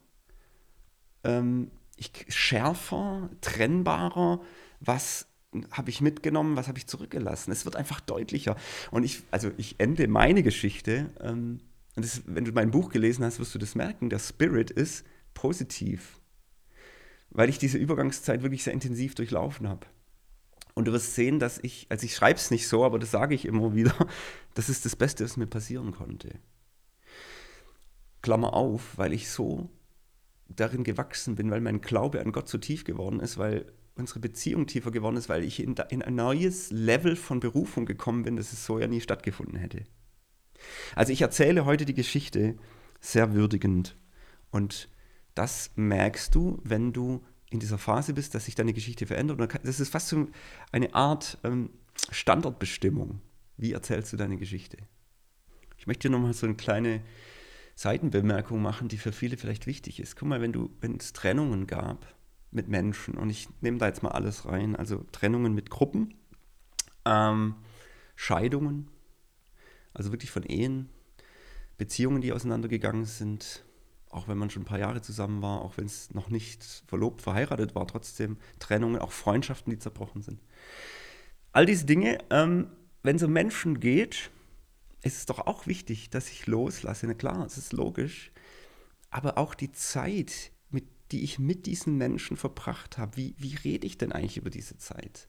ähm, 1.24 1.72
ich 1.96 2.12
schärfer, 2.30 3.30
trennbarer, 3.42 4.42
was 4.80 5.28
habe 5.72 5.90
ich 5.90 6.02
mitgenommen, 6.02 6.56
was 6.56 6.68
habe 6.68 6.78
ich 6.78 6.88
zurückgelassen. 6.88 7.52
Es 7.52 7.66
wird 7.66 7.76
einfach 7.76 8.00
deutlicher. 8.00 8.56
Und 8.90 9.04
ich, 9.04 9.24
also 9.32 9.52
ich 9.58 9.76
ende 9.80 10.08
meine 10.08 10.44
Geschichte, 10.44 11.10
ähm, 11.20 11.60
und 11.96 12.06
das, 12.06 12.22
wenn 12.26 12.46
du 12.46 12.54
mein 12.54 12.72
Buch 12.72 12.90
gelesen 12.90 13.26
hast, 13.26 13.40
wirst 13.40 13.54
du 13.54 13.60
das 13.60 13.76
merken, 13.76 14.10
der 14.10 14.20
Spirit 14.20 14.72
ist 14.72 15.06
positiv 15.34 16.22
weil 17.32 17.50
ich 17.50 17.58
diese 17.58 17.78
Übergangszeit 17.78 18.44
wirklich 18.44 18.64
sehr 18.64 18.74
intensiv 18.74 19.16
durchlaufen 19.16 19.68
habe. 19.68 19.88
Und 20.74 20.86
du 20.88 20.92
wirst 20.92 21.16
sehen, 21.16 21.40
dass 21.40 21.60
ich, 21.64 21.88
also 21.90 22.06
ich 22.06 22.16
schreibe 22.16 22.38
es 22.38 22.52
nicht 22.52 22.68
so, 22.68 22.86
aber 22.86 23.00
das 23.00 23.12
sage 23.12 23.36
ich 23.36 23.46
immer 23.46 23.74
wieder, 23.74 23.96
das 24.54 24.70
ist 24.70 24.86
das 24.86 24.96
Beste, 24.96 25.24
was 25.24 25.38
mir 25.38 25.48
passieren 25.48 25.92
konnte. 25.92 26.40
Klammer 28.22 28.54
auf, 28.54 28.98
weil 28.98 29.14
ich 29.14 29.30
so 29.30 29.70
darin 30.48 30.84
gewachsen 30.84 31.36
bin, 31.36 31.50
weil 31.50 31.62
mein 31.62 31.82
Glaube 31.82 32.22
an 32.22 32.34
Gott 32.34 32.50
so 32.50 32.58
tief 32.58 32.84
geworden 32.84 33.20
ist, 33.20 33.38
weil 33.38 33.72
unsere 33.96 34.20
Beziehung 34.20 34.68
tiefer 34.68 34.92
geworden 34.92 35.18
ist, 35.18 35.30
weil 35.30 35.44
ich 35.44 35.62
in, 35.62 35.76
in 35.90 36.02
ein 36.02 36.16
neues 36.16 36.72
Level 36.72 37.16
von 37.16 37.40
Berufung 37.40 37.86
gekommen 37.86 38.24
bin, 38.24 38.36
das 38.36 38.54
es 38.54 38.66
so 38.66 38.80
ja 38.80 38.88
nie 38.88 39.02
stattgefunden 39.02 39.58
hätte. 39.58 39.84
Also 40.96 41.12
ich 41.12 41.22
erzähle 41.22 41.66
heute 41.66 41.86
die 41.86 41.94
Geschichte 41.94 42.56
sehr 43.00 43.34
würdigend 43.34 43.98
und 44.52 44.90
das 45.36 45.72
merkst 45.76 46.36
du, 46.36 46.60
wenn 46.64 46.94
du 46.94 47.24
in 47.50 47.60
dieser 47.60 47.78
Phase 47.78 48.14
bist, 48.14 48.36
dass 48.36 48.46
sich 48.46 48.56
deine 48.56 48.74
Geschichte 48.74 49.06
verändert. 49.06 49.60
das 49.64 49.80
ist 49.80 49.90
fast 49.90 50.08
so 50.08 50.28
eine 50.72 50.94
Art 50.94 51.38
ähm, 51.44 51.70
Standortbestimmung. 52.12 53.22
Wie 53.58 53.74
erzählst 53.74 54.14
du 54.14 54.18
deine 54.18 54.38
Geschichte? 54.38 54.78
Ich 55.78 55.88
möchte 55.88 56.08
dir 56.08 56.12
nochmal 56.12 56.34
so 56.34 56.46
eine 56.46 56.56
kleine 56.56 57.02
Seitenbemerkung 57.76 58.62
machen, 58.62 58.88
die 58.88 58.98
für 58.98 59.12
viele 59.12 59.38
vielleicht 59.38 59.68
wichtig 59.68 60.00
ist. 60.00 60.16
Guck 60.16 60.30
mal, 60.30 60.42
wenn 60.42 60.54
du, 60.54 60.70
wenn 60.80 60.96
es 60.98 61.14
Trennungen 61.14 61.68
gab 61.68 62.06
mit 62.52 62.68
Menschen, 62.68 63.18
und 63.18 63.30
ich 63.30 63.48
nehme 63.62 63.78
da 63.78 63.88
jetzt 63.88 64.04
mal 64.04 64.12
alles 64.12 64.46
rein, 64.46 64.76
also 64.76 65.06
Trennungen 65.12 65.54
mit 65.54 65.70
Gruppen, 65.70 66.14
ähm, 67.06 67.56
Scheidungen, 68.16 68.90
also 69.94 70.12
wirklich 70.12 70.32
von 70.32 70.44
Ehen, 70.44 70.90
Beziehungen, 71.78 72.22
die 72.22 72.34
auseinandergegangen 72.34 73.06
sind, 73.06 73.64
auch 74.10 74.28
wenn 74.28 74.38
man 74.38 74.50
schon 74.50 74.64
ein 74.64 74.66
paar 74.66 74.80
Jahre 74.80 75.02
zusammen 75.02 75.42
war, 75.42 75.62
auch 75.62 75.78
wenn 75.78 75.86
es 75.86 76.14
noch 76.14 76.30
nicht 76.30 76.64
verlobt, 76.88 77.22
verheiratet 77.22 77.76
war, 77.76 77.88
trotzdem 77.88 78.38
Trennungen, 78.60 79.00
auch 79.00 79.12
Freundschaften, 79.12 79.72
die 79.72 79.80
zerbrochen 79.80 80.22
sind. 80.22 80.42
All 81.54 81.66
diese 81.66 81.86
Dinge, 81.86 82.18
ähm, 82.30 82.68
wenn 83.04 83.16
es 83.16 83.24
um 83.24 83.32
Menschen 83.32 83.80
geht, 83.80 84.30
ist 85.02 85.18
es 85.18 85.26
doch 85.26 85.40
auch 85.40 85.66
wichtig, 85.66 86.10
dass 86.10 86.30
ich 86.30 86.46
loslasse. 86.46 87.08
Na 87.08 87.14
klar, 87.14 87.46
es 87.46 87.58
ist 87.58 87.74
logisch. 87.74 88.32
Aber 89.10 89.38
auch 89.38 89.56
die 89.56 89.72
Zeit, 89.72 90.52
die 91.12 91.24
ich 91.24 91.40
mit 91.40 91.66
diesen 91.66 91.98
Menschen 91.98 92.38
verbracht 92.38 92.98
habe, 92.98 93.18
wie, 93.18 93.36
wie 93.38 93.56
rede 93.56 93.86
ich 93.86 93.98
denn 93.98 94.12
eigentlich 94.12 94.38
über 94.38 94.50
diese 94.50 94.78
Zeit? 94.78 95.28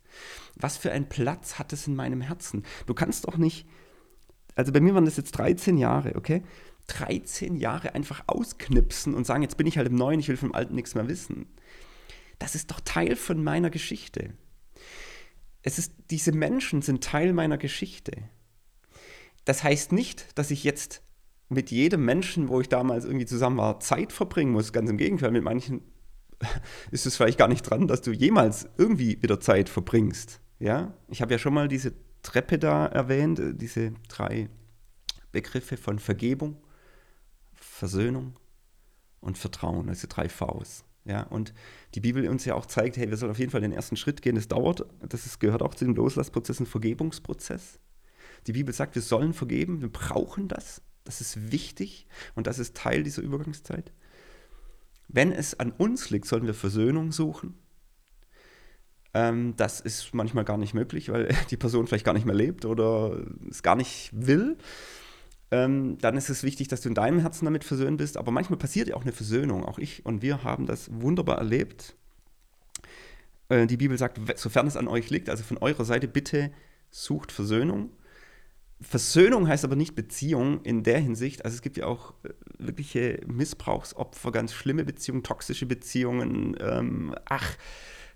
Was 0.54 0.76
für 0.76 0.92
einen 0.92 1.08
Platz 1.08 1.58
hat 1.58 1.72
es 1.72 1.86
in 1.86 1.96
meinem 1.96 2.20
Herzen? 2.20 2.64
Du 2.86 2.94
kannst 2.94 3.26
doch 3.26 3.36
nicht, 3.36 3.66
also 4.54 4.72
bei 4.72 4.80
mir 4.80 4.94
waren 4.94 5.04
das 5.04 5.16
jetzt 5.16 5.32
13 5.32 5.76
Jahre, 5.78 6.14
okay? 6.16 6.42
13 6.88 7.56
Jahre 7.56 7.94
einfach 7.94 8.24
ausknipsen 8.26 9.14
und 9.14 9.26
sagen, 9.26 9.42
jetzt 9.42 9.56
bin 9.56 9.66
ich 9.66 9.76
halt 9.76 9.88
im 9.88 9.94
Neuen, 9.94 10.20
ich 10.20 10.28
will 10.28 10.36
vom 10.36 10.52
Alten 10.52 10.74
nichts 10.74 10.94
mehr 10.94 11.08
wissen. 11.08 11.46
Das 12.38 12.54
ist 12.54 12.70
doch 12.70 12.80
Teil 12.80 13.16
von 13.16 13.42
meiner 13.42 13.70
Geschichte. 13.70 14.34
Es 15.62 15.78
ist, 15.78 15.92
diese 16.10 16.32
Menschen 16.32 16.82
sind 16.82 17.04
Teil 17.04 17.32
meiner 17.32 17.58
Geschichte. 17.58 18.12
Das 19.44 19.62
heißt 19.62 19.92
nicht, 19.92 20.36
dass 20.38 20.50
ich 20.50 20.64
jetzt 20.64 21.02
mit 21.52 21.70
jedem 21.70 22.04
Menschen, 22.04 22.48
wo 22.48 22.60
ich 22.60 22.68
damals 22.68 23.04
irgendwie 23.04 23.26
zusammen 23.26 23.58
war, 23.58 23.80
Zeit 23.80 24.12
verbringen 24.12 24.52
muss. 24.52 24.72
Ganz 24.72 24.90
im 24.90 24.96
Gegenteil, 24.96 25.30
mit 25.30 25.44
manchen 25.44 25.82
ist 26.90 27.06
es 27.06 27.16
vielleicht 27.16 27.38
gar 27.38 27.48
nicht 27.48 27.62
dran, 27.62 27.86
dass 27.86 28.02
du 28.02 28.12
jemals 28.12 28.68
irgendwie 28.78 29.22
wieder 29.22 29.40
Zeit 29.40 29.68
verbringst. 29.68 30.40
Ja, 30.58 30.94
ich 31.08 31.22
habe 31.22 31.32
ja 31.32 31.38
schon 31.38 31.54
mal 31.54 31.68
diese 31.68 31.92
Treppe 32.22 32.58
da 32.58 32.86
erwähnt, 32.86 33.38
äh, 33.38 33.54
diese 33.54 33.92
drei 34.08 34.48
Begriffe 35.32 35.76
von 35.76 35.98
Vergebung, 35.98 36.56
Versöhnung 37.54 38.38
und 39.20 39.38
Vertrauen, 39.38 39.88
also 39.88 40.06
drei 40.08 40.28
Vs. 40.28 40.84
Ja, 41.04 41.24
und 41.24 41.52
die 41.96 42.00
Bibel 42.00 42.28
uns 42.28 42.44
ja 42.44 42.54
auch 42.54 42.66
zeigt, 42.66 42.96
hey, 42.96 43.10
wir 43.10 43.16
sollen 43.16 43.32
auf 43.32 43.38
jeden 43.38 43.50
Fall 43.50 43.60
den 43.60 43.72
ersten 43.72 43.96
Schritt 43.96 44.22
gehen. 44.22 44.36
Das 44.36 44.46
dauert, 44.46 44.86
das 45.00 45.26
ist, 45.26 45.40
gehört 45.40 45.62
auch 45.62 45.74
zu 45.74 45.84
dem 45.84 45.96
Loslassprozess, 45.96 46.60
ein 46.60 46.66
Vergebungsprozess. 46.66 47.80
Die 48.46 48.52
Bibel 48.52 48.72
sagt, 48.72 48.94
wir 48.94 49.02
sollen 49.02 49.32
vergeben, 49.32 49.80
wir 49.80 49.90
brauchen 49.90 50.46
das. 50.46 50.80
Das 51.04 51.20
ist 51.20 51.50
wichtig 51.50 52.06
und 52.34 52.46
das 52.46 52.58
ist 52.58 52.76
Teil 52.76 53.02
dieser 53.02 53.22
Übergangszeit. 53.22 53.92
Wenn 55.08 55.32
es 55.32 55.58
an 55.58 55.72
uns 55.72 56.10
liegt, 56.10 56.26
sollen 56.26 56.46
wir 56.46 56.54
Versöhnung 56.54 57.12
suchen. 57.12 57.54
Ähm, 59.14 59.54
das 59.56 59.80
ist 59.80 60.14
manchmal 60.14 60.44
gar 60.44 60.56
nicht 60.56 60.74
möglich, 60.74 61.10
weil 61.10 61.34
die 61.50 61.56
Person 61.56 61.86
vielleicht 61.86 62.04
gar 62.04 62.14
nicht 62.14 62.26
mehr 62.26 62.34
lebt 62.34 62.64
oder 62.64 63.20
es 63.50 63.62
gar 63.62 63.76
nicht 63.76 64.10
will 64.12 64.56
ähm, 65.52 65.98
dann 65.98 66.16
ist 66.16 66.30
es 66.30 66.42
wichtig, 66.42 66.68
dass 66.68 66.80
du 66.80 66.88
in 66.88 66.94
deinem 66.94 67.18
Herzen 67.20 67.44
damit 67.44 67.62
versöhnt 67.62 67.98
bist. 67.98 68.16
Aber 68.16 68.32
manchmal 68.32 68.58
passiert 68.58 68.88
ja 68.88 68.96
auch 68.96 69.02
eine 69.02 69.12
Versöhnung. 69.12 69.64
Auch 69.64 69.78
ich 69.78 70.04
und 70.06 70.22
wir 70.22 70.42
haben 70.42 70.66
das 70.66 70.88
wunderbar 70.90 71.36
erlebt. 71.36 71.94
Äh, 73.50 73.66
die 73.66 73.76
Bibel 73.76 73.98
sagt, 73.98 74.18
sofern 74.38 74.66
es 74.66 74.78
an 74.78 74.88
euch 74.88 75.10
liegt, 75.10 75.28
also 75.28 75.44
von 75.44 75.58
eurer 75.58 75.84
Seite, 75.84 76.08
bitte 76.08 76.50
sucht 76.90 77.32
Versöhnung. 77.32 77.90
Versöhnung 78.82 79.48
heißt 79.48 79.64
aber 79.64 79.76
nicht 79.76 79.94
Beziehung 79.94 80.62
in 80.62 80.82
der 80.82 80.98
Hinsicht. 80.98 81.44
Also 81.44 81.54
es 81.54 81.62
gibt 81.62 81.76
ja 81.76 81.86
auch 81.86 82.14
äh, 82.24 82.30
wirkliche 82.58 83.20
Missbrauchsopfer, 83.26 84.32
ganz 84.32 84.52
schlimme 84.52 84.84
Beziehungen, 84.84 85.22
toxische 85.22 85.66
Beziehungen. 85.66 86.56
Ähm, 86.60 87.14
ach, 87.24 87.56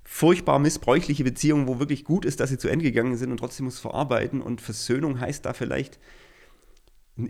furchtbar 0.04 0.58
missbräuchliche 0.58 1.24
Beziehungen, 1.24 1.66
wo 1.66 1.78
wirklich 1.78 2.04
gut 2.04 2.24
ist, 2.24 2.40
dass 2.40 2.50
sie 2.50 2.58
zu 2.58 2.68
Ende 2.68 2.84
gegangen 2.84 3.16
sind 3.16 3.30
und 3.30 3.38
trotzdem 3.38 3.64
muss 3.64 3.78
verarbeiten. 3.78 4.40
Und 4.40 4.60
Versöhnung 4.60 5.20
heißt 5.20 5.44
da 5.44 5.52
vielleicht 5.52 5.98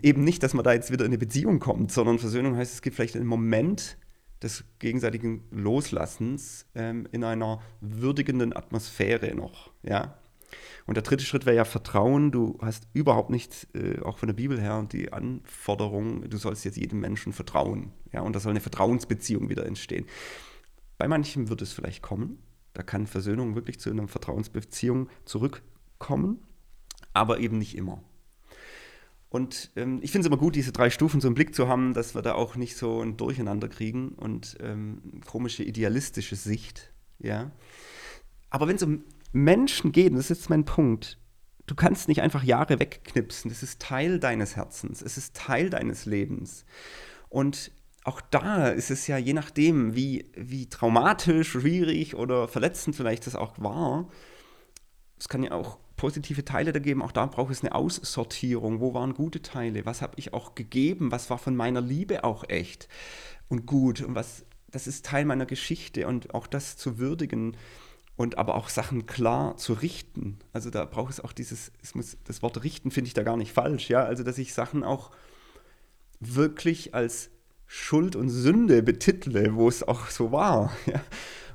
eben 0.01 0.23
nicht, 0.23 0.43
dass 0.43 0.53
man 0.53 0.63
da 0.63 0.73
jetzt 0.73 0.91
wieder 0.91 1.05
in 1.05 1.11
eine 1.11 1.17
Beziehung 1.17 1.59
kommt, 1.59 1.91
sondern 1.91 2.19
Versöhnung 2.19 2.55
heißt, 2.55 2.73
es 2.73 2.81
gibt 2.81 2.95
vielleicht 2.95 3.15
einen 3.15 3.25
Moment 3.25 3.97
des 4.41 4.63
gegenseitigen 4.79 5.43
Loslassens 5.51 6.65
ähm, 6.75 7.07
in 7.11 7.23
einer 7.23 7.61
würdigenden 7.81 8.55
Atmosphäre 8.55 9.33
noch, 9.33 9.71
ja. 9.83 10.17
Und 10.85 10.95
der 10.95 11.03
dritte 11.03 11.25
Schritt 11.25 11.45
wäre 11.45 11.55
ja 11.55 11.65
Vertrauen. 11.65 12.31
Du 12.31 12.57
hast 12.61 12.87
überhaupt 12.93 13.29
nicht, 13.29 13.67
äh, 13.73 13.99
auch 14.01 14.17
von 14.17 14.27
der 14.27 14.33
Bibel 14.33 14.59
her, 14.59 14.87
die 14.91 15.11
Anforderung, 15.11 16.29
du 16.29 16.37
sollst 16.37 16.65
jetzt 16.65 16.77
jedem 16.77 16.99
Menschen 16.99 17.33
vertrauen, 17.33 17.91
ja. 18.13 18.21
Und 18.21 18.35
da 18.35 18.39
soll 18.39 18.51
eine 18.51 18.61
Vertrauensbeziehung 18.61 19.49
wieder 19.49 19.65
entstehen. 19.65 20.05
Bei 20.97 21.07
manchen 21.07 21.49
wird 21.49 21.61
es 21.61 21.73
vielleicht 21.73 22.01
kommen. 22.01 22.39
Da 22.73 22.83
kann 22.83 23.07
Versöhnung 23.07 23.55
wirklich 23.55 23.79
zu 23.79 23.89
einer 23.89 24.07
Vertrauensbeziehung 24.07 25.09
zurückkommen, 25.25 26.39
aber 27.13 27.39
eben 27.39 27.57
nicht 27.57 27.75
immer. 27.75 28.03
Und 29.29 29.71
ähm, 29.75 29.99
ich 30.01 30.11
finde 30.11 30.25
es 30.25 30.27
immer 30.27 30.39
gut, 30.39 30.55
diese 30.55 30.71
drei 30.71 30.89
Stufen 30.89 31.19
so 31.19 31.27
im 31.27 31.33
Blick 31.33 31.53
zu 31.53 31.67
haben, 31.67 31.93
dass 31.93 32.15
wir 32.15 32.21
da 32.21 32.33
auch 32.33 32.55
nicht 32.55 32.77
so 32.77 33.01
ein 33.01 33.17
Durcheinander 33.17 33.67
kriegen 33.67 34.09
und 34.09 34.57
ähm, 34.61 35.21
komische 35.25 35.63
idealistische 35.63 36.35
Sicht. 36.35 36.93
Ja. 37.19 37.51
Aber 38.49 38.67
wenn 38.67 38.77
es 38.77 38.83
um 38.83 39.03
Menschen 39.43 39.91
und 39.91 40.15
das 40.15 40.29
ist 40.29 40.41
jetzt 40.41 40.49
mein 40.49 40.65
Punkt, 40.65 41.17
du 41.67 41.75
kannst 41.75 42.07
nicht 42.07 42.21
einfach 42.21 42.43
Jahre 42.43 42.79
wegknipsen. 42.79 43.49
Das 43.49 43.63
ist 43.63 43.81
Teil 43.81 44.19
deines 44.19 44.55
Herzens, 44.55 45.01
es 45.01 45.17
ist 45.17 45.35
Teil 45.35 45.69
deines 45.69 46.05
Lebens. 46.05 46.65
Und 47.29 47.71
auch 48.03 48.21
da 48.21 48.69
ist 48.69 48.89
es 48.89 49.05
ja 49.07 49.17
je 49.17 49.33
nachdem, 49.33 49.93
wie, 49.93 50.31
wie 50.35 50.69
traumatisch, 50.69 51.51
schwierig 51.51 52.15
oder 52.15 52.47
verletzend 52.47 52.95
vielleicht 52.95 53.27
das 53.27 53.35
auch 53.35 53.59
war. 53.59 54.07
Es 55.19 55.27
kann 55.27 55.43
ja 55.43 55.51
auch 55.51 55.77
positive 55.97 56.45
Teile 56.45 56.71
da 56.71 56.79
geben. 56.79 57.01
Auch 57.01 57.11
da 57.11 57.25
braucht 57.25 57.51
es 57.51 57.63
eine 57.63 57.75
Aussortierung. 57.75 58.79
Wo 58.79 58.93
waren 58.93 59.13
gute 59.13 59.41
Teile? 59.41 59.85
Was 59.85 60.01
habe 60.01 60.13
ich 60.15 60.33
auch 60.33 60.55
gegeben? 60.55 61.11
Was 61.11 61.29
war 61.29 61.37
von 61.37 61.55
meiner 61.55 61.81
Liebe 61.81 62.23
auch 62.23 62.45
echt 62.47 62.87
und 63.49 63.65
gut? 63.65 64.01
Und 64.01 64.15
was, 64.15 64.45
das 64.71 64.87
ist 64.87 65.05
Teil 65.05 65.25
meiner 65.25 65.45
Geschichte 65.45 66.07
und 66.07 66.33
auch 66.33 66.47
das 66.47 66.77
zu 66.77 66.99
würdigen 66.99 67.57
und 68.17 68.37
aber 68.37 68.55
auch 68.55 68.67
Sachen 68.67 69.05
klar 69.05 69.55
zu 69.57 69.73
richten. 69.73 70.39
Also 70.51 70.69
da 70.69 70.83
braucht 70.85 71.13
es 71.13 71.19
auch 71.19 71.31
dieses, 71.31 71.71
es 71.81 71.95
muss, 71.95 72.17
das 72.25 72.41
Wort 72.41 72.63
richten 72.63 72.91
finde 72.91 73.07
ich 73.07 73.13
da 73.13 73.23
gar 73.23 73.37
nicht 73.37 73.53
falsch, 73.53 73.89
ja. 73.89 74.03
Also 74.03 74.23
dass 74.23 74.37
ich 74.39 74.53
Sachen 74.53 74.83
auch 74.83 75.11
wirklich 76.19 76.95
als 76.95 77.29
Schuld 77.67 78.15
und 78.15 78.29
Sünde 78.29 78.81
betitle, 78.81 79.55
wo 79.55 79.67
es 79.67 79.87
auch 79.87 80.07
so 80.07 80.31
war, 80.31 80.73
ja? 80.87 81.01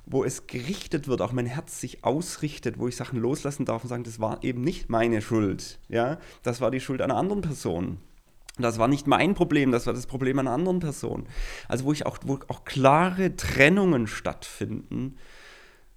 wo 0.07 0.25
es 0.25 0.47
gerichtet 0.47 1.09
wird, 1.09 1.21
auch 1.21 1.33
mein 1.33 1.47
Herz 1.47 1.81
sich 1.81 2.05
ausrichtet, 2.05 2.79
wo 2.79 2.87
ich 2.87 2.97
Sachen 2.97 3.19
loslassen 3.19 3.65
darf 3.65 3.83
und 3.83 3.89
sagen, 3.89 4.05
das 4.05 4.21
war 4.21 4.45
eben 4.45 4.63
nicht 4.63 4.89
meine 4.89 5.21
Schuld, 5.21 5.81
ja, 5.89 6.19
das 6.43 6.61
war 6.61 6.71
die 6.71 6.81
Schuld 6.81 7.03
einer 7.03 7.17
anderen 7.17 7.43
Person. 7.43 7.99
Das 8.59 8.79
war 8.79 8.87
nicht 8.87 9.07
mein 9.07 9.35
Problem, 9.35 9.73
das 9.73 9.87
war 9.87 9.95
das 9.95 10.07
Problem 10.07 10.39
einer 10.39 10.51
anderen 10.51 10.79
Person. 10.79 11.27
Also 11.69 11.87
wo 11.87 11.93
ich 11.93 12.05
auch, 12.05 12.19
wo 12.25 12.39
auch 12.49 12.65
klare 12.65 13.35
Trennungen 13.35 14.07
stattfinden, 14.07 15.17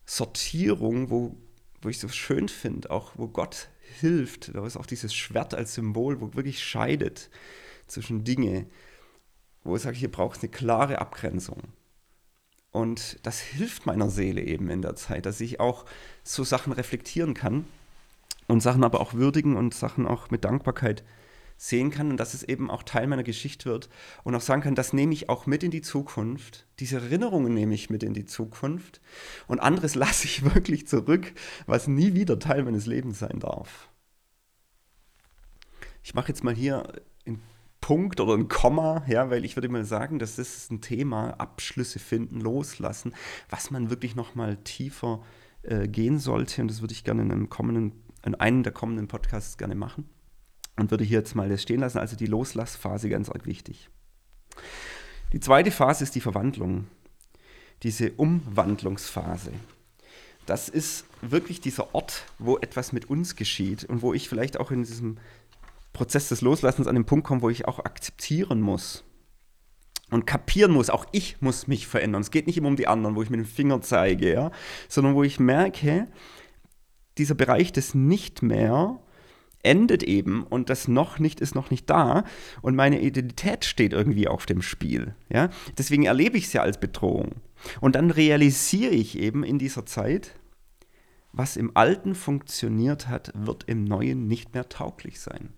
Sortierung, 0.06 1.10
wo, 1.10 1.36
wo 1.82 1.90
ich 1.90 2.00
so 2.00 2.08
schön 2.08 2.50
finde, 2.50 2.92
auch 2.92 3.14
wo 3.16 3.28
Gott 3.28 3.70
hilft, 4.00 4.54
da 4.54 4.66
ist 4.66 4.78
auch 4.78 4.86
dieses 4.86 5.14
Schwert 5.14 5.54
als 5.54 5.76
Symbol, 5.76 6.22
wo 6.22 6.34
wirklich 6.34 6.64
scheidet 6.64 7.30
zwischen 7.88 8.24
Dinge, 8.24 8.68
wo 9.64 9.76
ich 9.76 9.82
sage, 9.82 9.98
hier 9.98 10.12
braucht 10.12 10.38
es 10.38 10.44
eine 10.44 10.52
klare 10.52 11.00
Abgrenzung. 11.00 11.62
Und 12.72 13.20
das 13.24 13.40
hilft 13.40 13.86
meiner 13.86 14.10
Seele 14.10 14.42
eben 14.42 14.70
in 14.70 14.82
der 14.82 14.96
Zeit, 14.96 15.26
dass 15.26 15.40
ich 15.40 15.60
auch 15.60 15.86
so 16.24 16.44
Sachen 16.44 16.74
reflektieren 16.74 17.34
kann 17.34 17.66
und 18.48 18.62
Sachen 18.62 18.84
aber 18.84 19.00
auch 19.00 19.14
würdigen 19.14 19.56
und 19.56 19.74
Sachen 19.74 20.06
auch 20.06 20.30
mit 20.30 20.44
Dankbarkeit 20.44 21.04
sehen 21.58 21.90
kann 21.90 22.12
und 22.12 22.18
dass 22.18 22.34
es 22.34 22.44
eben 22.44 22.70
auch 22.70 22.84
Teil 22.84 23.08
meiner 23.08 23.24
Geschichte 23.24 23.66
wird 23.70 23.90
und 24.24 24.36
auch 24.36 24.42
sagen 24.42 24.62
kann, 24.62 24.76
das 24.76 24.94
nehme 24.94 25.14
ich 25.14 25.30
auch 25.30 25.46
mit 25.46 25.64
in 25.64 25.72
die 25.72 25.82
Zukunft. 25.82 26.68
Diese 26.80 26.98
Erinnerungen 26.98 27.54
nehme 27.54 27.74
ich 27.74 27.90
mit 27.90 28.04
in 28.04 28.14
die 28.14 28.26
Zukunft 28.26 29.02
und 29.48 29.60
anderes 29.60 29.96
lasse 29.96 30.26
ich 30.26 30.44
wirklich 30.44 30.88
zurück, 30.88 31.34
was 31.66 31.88
nie 31.88 32.14
wieder 32.14 32.40
Teil 32.40 32.64
meines 32.64 32.86
Lebens 32.86 33.20
sein 33.20 33.40
darf. 33.40 33.90
Ich 36.04 36.14
mache 36.14 36.28
jetzt 36.28 36.44
mal 36.44 36.54
hier 36.54 36.84
in 37.24 37.40
Punkt 37.82 38.20
oder 38.20 38.34
ein 38.34 38.48
Komma, 38.48 39.04
ja, 39.08 39.30
weil 39.30 39.46
ich 39.46 39.56
würde 39.56 39.70
mal 39.70 39.86
sagen, 39.86 40.20
dass 40.20 40.36
das 40.36 40.56
ist 40.56 40.72
ein 40.72 40.82
Thema, 40.82 41.32
Abschlüsse 41.40 42.00
finden, 42.00 42.42
loslassen, 42.42 43.16
was 43.50 43.72
man 43.72 43.90
wirklich 43.90 44.16
noch 44.16 44.36
mal 44.36 44.58
tiefer 44.58 45.24
äh, 45.64 45.88
gehen 45.88 46.20
sollte 46.20 46.62
und 46.62 46.68
das 46.68 46.82
würde 46.82 46.94
ich 46.94 47.04
gerne 47.04 47.24
in 47.24 47.32
einem 47.32 47.50
kommenden, 47.50 48.04
in 48.24 48.36
einem 48.36 48.62
der 48.62 48.74
kommenden 48.74 49.08
Podcasts 49.08 49.58
gerne 49.58 49.76
machen 49.76 50.10
und 50.78 50.92
würde 50.92 51.04
hier 51.04 51.20
jetzt 51.20 51.36
mal 51.36 51.50
das 51.50 51.62
stehen 51.62 51.80
lassen, 51.80 52.00
also 52.00 52.16
die 52.16 52.26
Loslassphase 52.26 53.10
ganz 53.10 53.30
arg 53.30 53.46
wichtig. 53.46 53.90
Die 55.34 55.40
zweite 55.40 55.72
Phase 55.72 56.04
ist 56.04 56.16
die 56.16 56.22
Verwandlung, 56.22 56.88
diese 57.84 58.12
Umwandlungsphase. 58.12 59.52
Das 60.46 60.70
ist 60.70 61.06
wirklich 61.22 61.60
dieser 61.60 61.96
Ort, 61.96 62.26
wo 62.38 62.58
etwas 62.58 62.94
mit 62.94 63.10
uns 63.10 63.36
geschieht 63.36 63.84
und 63.84 64.02
wo 64.02 64.14
ich 64.14 64.30
vielleicht 64.30 64.60
auch 64.60 64.72
in 64.72 64.84
diesem 64.84 65.18
Prozess 65.92 66.30
des 66.30 66.42
Loslassens 66.42 66.88
an 66.88 66.96
den 66.96 67.06
Punkt 67.06 67.26
komme, 67.26 67.42
wo 67.42 67.50
ich 67.50 67.68
auch 67.68 67.80
akzeptieren 67.80 68.62
muss 68.62 69.04
und 70.12 70.28
kapieren 70.28 70.72
muss, 70.72 70.90
auch 70.90 71.06
ich 71.12 71.42
muss 71.42 71.68
mich 71.68 71.88
verändern. 71.88 72.22
Es 72.22 72.32
geht 72.32 72.48
nicht 72.48 72.58
immer 72.58 72.68
um 72.68 72.76
die 72.76 72.88
anderen, 72.88 73.16
wo 73.16 73.24
ich 73.24 73.30
mit 73.30 73.40
dem 73.40 73.46
Finger 73.46 73.82
zeige, 73.82 74.32
ja, 74.32 74.52
sondern 74.88 75.16
wo 75.16 75.24
ich 75.24 75.40
merke, 75.40 76.08
dieser 77.18 77.36
Bereich 77.36 77.72
des 77.72 77.96
Nicht 77.96 78.44
mehr 78.44 79.00
endet 79.66 80.04
eben 80.04 80.44
und 80.44 80.70
das 80.70 80.88
noch 80.88 81.20
nicht 81.20 81.42
ist 81.42 81.56
noch 81.56 81.72
nicht 81.72 81.90
da 81.90 82.24
und 82.62 82.76
meine 82.76 83.02
Identität 83.02 83.66
steht 83.66 83.94
irgendwie 83.94 84.28
auf 84.28 84.46
dem 84.46 84.62
Spiel. 84.62 85.16
Ja? 85.30 85.50
Deswegen 85.78 86.04
erlebe 86.04 86.38
ich 86.38 86.46
es 86.46 86.54
ja 86.54 86.62
als 86.62 86.80
Bedrohung. 86.80 87.42
Und 87.82 87.96
dann 87.96 88.12
realisiere 88.12 88.94
ich 88.94 89.18
eben 89.18 89.44
in 89.44 89.60
dieser 89.60 89.86
Zeit, 89.86 90.36
was 91.32 91.58
im 91.58 91.76
Alten 91.76 92.16
funktioniert 92.16 93.08
hat, 93.08 93.32
wird 93.36 93.64
im 93.66 93.84
Neuen 93.84 94.28
nicht 94.28 94.54
mehr 94.54 94.70
tauglich 94.70 95.20
sein. 95.20 95.50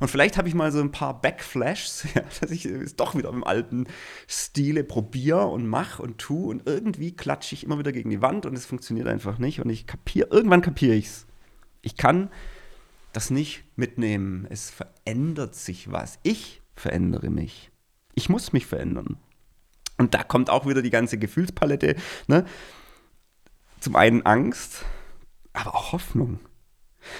Und 0.00 0.08
vielleicht 0.08 0.36
habe 0.36 0.48
ich 0.48 0.54
mal 0.54 0.72
so 0.72 0.80
ein 0.80 0.90
paar 0.90 1.20
Backflashs, 1.20 2.06
ja, 2.14 2.22
dass 2.40 2.50
ich 2.50 2.64
es 2.66 2.96
doch 2.96 3.14
wieder 3.14 3.30
im 3.30 3.44
alten 3.44 3.86
Stile 4.26 4.84
probiere 4.84 5.46
und 5.46 5.66
mache 5.66 6.02
und 6.02 6.18
tue 6.18 6.48
und 6.48 6.66
irgendwie 6.66 7.14
klatsche 7.14 7.54
ich 7.54 7.64
immer 7.64 7.78
wieder 7.78 7.92
gegen 7.92 8.10
die 8.10 8.22
Wand 8.22 8.44
und 8.46 8.56
es 8.56 8.66
funktioniert 8.66 9.06
einfach 9.06 9.38
nicht 9.38 9.60
und 9.60 9.70
ich 9.70 9.86
kapiere, 9.86 10.28
irgendwann 10.30 10.62
kapiere 10.62 10.94
ich 10.94 11.06
es. 11.06 11.26
Ich 11.80 11.96
kann 11.96 12.30
das 13.12 13.30
nicht 13.30 13.64
mitnehmen. 13.76 14.46
Es 14.50 14.70
verändert 14.70 15.54
sich 15.54 15.90
was. 15.90 16.18
Ich 16.22 16.62
verändere 16.74 17.30
mich. 17.30 17.70
Ich 18.14 18.28
muss 18.28 18.52
mich 18.52 18.66
verändern. 18.66 19.16
Und 19.96 20.14
da 20.14 20.22
kommt 20.22 20.50
auch 20.50 20.66
wieder 20.66 20.82
die 20.82 20.90
ganze 20.90 21.18
Gefühlspalette. 21.18 21.96
Ne? 22.26 22.44
Zum 23.80 23.96
einen 23.96 24.24
Angst, 24.24 24.84
aber 25.52 25.74
auch 25.74 25.92
Hoffnung. 25.92 26.40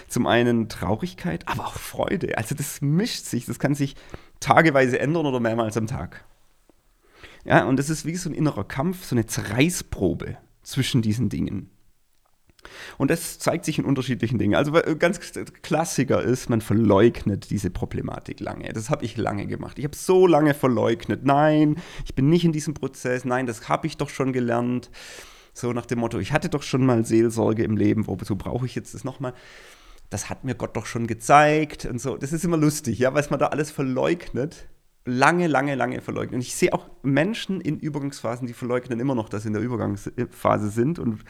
Zum 0.09 0.27
einen 0.27 0.69
Traurigkeit, 0.69 1.47
aber 1.49 1.67
auch 1.67 1.75
Freude. 1.75 2.37
Also 2.37 2.55
das 2.55 2.81
mischt 2.81 3.25
sich, 3.25 3.47
das 3.47 3.59
kann 3.59 3.75
sich 3.75 3.97
tageweise 4.41 4.99
ändern 4.99 5.27
oder 5.27 5.41
mehrmals 5.41 5.77
am 5.77 5.87
Tag. 5.87 6.25
Ja, 7.45 7.65
und 7.65 7.79
das 7.79 7.91
ist 7.91 8.05
wie 8.05 8.17
so 8.17 8.29
ein 8.29 8.35
innerer 8.35 8.65
Kampf, 8.65 9.05
so 9.05 9.15
eine 9.15 9.27
Zerreißprobe 9.27 10.37
zwischen 10.63 11.03
diesen 11.03 11.29
Dingen. 11.29 11.71
Und 12.97 13.11
das 13.11 13.39
zeigt 13.39 13.65
sich 13.65 13.79
in 13.79 13.85
unterschiedlichen 13.85 14.39
Dingen. 14.39 14.55
Also 14.55 14.73
ganz 14.99 15.21
Klassiker 15.63 16.23
ist, 16.23 16.51
man 16.51 16.61
verleugnet 16.61 17.51
diese 17.51 17.71
Problematik 17.71 18.41
lange. 18.41 18.73
Das 18.73 18.91
habe 18.91 19.05
ich 19.05 19.17
lange 19.17 19.47
gemacht. 19.47 19.79
Ich 19.79 19.85
habe 19.85 19.97
so 19.97 20.27
lange 20.27 20.55
verleugnet. 20.55 21.25
Nein, 21.25 21.77
ich 22.05 22.15
bin 22.15 22.29
nicht 22.29 22.45
in 22.45 22.53
diesem 22.53 22.75
Prozess. 22.75 23.25
Nein, 23.25 23.47
das 23.47 23.69
habe 23.69 23.87
ich 23.87 23.97
doch 23.97 24.11
schon 24.11 24.33
gelernt. 24.33 24.91
So 25.53 25.73
nach 25.73 25.87
dem 25.87 25.99
Motto, 25.99 26.19
ich 26.21 26.33
hatte 26.33 26.49
doch 26.49 26.63
schon 26.63 26.87
mal 26.87 27.05
Seelsorge 27.05 27.65
im 27.65 27.77
Leben, 27.77 28.07
wozu 28.07 28.37
brauche 28.37 28.65
ich 28.65 28.77
jetzt 28.77 28.95
das 28.95 29.03
nochmal? 29.03 29.35
Das 30.11 30.31
hat 30.31 30.45
mir 30.45 30.55
Gott 30.55 30.77
doch 30.77 30.87
schon 30.87 31.07
gezeigt 31.07 31.85
und 31.85 32.01
so. 32.01 32.17
Das 32.17 32.33
ist 32.33 32.45
immer 32.45 32.57
lustig, 32.57 32.99
ja, 32.99 33.13
was 33.13 33.31
man 33.31 33.41
da 33.41 33.49
alles 33.49 33.71
verleugnet. 33.71 34.69
Lange, 35.05 35.47
lange, 35.47 35.75
lange 35.75 36.01
verleugnet. 36.01 36.35
Und 36.35 36.41
ich 36.43 36.55
sehe 36.55 36.73
auch 36.73 36.89
Menschen 37.03 37.61
in 37.61 37.79
Übergangsphasen, 37.79 38.47
die 38.47 38.53
verleugnen 38.53 39.01
immer 39.01 39.15
noch, 39.15 39.29
dass 39.29 39.43
sie 39.43 39.49
in 39.49 39.55
der 39.55 39.63
Übergangsphase 39.63 40.71
sind 40.71 40.99
und 40.99 41.25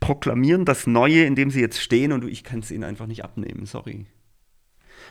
proklamieren 0.00 0.64
das 0.64 0.86
Neue, 0.86 1.24
in 1.24 1.34
dem 1.34 1.50
sie 1.50 1.60
jetzt 1.60 1.80
stehen 1.80 2.12
und 2.12 2.24
ich 2.24 2.44
kann 2.44 2.60
es 2.60 2.70
ihnen 2.70 2.84
einfach 2.84 3.06
nicht 3.06 3.24
abnehmen, 3.24 3.66
sorry. 3.66 4.06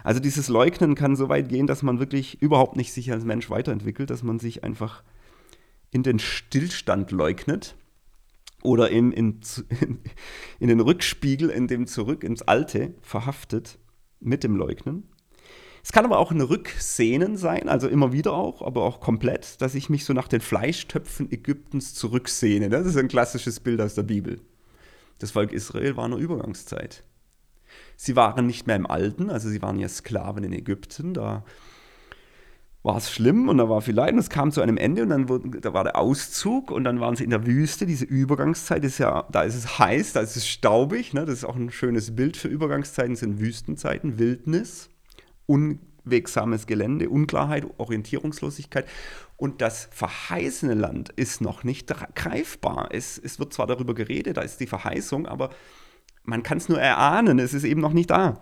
Also 0.03 0.19
dieses 0.19 0.47
Leugnen 0.47 0.95
kann 0.95 1.15
so 1.15 1.29
weit 1.29 1.49
gehen, 1.49 1.67
dass 1.67 1.83
man 1.83 1.99
wirklich 1.99 2.41
überhaupt 2.41 2.75
nicht 2.75 2.93
sich 2.93 3.11
als 3.11 3.25
Mensch 3.25 3.49
weiterentwickelt, 3.49 4.09
dass 4.09 4.23
man 4.23 4.39
sich 4.39 4.63
einfach 4.63 5.03
in 5.91 6.03
den 6.03 6.19
Stillstand 6.19 7.11
leugnet 7.11 7.75
oder 8.61 8.89
in, 8.89 9.11
in, 9.11 9.39
in 10.59 10.67
den 10.67 10.79
Rückspiegel, 10.79 11.49
in 11.49 11.67
dem 11.67 11.87
zurück 11.87 12.23
ins 12.23 12.41
Alte 12.43 12.93
verhaftet 13.01 13.79
mit 14.19 14.43
dem 14.43 14.55
Leugnen. 14.55 15.03
Es 15.83 15.93
kann 15.93 16.03
aber 16.03 16.17
auch 16.17 16.31
ein 16.31 16.41
Rücksehnen 16.41 17.37
sein, 17.37 17.69
also 17.69 17.87
immer 17.87 18.11
wieder 18.11 18.33
auch, 18.33 18.61
aber 18.61 18.83
auch 18.83 18.99
komplett, 18.99 19.61
dass 19.61 19.73
ich 19.73 19.89
mich 19.89 20.03
so 20.03 20.11
nach 20.11 20.27
den 20.27 20.41
Fleischtöpfen 20.41 21.31
Ägyptens 21.31 21.93
zurücksehne. 21.93 22.67
Das 22.67 22.85
ist 22.85 22.97
ein 22.97 23.07
klassisches 23.07 23.61
Bild 23.61 23.79
aus 23.79 23.95
der 23.95 24.03
Bibel. 24.03 24.41
Das 25.19 25.31
Volk 25.31 25.51
Israel 25.51 25.97
war 25.97 26.05
in 26.05 26.11
der 26.11 26.19
Übergangszeit. 26.19 27.03
Sie 27.95 28.15
waren 28.15 28.45
nicht 28.45 28.67
mehr 28.67 28.75
im 28.75 28.85
Alten, 28.85 29.29
also 29.29 29.49
sie 29.49 29.61
waren 29.61 29.79
ja 29.79 29.89
Sklaven 29.89 30.43
in 30.43 30.53
Ägypten, 30.53 31.13
da 31.13 31.43
war 32.83 32.97
es 32.97 33.11
schlimm 33.11 33.49
und 33.49 33.57
da 33.57 33.67
war 33.67 33.81
viel 33.81 33.95
Leid 33.95 34.13
und 34.13 34.19
es 34.19 34.29
kam 34.29 34.51
zu 34.51 34.61
einem 34.61 34.77
Ende 34.77 35.03
und 35.03 35.09
dann 35.09 35.27
wurde, 35.27 35.59
da 35.59 35.73
war 35.73 35.83
der 35.83 35.97
Auszug 35.97 36.71
und 36.71 36.85
dann 36.85 37.01
waren 37.01 37.15
sie 37.15 37.25
in 37.25 37.31
der 37.31 37.45
Wüste, 37.45 37.85
diese 37.85 38.05
Übergangszeit 38.05 38.85
ist 38.85 38.97
ja, 38.97 39.25
da 39.29 39.43
ist 39.43 39.55
es 39.55 39.77
heiß, 39.77 40.13
da 40.13 40.21
ist 40.21 40.37
es 40.37 40.47
staubig, 40.47 41.13
ne? 41.13 41.25
das 41.25 41.39
ist 41.39 41.43
auch 41.43 41.57
ein 41.57 41.71
schönes 41.71 42.15
Bild 42.15 42.37
für 42.37 42.47
Übergangszeiten, 42.47 43.15
sind 43.17 43.41
Wüstenzeiten, 43.41 44.19
Wildnis, 44.19 44.89
unwegsames 45.47 46.65
Gelände, 46.65 47.09
Unklarheit, 47.09 47.65
Orientierungslosigkeit 47.77 48.85
und 49.37 49.61
das 49.61 49.87
verheißene 49.91 50.73
Land 50.73 51.09
ist 51.15 51.41
noch 51.41 51.63
nicht 51.63 51.93
greifbar. 52.15 52.89
Es, 52.91 53.17
es 53.17 53.39
wird 53.39 53.53
zwar 53.53 53.67
darüber 53.67 53.93
geredet, 53.93 54.37
da 54.37 54.41
ist 54.41 54.59
die 54.59 54.67
Verheißung, 54.67 55.27
aber 55.27 55.51
man 56.23 56.43
kann 56.43 56.57
es 56.57 56.67
nur 56.67 56.81
erahnen, 56.81 57.39
es 57.39 57.53
ist 57.53 57.63
eben 57.63 57.79
noch 57.79 57.93
nicht 57.93 58.09
da. 58.09 58.41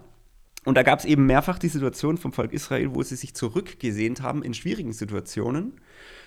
Und 0.63 0.75
da 0.75 0.83
gab 0.83 0.99
es 0.99 1.05
eben 1.05 1.27
mehrfach 1.27 1.59
die 1.59 1.67
Situation 1.67 2.17
vom 2.17 2.33
Volk 2.33 2.51
Israel, 2.51 2.95
wo 2.95 3.03
sie 3.03 3.15
sich 3.15 3.35
zurückgesehnt 3.35 4.21
haben 4.21 4.41
in 4.41 4.55
schwierigen 4.55 4.93
Situationen, 4.93 5.79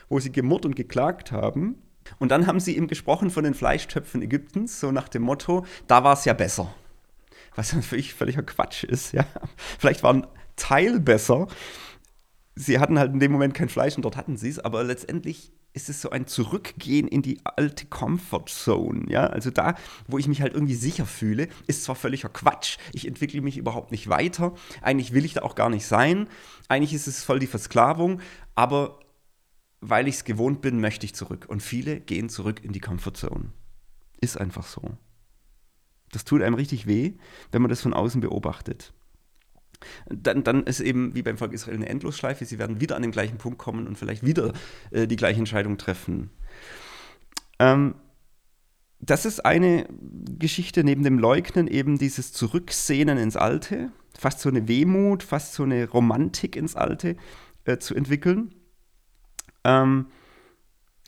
wo 0.09 0.21
sie 0.21 0.31
gemurrt 0.31 0.65
und 0.65 0.77
geklagt 0.77 1.33
haben. 1.33 1.83
Und 2.19 2.31
dann 2.31 2.47
haben 2.47 2.61
sie 2.61 2.77
ihm 2.77 2.87
gesprochen 2.87 3.31
von 3.31 3.45
den 3.45 3.55
Fleischtöpfen 3.55 4.23
Ägyptens, 4.23 4.81
so 4.81 4.93
nach 4.93 5.09
dem 5.09 5.23
Motto, 5.23 5.67
da 5.89 6.05
war 6.05 6.13
es 6.13 6.25
ja 6.25 6.35
besser. 6.35 6.73
Was 7.57 7.73
natürlich 7.73 8.15
völliger 8.15 8.43
Quatsch 8.43 8.85
ist, 8.85 9.13
ja. 9.13 9.27
Vielleicht 9.79 10.03
war 10.03 10.15
ein 10.15 10.27
Teil 10.57 11.01
besser. 11.01 11.49
Sie 12.59 12.81
hatten 12.81 12.99
halt 12.99 13.13
in 13.13 13.21
dem 13.21 13.31
Moment 13.31 13.55
kein 13.55 13.69
Fleisch 13.69 13.95
und 13.95 14.03
dort 14.03 14.17
hatten 14.17 14.37
sie 14.37 14.49
es, 14.49 14.59
aber 14.59 14.83
letztendlich 14.83 15.53
ist 15.75 15.89
es 15.89 16.01
so 16.01 16.11
ein 16.11 16.27
Zurückgehen 16.27 17.07
in 17.07 17.23
die 17.23 17.41
alte 17.45 17.87
Comfort 17.87 18.47
Zone. 18.49 19.05
Ja? 19.09 19.29
Also 19.29 19.53
da, 19.53 19.77
wo 20.09 20.19
ich 20.19 20.27
mich 20.27 20.43
halt 20.43 20.55
irgendwie 20.55 20.75
sicher 20.75 21.07
fühle, 21.07 21.47
ist 21.69 21.85
zwar 21.85 21.95
völliger 21.95 22.29
Quatsch. 22.29 22.79
Ich 22.93 23.07
entwickle 23.07 23.43
mich 23.43 23.59
überhaupt 23.59 23.93
nicht 23.93 24.09
weiter. 24.09 24.55
Eigentlich 24.83 25.13
will 25.13 25.25
ich 25.25 25.35
da 25.35 25.43
auch 25.43 25.55
gar 25.55 25.71
nicht 25.71 25.87
sein. 25.87 26.27
Eigentlich 26.69 26.95
ist 26.95 27.07
es 27.07 27.23
voll 27.23 27.39
die 27.39 27.47
Versklavung. 27.47 28.21
Aber 28.57 28.99
weil 29.81 30.09
ich 30.09 30.17
es 30.17 30.25
gewohnt 30.25 30.61
bin, 30.61 30.81
möchte 30.81 31.07
ich 31.07 31.15
zurück. 31.15 31.47
Und 31.49 31.63
viele 31.63 32.01
gehen 32.01 32.29
zurück 32.29 32.65
in 32.65 32.73
die 32.73 32.81
Comfort 32.81 33.15
Zone. 33.15 33.53
Ist 34.21 34.37
einfach 34.37 34.67
so. 34.67 34.83
Das 36.11 36.25
tut 36.25 36.43
einem 36.43 36.57
richtig 36.57 36.89
weh, 36.89 37.13
wenn 37.53 37.63
man 37.63 37.69
das 37.69 37.83
von 37.83 37.95
außen 37.95 38.21
beobachtet. 38.21 38.95
Dann, 40.09 40.45
dann 40.45 40.65
ist 40.65 40.81
eben 40.81 41.15
wie 41.15 41.23
beim 41.23 41.39
Volk 41.39 41.53
Israel 41.53 41.77
eine 41.77 41.89
Endlosschleife. 41.89 42.45
Sie 42.45 42.59
werden 42.59 42.81
wieder 42.81 42.97
an 42.97 43.03
den 43.03 43.13
gleichen 43.13 43.39
Punkt 43.39 43.59
kommen 43.59 43.87
und 43.87 43.97
vielleicht 43.97 44.25
wieder 44.25 44.53
äh, 44.91 45.07
die 45.07 45.17
gleiche 45.17 45.39
Entscheidung 45.39 45.79
treffen. 45.79 46.31
Ähm, 47.59 47.95
das 49.01 49.25
ist 49.25 49.45
eine 49.45 49.87
Geschichte 50.39 50.83
neben 50.83 51.05
dem 51.05 51.19
Leugnen, 51.19 51.69
eben 51.69 51.99
dieses 51.99 52.33
Zurücksehnen 52.33 53.17
ins 53.17 53.37
Alte, 53.37 53.93
fast 54.19 54.41
so 54.41 54.49
eine 54.49 54.67
Wehmut, 54.67 55.23
fast 55.23 55.55
so 55.55 55.63
eine 55.63 55.89
Romantik 55.89 56.57
ins 56.57 56.75
Alte 56.75 57.17
äh, 57.65 57.79
zu 57.79 57.95
entwickeln. 57.95 58.55
Ähm, 59.65 60.07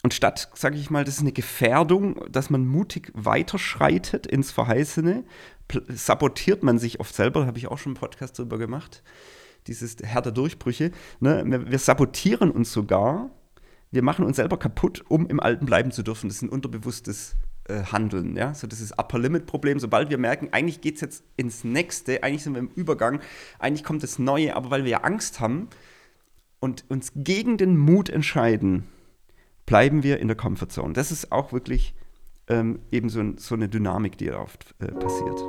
und 0.03 0.15
statt, 0.15 0.51
sage 0.55 0.77
ich 0.77 0.91
mal, 0.91 1.05
das 1.05 1.17
ist 1.17 1.21
eine 1.21 1.33
Gefährdung, 1.33 2.25
dass 2.31 2.49
man 2.49 2.67
mutig 2.67 3.11
weiterschreitet 3.15 4.27
ins 4.27 4.51
Verheißene, 4.51 5.25
sabotiert 5.89 6.63
man 6.63 6.79
sich 6.79 7.01
oft 7.01 7.15
selber, 7.15 7.47
habe 7.47 7.59
ich 7.59 7.69
auch 7.69 7.79
schon 7.79 7.91
einen 7.91 8.01
Podcast 8.01 8.39
darüber 8.39 8.59
gemacht, 8.59 9.03
dieses 9.67 9.97
Herr 10.03 10.23
der 10.23 10.33
Durchbrüche. 10.33 10.91
Ne? 11.21 11.45
Wir, 11.69 11.79
sabotieren 11.79 12.51
uns 12.51 12.73
sogar, 12.73 13.31
wir 13.91 14.03
machen 14.03 14.25
uns 14.25 14.37
selber 14.37 14.59
kaputt, 14.59 15.05
um 15.09 15.27
im 15.27 15.41
Alten 15.41 15.67
bleiben 15.67 15.91
zu 15.91 16.03
dürfen. 16.03 16.29
Das 16.29 16.37
ist 16.37 16.43
ein 16.43 16.49
unterbewusstes 16.49 17.37
äh, 17.65 17.85
Handeln. 17.85 18.37
Ja? 18.37 18.55
So 18.55 18.67
ist 18.67 18.99
Upper-Limit-Problem. 18.99 19.79
Sobald 19.79 20.11
wir 20.11 20.19
merken, 20.19 20.49
eigentlich 20.53 20.81
geht 20.81 20.97
es 20.97 21.01
jetzt 21.01 21.25
ins 21.37 21.65
Nächste, 21.65 22.23
eigentlich 22.23 22.43
sind 22.43 22.55
wir 22.55 22.61
im 22.61 22.71
Übergang, 22.75 23.21
eigentlich 23.59 23.85
kommt 23.85 24.03
das 24.03 24.19
Neue, 24.19 24.57
aber 24.57 24.71
weil 24.71 24.85
wir 24.85 24.91
ja 24.91 25.01
Angst 25.03 25.41
haben 25.41 25.69
und 26.61 26.85
uns 26.89 27.13
gegen 27.15 27.57
den 27.57 27.77
Mut 27.77 28.09
entscheiden, 28.11 28.85
bleiben 29.67 30.03
wir 30.03 30.19
in 30.19 30.29
der 30.29 30.37
Comfortzone. 30.37 30.93
Das 30.95 31.11
ist 31.11 31.33
auch 31.33 31.53
wirklich 31.53 31.95
ähm, 32.49 32.81
eben 32.91 33.09
so, 33.09 33.23
so, 33.37 33.55
eine 33.55 33.69
Dynamik, 33.69 34.19
die 34.19 34.31
oft 34.31 34.75
äh, 34.81 34.87
passiert. 34.87 35.41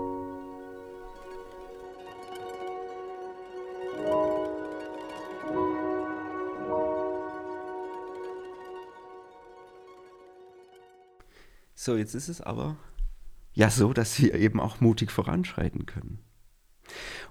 So, 11.83 11.97
jetzt 11.97 12.13
ist 12.13 12.29
es 12.29 12.41
aber 12.41 12.77
ja 13.53 13.71
so, 13.71 13.91
dass 13.91 14.21
wir 14.21 14.35
eben 14.35 14.59
auch 14.59 14.81
mutig 14.81 15.09
voranschreiten 15.09 15.87
können. 15.87 16.19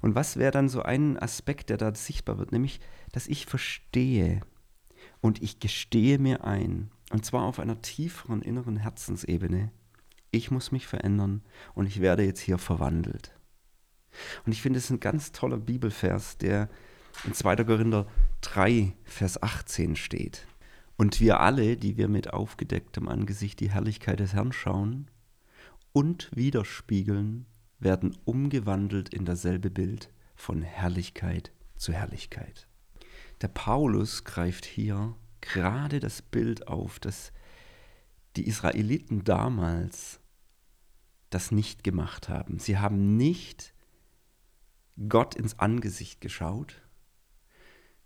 Und 0.02 0.16
was 0.16 0.38
wäre 0.38 0.50
dann 0.50 0.68
so 0.68 0.82
ein 0.82 1.16
Aspekt, 1.16 1.70
der 1.70 1.76
da 1.76 1.94
sichtbar 1.94 2.36
wird, 2.36 2.50
nämlich, 2.50 2.80
dass 3.12 3.28
ich 3.28 3.46
verstehe, 3.46 4.40
und 5.20 5.40
ich 5.40 5.60
gestehe 5.60 6.18
mir 6.18 6.42
ein, 6.42 6.90
und 7.12 7.24
zwar 7.24 7.44
auf 7.44 7.60
einer 7.60 7.80
tieferen 7.80 8.42
inneren 8.42 8.76
Herzensebene, 8.76 9.70
ich 10.32 10.50
muss 10.50 10.72
mich 10.72 10.88
verändern 10.88 11.42
und 11.76 11.86
ich 11.86 12.00
werde 12.00 12.24
jetzt 12.24 12.40
hier 12.40 12.58
verwandelt. 12.58 13.30
Und 14.46 14.50
ich 14.50 14.62
finde 14.62 14.80
es 14.80 14.90
ein 14.90 14.98
ganz 14.98 15.30
toller 15.30 15.58
Bibelvers, 15.58 16.38
der 16.38 16.68
in 17.22 17.34
2. 17.34 17.54
Korinther 17.62 18.08
3, 18.40 18.96
Vers 19.04 19.40
18 19.44 19.94
steht. 19.94 20.48
Und 21.00 21.18
wir 21.18 21.40
alle, 21.40 21.78
die 21.78 21.96
wir 21.96 22.08
mit 22.08 22.30
aufgedecktem 22.34 23.08
Angesicht 23.08 23.60
die 23.60 23.70
Herrlichkeit 23.70 24.20
des 24.20 24.34
Herrn 24.34 24.52
schauen 24.52 25.10
und 25.94 26.28
widerspiegeln, 26.34 27.46
werden 27.78 28.18
umgewandelt 28.26 29.08
in 29.08 29.24
dasselbe 29.24 29.70
Bild 29.70 30.12
von 30.34 30.60
Herrlichkeit 30.60 31.52
zu 31.74 31.94
Herrlichkeit. 31.94 32.68
Der 33.40 33.48
Paulus 33.48 34.24
greift 34.24 34.66
hier 34.66 35.16
gerade 35.40 36.00
das 36.00 36.20
Bild 36.20 36.68
auf, 36.68 36.98
dass 37.00 37.32
die 38.36 38.46
Israeliten 38.46 39.24
damals 39.24 40.20
das 41.30 41.50
nicht 41.50 41.82
gemacht 41.82 42.28
haben. 42.28 42.58
Sie 42.58 42.76
haben 42.76 43.16
nicht 43.16 43.72
Gott 45.08 45.34
ins 45.34 45.58
Angesicht 45.60 46.20
geschaut. 46.20 46.82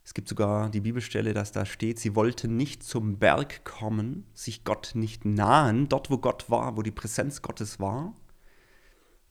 Es 0.05 0.13
gibt 0.13 0.29
sogar 0.29 0.69
die 0.71 0.83
Bibelstelle, 0.83 1.33
dass 1.33 1.51
da 1.51 1.65
steht, 1.65 1.99
sie 1.99 2.15
wollten 2.15 2.57
nicht 2.57 2.83
zum 2.83 3.19
Berg 3.19 3.65
kommen, 3.65 4.27
sich 4.35 4.63
Gott 4.63 4.93
nicht 4.95 5.25
nahen, 5.25 5.89
dort 5.89 6.11
wo 6.11 6.19
Gott 6.19 6.51
war, 6.51 6.77
wo 6.77 6.83
die 6.83 6.91
Präsenz 6.91 7.41
Gottes 7.41 7.81
war. 7.81 8.15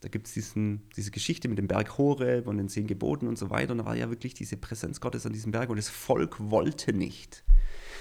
Da 0.01 0.09
gibt 0.09 0.27
es 0.27 0.33
diese 0.33 1.11
Geschichte 1.11 1.47
mit 1.47 1.59
dem 1.59 1.67
Berg 1.67 1.97
Horeb 1.97 2.47
und 2.47 2.57
den 2.57 2.67
zehn 2.67 2.87
Geboten 2.87 3.27
und 3.27 3.37
so 3.37 3.51
weiter. 3.51 3.71
Und 3.71 3.77
da 3.77 3.85
war 3.85 3.95
ja 3.95 4.09
wirklich 4.09 4.33
diese 4.33 4.57
Präsenz 4.57 4.99
Gottes 4.99 5.25
an 5.25 5.31
diesem 5.31 5.51
Berg 5.51 5.69
und 5.69 5.77
das 5.77 5.87
Volk 5.89 6.37
wollte 6.39 6.91
nicht. 6.91 7.45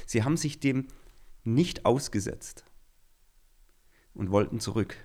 Sie 0.07 0.25
haben 0.25 0.37
sich 0.37 0.59
dem 0.59 0.89
nicht 1.45 1.85
ausgesetzt 1.85 2.65
und 4.15 4.31
wollten 4.31 4.59
zurück 4.61 4.97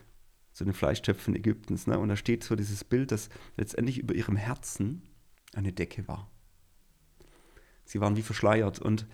zu 0.54 0.64
den 0.64 0.74
Fleischtöpfen 0.74 1.36
Ägyptens. 1.36 1.86
Ne? 1.86 2.00
Und 2.00 2.10
da 2.10 2.16
steht 2.16 2.44
so 2.44 2.56
dieses 2.56 2.84
Bild, 2.84 3.12
dass 3.12 3.30
letztendlich 3.58 4.00
über 4.00 4.16
ihrem 4.16 4.38
Herzen 4.38 5.04
eine 5.54 5.74
Decke 5.74 6.08
war. 6.08 6.32
Sie 7.88 8.02
waren 8.02 8.18
wie 8.18 8.22
verschleiert. 8.22 8.80
Und 8.80 9.08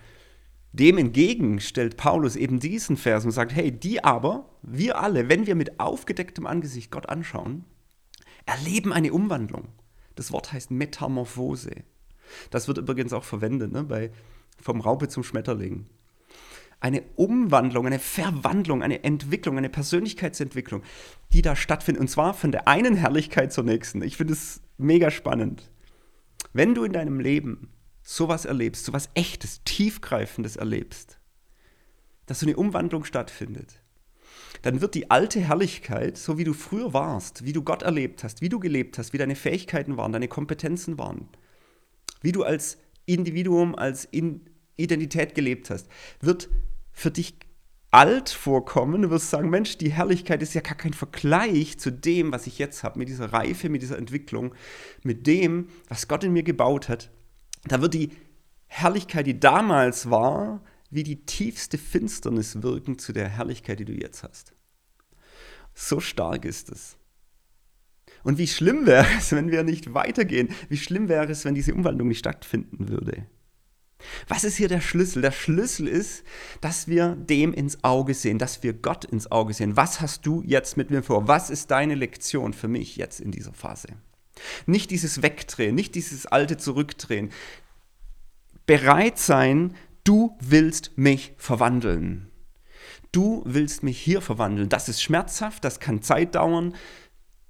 dem 0.74 0.97
entgegen 0.97 1.59
stellt 1.59 1.95
Paulus 1.95 2.36
eben 2.36 2.59
diesen 2.59 2.97
Vers 2.97 3.24
und 3.24 3.32
sagt, 3.32 3.55
hey, 3.55 3.71
die 3.71 4.03
aber, 4.03 4.49
wir 4.63 4.99
alle, 4.99 5.30
wenn 5.30 5.45
wir 5.45 5.55
mit 5.55 5.80
aufgedecktem 5.80 6.47
Angesicht 6.47 6.89
Gott 6.89 7.07
anschauen, 7.07 7.65
erleben 8.45 8.91
eine 8.91 9.13
Umwandlung. 9.13 9.69
Das 10.15 10.32
Wort 10.32 10.51
heißt 10.51 10.71
Metamorphose. 10.71 11.71
Das 12.49 12.67
wird 12.67 12.80
übrigens 12.80 13.13
auch 13.13 13.24
verwendet 13.24 13.71
ne, 13.71 13.84
bei 13.84 14.11
vom 14.59 14.82
Raupe 14.82 15.07
zum 15.07 15.24
Schmetterling. 15.24 15.86
Eine 16.80 17.03
Umwandlung, 17.15 17.86
eine 17.86 17.99
Verwandlung, 17.99 18.82
eine 18.82 19.03
Entwicklung, 19.03 19.57
eine 19.57 19.69
Persönlichkeitsentwicklung, 19.69 20.82
die 21.32 21.43
da 21.43 21.55
stattfindet. 21.55 22.01
Und 22.01 22.07
zwar 22.07 22.34
von 22.34 22.51
der 22.51 22.67
einen 22.67 22.95
Herrlichkeit 22.95 23.53
zur 23.53 23.63
nächsten. 23.63 24.01
Ich 24.01 24.17
finde 24.17 24.34
es 24.34 24.61
mega 24.78 25.11
spannend. 25.11 25.71
Wenn 26.51 26.74
du 26.74 26.84
in 26.84 26.93
deinem 26.93 27.19
Leben 27.19 27.69
sowas 28.04 28.45
erlebst, 28.45 28.86
sowas 28.86 29.10
echtes, 29.14 29.64
tiefgreifendes 29.64 30.58
erlebst, 30.58 31.18
dass 32.26 32.41
so 32.41 32.45
eine 32.45 32.58
Umwandlung 32.58 33.06
stattfindet, 33.06 33.82
dann 34.62 34.82
wird 34.82 34.95
die 34.95 35.10
alte 35.10 35.39
Herrlichkeit, 35.39 36.18
so 36.18 36.38
wie 36.38 36.43
du 36.43 36.54
früher 36.54 36.93
warst, 36.93 37.45
wie 37.45 37.54
du 37.54 37.64
Gott 37.64 37.82
erlebt 37.82 38.24
hast, 38.24 38.41
wie 38.41 38.49
du 38.49 38.60
gelebt 38.60 38.97
hast, 38.97 39.14
wie 39.14 39.18
deine 39.18 39.36
Fähigkeiten 39.36 39.97
waren, 39.97 40.12
deine 40.12 40.28
Kompetenzen 40.28 40.97
waren, 40.97 41.28
wie 42.22 42.32
du 42.32 42.43
als 42.43 42.78
Individuum, 43.06 43.76
als 43.76 44.08
Identität 44.76 45.36
gelebt 45.36 45.70
hast, 45.70 45.88
wird 46.22 46.49
für 46.91 47.12
dich 47.12 47.36
alt 47.91 48.30
vorkommen. 48.30 49.01
Du 49.04 49.10
wirst 49.10 49.30
sagen, 49.30 49.49
Mensch, 49.49 49.78
die 49.78 49.91
Herrlichkeit 49.91 50.41
ist 50.41 50.54
ja 50.54 50.62
gar 50.62 50.76
kein 50.76 50.93
Vergleich 50.93 51.78
zu 51.78 51.91
dem, 51.91 52.32
was 52.32 52.47
ich 52.47 52.58
jetzt 52.58 52.84
habe, 52.84 52.99
mit 52.99 53.08
dieser 53.08 53.34
Reife, 53.34 53.70
mit 53.70 53.82
dieser 53.82 53.97
Entwicklung, 53.97 54.56
mit 55.04 55.28
dem, 55.28 55.68
was 55.89 56.08
Gott 56.08 56.24
in 56.24 56.34
mir 56.34 56.43
gebaut 56.43 56.89
hat. 56.89 57.12
Da 57.66 57.82
wird 57.82 57.93
die 57.93 58.11
Herrlichkeit, 58.68 59.28
die 59.28 59.39
damals 59.39 60.09
war, 60.09 60.64
wie 60.89 61.03
die 61.03 61.26
tiefste 61.26 61.78
Finsternis 61.78 62.61
wirken 62.61 62.99
zu 62.99 63.14
der 63.14 63.30
Herrlichkeit, 63.30 63.80
die 63.80 63.86
du 63.86 63.93
jetzt 63.93 64.24
hast. 64.24 64.53
So 65.74 65.99
stark 65.99 66.45
ist 66.45 66.70
es. 66.70 66.97
Und 68.24 68.38
wie 68.38 68.47
schlimm 68.47 68.86
wäre 68.86 69.07
es, 69.18 69.32
wenn 69.32 69.51
wir 69.51 69.64
nicht 69.64 69.93
weitergehen? 69.93 70.49
Wie 70.70 70.78
schlimm 70.78 71.09
wäre 71.09 71.32
es, 71.32 71.45
wenn 71.45 71.55
diese 71.55 71.74
Umwandlung 71.74 72.07
nicht 72.07 72.20
stattfinden 72.20 72.89
würde? 72.89 73.26
Was 74.28 74.43
ist 74.43 74.57
hier 74.57 74.68
der 74.68 74.82
Schlüssel? 74.82 75.22
Der 75.22 75.32
Schlüssel 75.32 75.88
ist, 75.88 76.24
dass 76.61 76.88
wir 76.88 77.16
dem 77.16 77.53
ins 77.53 77.84
Auge 77.84 78.14
sehen, 78.14 78.38
dass 78.38 78.61
wir 78.64 78.74
Gott 78.74 79.05
ins 79.05 79.32
Auge 79.32 79.53
sehen. 79.53 79.78
Was 79.78 80.01
hast 80.01 80.26
du 80.26 80.43
jetzt 80.45 80.78
mit 80.78 80.89
mir 80.89 81.03
vor? 81.03 81.28
Was 81.28 81.49
ist 81.49 81.72
deine 81.72 81.95
Lektion 81.95 82.53
für 82.53 82.68
mich 82.68 82.97
jetzt 82.97 83.20
in 83.20 83.32
dieser 83.32 83.53
Phase? 83.53 83.88
Nicht 84.66 84.92
dieses 84.92 85.22
Wegdrehen, 85.22 85.76
nicht 85.76 85.96
dieses 85.96 86.26
alte 86.26 86.58
Zurückdrehen. 86.58 87.32
Bereit 88.66 89.20
sein, 89.20 89.76
du 90.04 90.38
willst 90.40 90.98
mich 90.98 91.34
verwandeln. 91.38 92.30
Du 93.12 93.44
willst 93.46 93.84
mich 93.84 94.00
hier 94.00 94.22
verwandeln. 94.22 94.70
Das 94.70 94.90
ist 94.90 95.02
schmerzhaft, 95.02 95.64
das 95.64 95.80
kann 95.80 96.02
Zeit 96.02 96.36
dauern. 96.36 96.76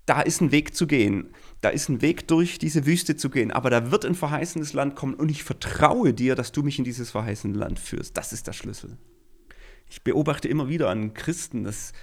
Da 0.06 0.22
ist 0.22 0.42
ein 0.42 0.52
Weg 0.52 0.76
zu 0.76 0.88
gehen. 0.88 1.34
Da 1.62 1.70
ist 1.70 1.88
ein 1.88 2.02
Weg 2.02 2.28
durch 2.28 2.60
diese 2.60 2.86
Wüste 2.86 3.16
zu 3.16 3.30
gehen. 3.30 3.52
Aber 3.52 3.70
da 3.70 3.90
wird 3.90 4.06
ein 4.06 4.16
verheißenes 4.16 4.74
Land 4.74 4.96
kommen 4.96 5.14
und 5.14 5.32
ich 5.32 5.44
vertraue 5.44 6.14
dir, 6.14 6.36
dass 6.36 6.52
du 6.52 6.64
mich 6.64 6.78
in 6.80 6.84
dieses 6.84 7.12
verheißene 7.12 7.58
Land 7.58 7.80
führst. 7.80 8.18
Das 8.18 8.34
ist 8.34 8.48
der 8.48 8.54
Schlüssel. 8.54 8.98
Ich 9.90 10.04
beobachte 10.04 10.50
immer 10.50 10.68
wieder 10.68 10.90
an 10.90 11.14
Christen, 11.14 11.64
dass 11.64 11.94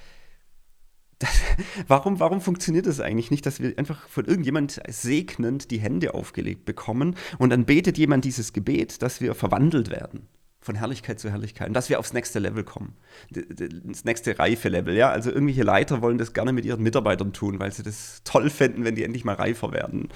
das, 1.20 1.30
warum, 1.86 2.18
warum 2.18 2.40
funktioniert 2.40 2.86
das 2.86 2.98
eigentlich 2.98 3.30
nicht, 3.30 3.46
dass 3.46 3.60
wir 3.60 3.78
einfach 3.78 4.08
von 4.08 4.24
irgendjemand 4.24 4.80
segnend 4.88 5.70
die 5.70 5.78
Hände 5.78 6.14
aufgelegt 6.14 6.64
bekommen 6.64 7.14
und 7.38 7.50
dann 7.50 7.64
betet 7.64 7.96
jemand 7.96 8.24
dieses 8.24 8.52
Gebet, 8.52 9.02
dass 9.02 9.20
wir 9.20 9.36
verwandelt 9.36 9.90
werden 9.90 10.26
von 10.60 10.74
Herrlichkeit 10.74 11.18
zu 11.18 11.30
Herrlichkeit 11.30 11.68
und 11.68 11.74
dass 11.74 11.88
wir 11.88 11.98
aufs 11.98 12.12
nächste 12.12 12.38
Level 12.38 12.64
kommen, 12.64 12.94
ins 13.30 14.04
nächste 14.04 14.38
Reife-Level. 14.38 14.94
Ja? 14.94 15.10
Also 15.10 15.30
irgendwelche 15.30 15.62
Leiter 15.62 16.02
wollen 16.02 16.18
das 16.18 16.34
gerne 16.34 16.52
mit 16.52 16.64
ihren 16.66 16.82
Mitarbeitern 16.82 17.32
tun, 17.32 17.58
weil 17.58 17.72
sie 17.72 17.82
das 17.82 18.20
toll 18.24 18.50
finden, 18.50 18.84
wenn 18.84 18.94
die 18.94 19.04
endlich 19.04 19.24
mal 19.24 19.36
reifer 19.36 19.72
werden. 19.72 20.08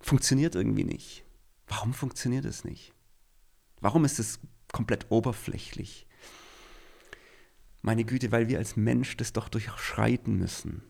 Funktioniert 0.00 0.54
irgendwie 0.54 0.84
nicht. 0.84 1.24
Warum 1.66 1.92
funktioniert 1.92 2.46
es 2.46 2.64
nicht? 2.64 2.94
Warum 3.80 4.04
ist 4.06 4.18
es 4.18 4.40
komplett 4.72 5.06
oberflächlich? 5.10 6.06
Meine 7.84 8.06
Güte, 8.06 8.32
weil 8.32 8.48
wir 8.48 8.56
als 8.56 8.76
Mensch 8.76 9.14
das 9.18 9.34
doch 9.34 9.50
durchschreiten 9.50 10.38
müssen. 10.38 10.82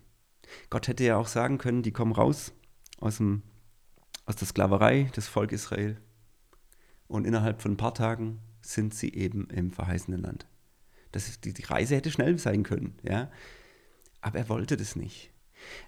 Gott 0.71 0.87
hätte 0.87 1.03
ja 1.03 1.17
auch 1.17 1.27
sagen 1.27 1.59
können, 1.59 1.83
die 1.83 1.91
kommen 1.91 2.13
raus 2.13 2.53
aus, 3.01 3.17
dem, 3.17 3.43
aus 4.27 4.37
der 4.37 4.47
Sklaverei 4.47 5.11
des 5.17 5.27
Volk 5.27 5.51
Israel 5.51 6.01
und 7.09 7.27
innerhalb 7.27 7.63
von 7.63 7.73
ein 7.73 7.77
paar 7.77 7.95
Tagen 7.95 8.39
sind 8.63 8.95
sie 8.95 9.13
eben 9.13 9.51
im 9.51 9.73
verheißenen 9.73 10.23
Land. 10.23 10.47
Das 11.11 11.41
die, 11.41 11.53
die 11.53 11.65
Reise 11.65 11.97
hätte 11.97 12.13
schnell 12.13 12.39
sein 12.39 12.63
können, 12.63 12.97
ja. 13.03 13.29
Aber 14.21 14.39
er 14.39 14.49
wollte 14.49 14.77
das 14.77 14.95
nicht. 14.95 15.33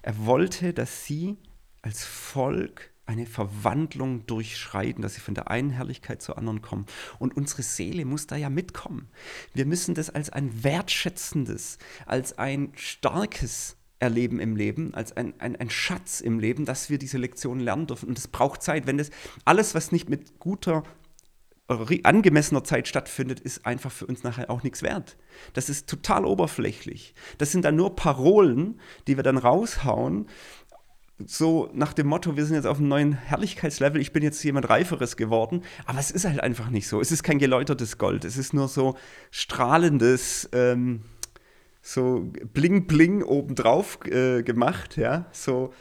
Er 0.01 0.25
wollte, 0.25 0.73
dass 0.73 1.05
sie 1.05 1.37
als 1.83 2.03
Volk 2.03 2.91
eine 3.07 3.25
Verwandlung 3.25 4.25
durchschreiten, 4.25 5.01
dass 5.01 5.15
sie 5.15 5.21
von 5.21 5.33
der 5.33 5.49
einen 5.49 5.69
Herrlichkeit 5.69 6.21
zur 6.21 6.37
anderen 6.37 6.61
kommen. 6.61 6.85
Und 7.19 7.35
unsere 7.35 7.63
Seele 7.63 8.05
muss 8.05 8.27
da 8.27 8.35
ja 8.35 8.49
mitkommen. 8.49 9.09
Wir 9.53 9.65
müssen 9.65 9.95
das 9.95 10.09
als 10.09 10.29
ein 10.29 10.63
wertschätzendes, 10.63 11.77
als 12.05 12.37
ein 12.37 12.71
starkes 12.75 13.77
erleben 13.99 14.39
im 14.39 14.55
Leben, 14.55 14.93
als 14.93 15.15
ein, 15.15 15.33
ein, 15.39 15.55
ein 15.55 15.69
Schatz 15.69 16.21
im 16.21 16.39
Leben, 16.39 16.65
dass 16.65 16.89
wir 16.89 16.99
diese 16.99 17.17
Lektionen 17.17 17.63
lernen 17.63 17.87
dürfen. 17.87 18.09
Und 18.09 18.19
es 18.19 18.27
braucht 18.27 18.61
Zeit. 18.61 18.85
Wenn 18.85 18.97
das 18.97 19.09
alles, 19.45 19.73
was 19.73 19.91
nicht 19.91 20.09
mit 20.09 20.39
guter 20.39 20.83
angemessener 21.67 22.63
Zeit 22.63 22.87
stattfindet, 22.87 23.41
ist 23.41 23.65
einfach 23.65 23.91
für 23.91 24.05
uns 24.05 24.23
nachher 24.23 24.49
auch 24.49 24.63
nichts 24.63 24.83
wert. 24.83 25.17
Das 25.51 25.67
ist 25.69 25.89
total 25.89 26.23
oberflächlich. 26.23 27.13
Das 27.39 27.51
sind 27.51 27.65
dann 27.65 27.75
nur 27.75 27.95
Parolen, 27.95 28.79
die 29.07 29.17
wir 29.17 29.23
dann 29.23 29.37
raushauen, 29.37 30.27
so 31.25 31.69
nach 31.73 31.93
dem 31.93 32.07
Motto, 32.07 32.37
wir 32.37 32.45
sind 32.45 32.55
jetzt 32.55 32.67
auf 32.67 32.77
einem 32.77 32.89
neuen 32.89 33.13
Herrlichkeitslevel, 33.13 33.99
ich 33.99 34.13
bin 34.13 34.23
jetzt 34.23 34.43
jemand 34.43 34.69
Reiferes 34.69 35.17
geworden, 35.17 35.63
aber 35.85 35.99
es 35.99 36.11
ist 36.11 36.25
halt 36.25 36.41
einfach 36.41 36.69
nicht 36.69 36.87
so. 36.87 37.01
Es 37.01 37.11
ist 37.11 37.23
kein 37.23 37.39
geläutertes 37.39 37.97
Gold, 37.97 38.23
es 38.23 38.37
ist 38.37 38.53
nur 38.53 38.67
so 38.67 38.95
strahlendes, 39.31 40.49
ähm, 40.53 41.01
so 41.81 42.31
bling 42.53 42.85
bling 42.85 43.23
obendrauf 43.23 43.99
äh, 44.05 44.43
gemacht, 44.43 44.97
ja, 44.97 45.25
so 45.31 45.73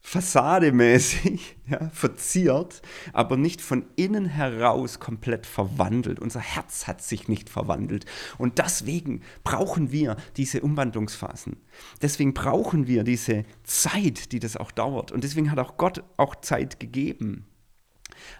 fassademäßig 0.00 1.56
ja, 1.68 1.90
verziert, 1.90 2.82
aber 3.12 3.36
nicht 3.36 3.60
von 3.60 3.84
innen 3.96 4.26
heraus 4.26 4.98
komplett 4.98 5.46
verwandelt. 5.46 6.18
Unser 6.18 6.40
Herz 6.40 6.86
hat 6.86 7.02
sich 7.02 7.28
nicht 7.28 7.50
verwandelt. 7.50 8.06
Und 8.38 8.58
deswegen 8.58 9.22
brauchen 9.44 9.92
wir 9.92 10.16
diese 10.36 10.62
Umwandlungsphasen. 10.62 11.56
Deswegen 12.02 12.34
brauchen 12.34 12.86
wir 12.86 13.04
diese 13.04 13.44
Zeit, 13.62 14.32
die 14.32 14.40
das 14.40 14.56
auch 14.56 14.70
dauert. 14.70 15.12
Und 15.12 15.24
deswegen 15.24 15.50
hat 15.50 15.58
auch 15.58 15.76
Gott 15.76 16.02
auch 16.16 16.34
Zeit 16.36 16.80
gegeben. 16.80 17.46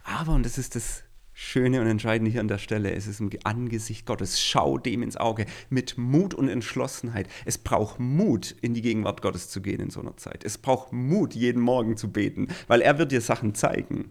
Aber, 0.04 0.32
und 0.32 0.44
das 0.44 0.58
ist 0.58 0.74
das 0.76 1.04
Schöne 1.42 1.80
und 1.80 1.86
Entscheidende 1.86 2.30
hier 2.30 2.42
an 2.42 2.48
der 2.48 2.58
Stelle 2.58 2.90
ist 2.90 3.06
es 3.06 3.18
im 3.18 3.30
Angesicht 3.44 4.04
Gottes. 4.04 4.42
Schau 4.42 4.76
dem 4.76 5.02
ins 5.02 5.16
Auge 5.16 5.46
mit 5.70 5.96
Mut 5.96 6.34
und 6.34 6.50
Entschlossenheit. 6.50 7.30
Es 7.46 7.56
braucht 7.56 7.98
Mut, 7.98 8.54
in 8.60 8.74
die 8.74 8.82
Gegenwart 8.82 9.22
Gottes 9.22 9.48
zu 9.48 9.62
gehen 9.62 9.80
in 9.80 9.88
so 9.88 10.00
einer 10.00 10.18
Zeit. 10.18 10.44
Es 10.44 10.58
braucht 10.58 10.92
Mut, 10.92 11.34
jeden 11.34 11.62
Morgen 11.62 11.96
zu 11.96 12.12
beten, 12.12 12.48
weil 12.66 12.82
er 12.82 12.98
wird 12.98 13.10
dir 13.10 13.22
Sachen 13.22 13.54
zeigen. 13.54 14.10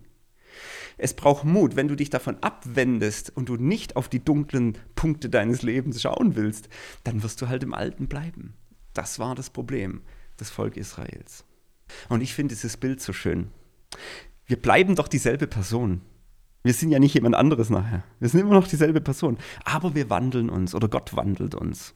Es 0.98 1.14
braucht 1.14 1.46
Mut, 1.46 1.76
wenn 1.76 1.88
du 1.88 1.96
dich 1.96 2.10
davon 2.10 2.38
abwendest 2.42 3.32
und 3.38 3.48
du 3.48 3.58
nicht 3.58 3.96
auf 3.96 4.10
die 4.10 4.26
dunklen 4.26 4.76
Punkte 4.96 5.30
deines 5.30 5.62
Lebens 5.62 6.02
schauen 6.02 6.36
willst, 6.36 6.68
dann 7.04 7.22
wirst 7.22 7.44
du 7.44 7.48
halt 7.48 7.62
im 7.62 7.76
Alten 7.76 8.08
bleiben. 8.08 8.56
Das 8.96 9.20
war 9.20 9.36
das 9.36 9.52
Problem 9.52 10.02
des 10.40 10.50
Volk 10.50 10.78
Israels. 10.78 11.46
Und 12.10 12.22
ich 12.22 12.34
finde 12.34 12.56
dieses 12.56 12.76
Bild 12.76 13.02
so 13.02 13.14
schön. 13.14 13.52
Wir 14.48 14.60
bleiben 14.60 14.96
doch 14.96 15.08
dieselbe 15.08 15.46
Person. 15.46 16.02
Wir 16.64 16.74
sind 16.74 16.92
ja 16.92 17.00
nicht 17.00 17.14
jemand 17.14 17.36
anderes 17.36 17.70
nachher. 17.70 18.04
Wir 18.20 18.30
sind 18.30 18.42
immer 18.42 18.54
noch 18.54 18.68
dieselbe 18.68 19.02
Person. 19.02 19.38
Aber 19.64 19.96
wir 19.96 20.10
wandeln 20.10 20.50
uns 20.50 20.76
oder 20.76 20.88
Gott 20.90 21.16
wandelt 21.16 21.56
uns. 21.56 21.96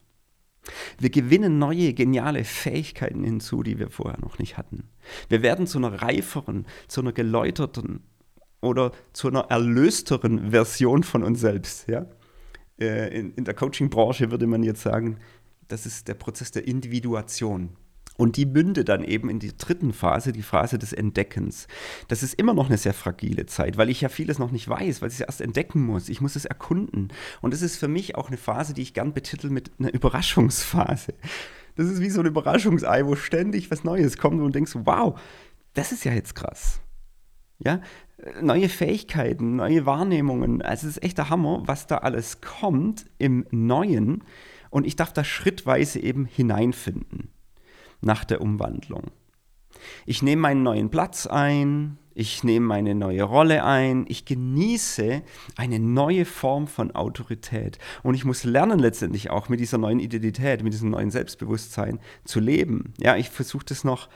Wir 0.98 1.10
gewinnen 1.10 1.60
neue, 1.60 1.94
geniale 1.94 2.46
Fähigkeiten 2.46 3.24
hinzu, 3.24 3.64
die 3.64 3.80
wir 3.80 3.90
vorher 3.90 4.20
noch 4.20 4.40
nicht 4.40 4.58
hatten. 4.58 4.90
Wir 5.28 5.42
werden 5.42 5.68
zu 5.68 5.78
einer 5.78 6.02
reiferen, 6.02 6.66
zu 6.88 7.02
einer 7.02 7.12
geläuterten 7.12 8.02
oder 8.62 8.94
zu 9.12 9.28
einer 9.28 9.42
erlösteren 9.50 10.52
Version 10.52 11.04
von 11.04 11.24
uns 11.24 11.42
selbst. 11.42 11.90
Ja? 11.90 12.06
Äh, 12.80 13.20
in, 13.20 13.34
in 13.34 13.44
der 13.44 13.54
Coaching-Branche 13.54 14.32
würde 14.32 14.48
man 14.48 14.64
jetzt 14.64 14.82
sagen, 14.82 15.18
das 15.68 15.86
ist 15.86 16.08
der 16.08 16.14
Prozess 16.14 16.52
der 16.52 16.66
Individuation. 16.66 17.76
Und 18.16 18.38
die 18.38 18.46
mündet 18.46 18.90
dann 18.90 19.04
eben 19.04 19.30
in 19.30 19.40
die 19.40 19.56
dritten 19.58 19.92
Phase, 19.92 20.34
die 20.34 20.44
Phase 20.44 20.78
des 20.78 20.94
Entdeckens. 20.94 21.68
Das 22.08 22.22
ist 22.22 22.36
immer 22.36 22.54
noch 22.54 22.68
eine 22.68 22.78
sehr 22.78 22.94
fragile 22.94 23.46
Zeit, 23.48 23.78
weil 23.78 23.90
ich 23.90 24.02
ja 24.02 24.10
vieles 24.10 24.38
noch 24.40 24.52
nicht 24.52 24.68
weiß, 24.70 25.02
weil 25.02 25.10
ich 25.10 25.16
es 25.16 25.22
erst 25.22 25.42
entdecken 25.42 25.82
muss. 25.82 26.10
Ich 26.10 26.22
muss 26.22 26.36
es 26.36 26.46
erkunden. 26.46 27.12
Und 27.42 27.54
es 27.54 27.62
ist 27.62 27.78
für 27.78 27.88
mich 27.88 28.16
auch 28.16 28.28
eine 28.28 28.38
Phase, 28.38 28.74
die 28.74 28.84
ich 28.84 28.94
gern 28.94 29.14
betitel 29.14 29.50
mit 29.50 29.72
einer 29.80 29.94
Überraschungsphase. 29.94 31.14
Das 31.76 31.88
ist 31.88 32.02
wie 32.02 32.10
so 32.10 32.20
ein 32.20 32.28
Überraschungsei, 32.28 33.06
wo 33.08 33.16
ständig 33.16 33.72
was 33.72 33.84
Neues 33.84 34.18
kommt 34.18 34.42
und 34.42 34.54
denkst, 34.54 34.74
wow, 34.76 35.20
das 35.74 35.92
ist 35.92 36.06
ja 36.06 36.14
jetzt 36.14 36.36
krass. 36.36 36.82
Ja, 37.58 37.82
neue 38.42 38.70
Fähigkeiten, 38.70 39.56
neue 39.56 39.88
Wahrnehmungen. 39.88 40.62
Also 40.62 40.88
es 40.88 40.98
ist 40.98 41.04
echt 41.04 41.18
der 41.18 41.30
Hammer, 41.30 41.64
was 41.66 41.88
da 41.88 41.98
alles 42.00 42.42
kommt 42.42 43.06
im 43.18 43.48
Neuen. 43.50 44.24
Und 44.70 44.86
ich 44.86 44.96
darf 44.96 45.14
da 45.14 45.24
schrittweise 45.24 46.00
eben 46.00 46.26
hineinfinden 46.26 47.33
nach 48.04 48.24
der 48.26 48.42
Umwandlung. 48.42 49.12
Ich 50.06 50.22
nehme 50.22 50.42
meinen 50.42 50.64
neuen 50.64 50.90
Platz 50.90 51.28
ein, 51.28 51.98
ich 52.16 52.44
nehme 52.44 52.68
meine 52.68 52.94
neue 52.94 53.24
Rolle 53.24 53.64
ein, 53.64 54.06
ich 54.08 54.26
genieße 54.26 55.24
eine 55.56 55.80
neue 55.80 56.26
Form 56.26 56.68
von 56.68 56.92
Autorität. 56.92 57.80
Und 58.04 58.14
ich 58.14 58.24
muss 58.24 58.44
lernen 58.44 58.80
letztendlich 58.80 59.32
auch 59.32 59.50
mit 59.50 59.60
dieser 59.60 59.80
neuen 59.80 60.00
Identität, 60.00 60.64
mit 60.64 60.74
diesem 60.74 60.92
neuen 60.92 61.10
Selbstbewusstsein 61.10 62.00
zu 62.24 62.40
leben. 62.40 62.94
Ja, 63.00 63.16
ich 63.16 63.30
versuche 63.30 63.66
das 63.66 63.84
noch 63.84 64.10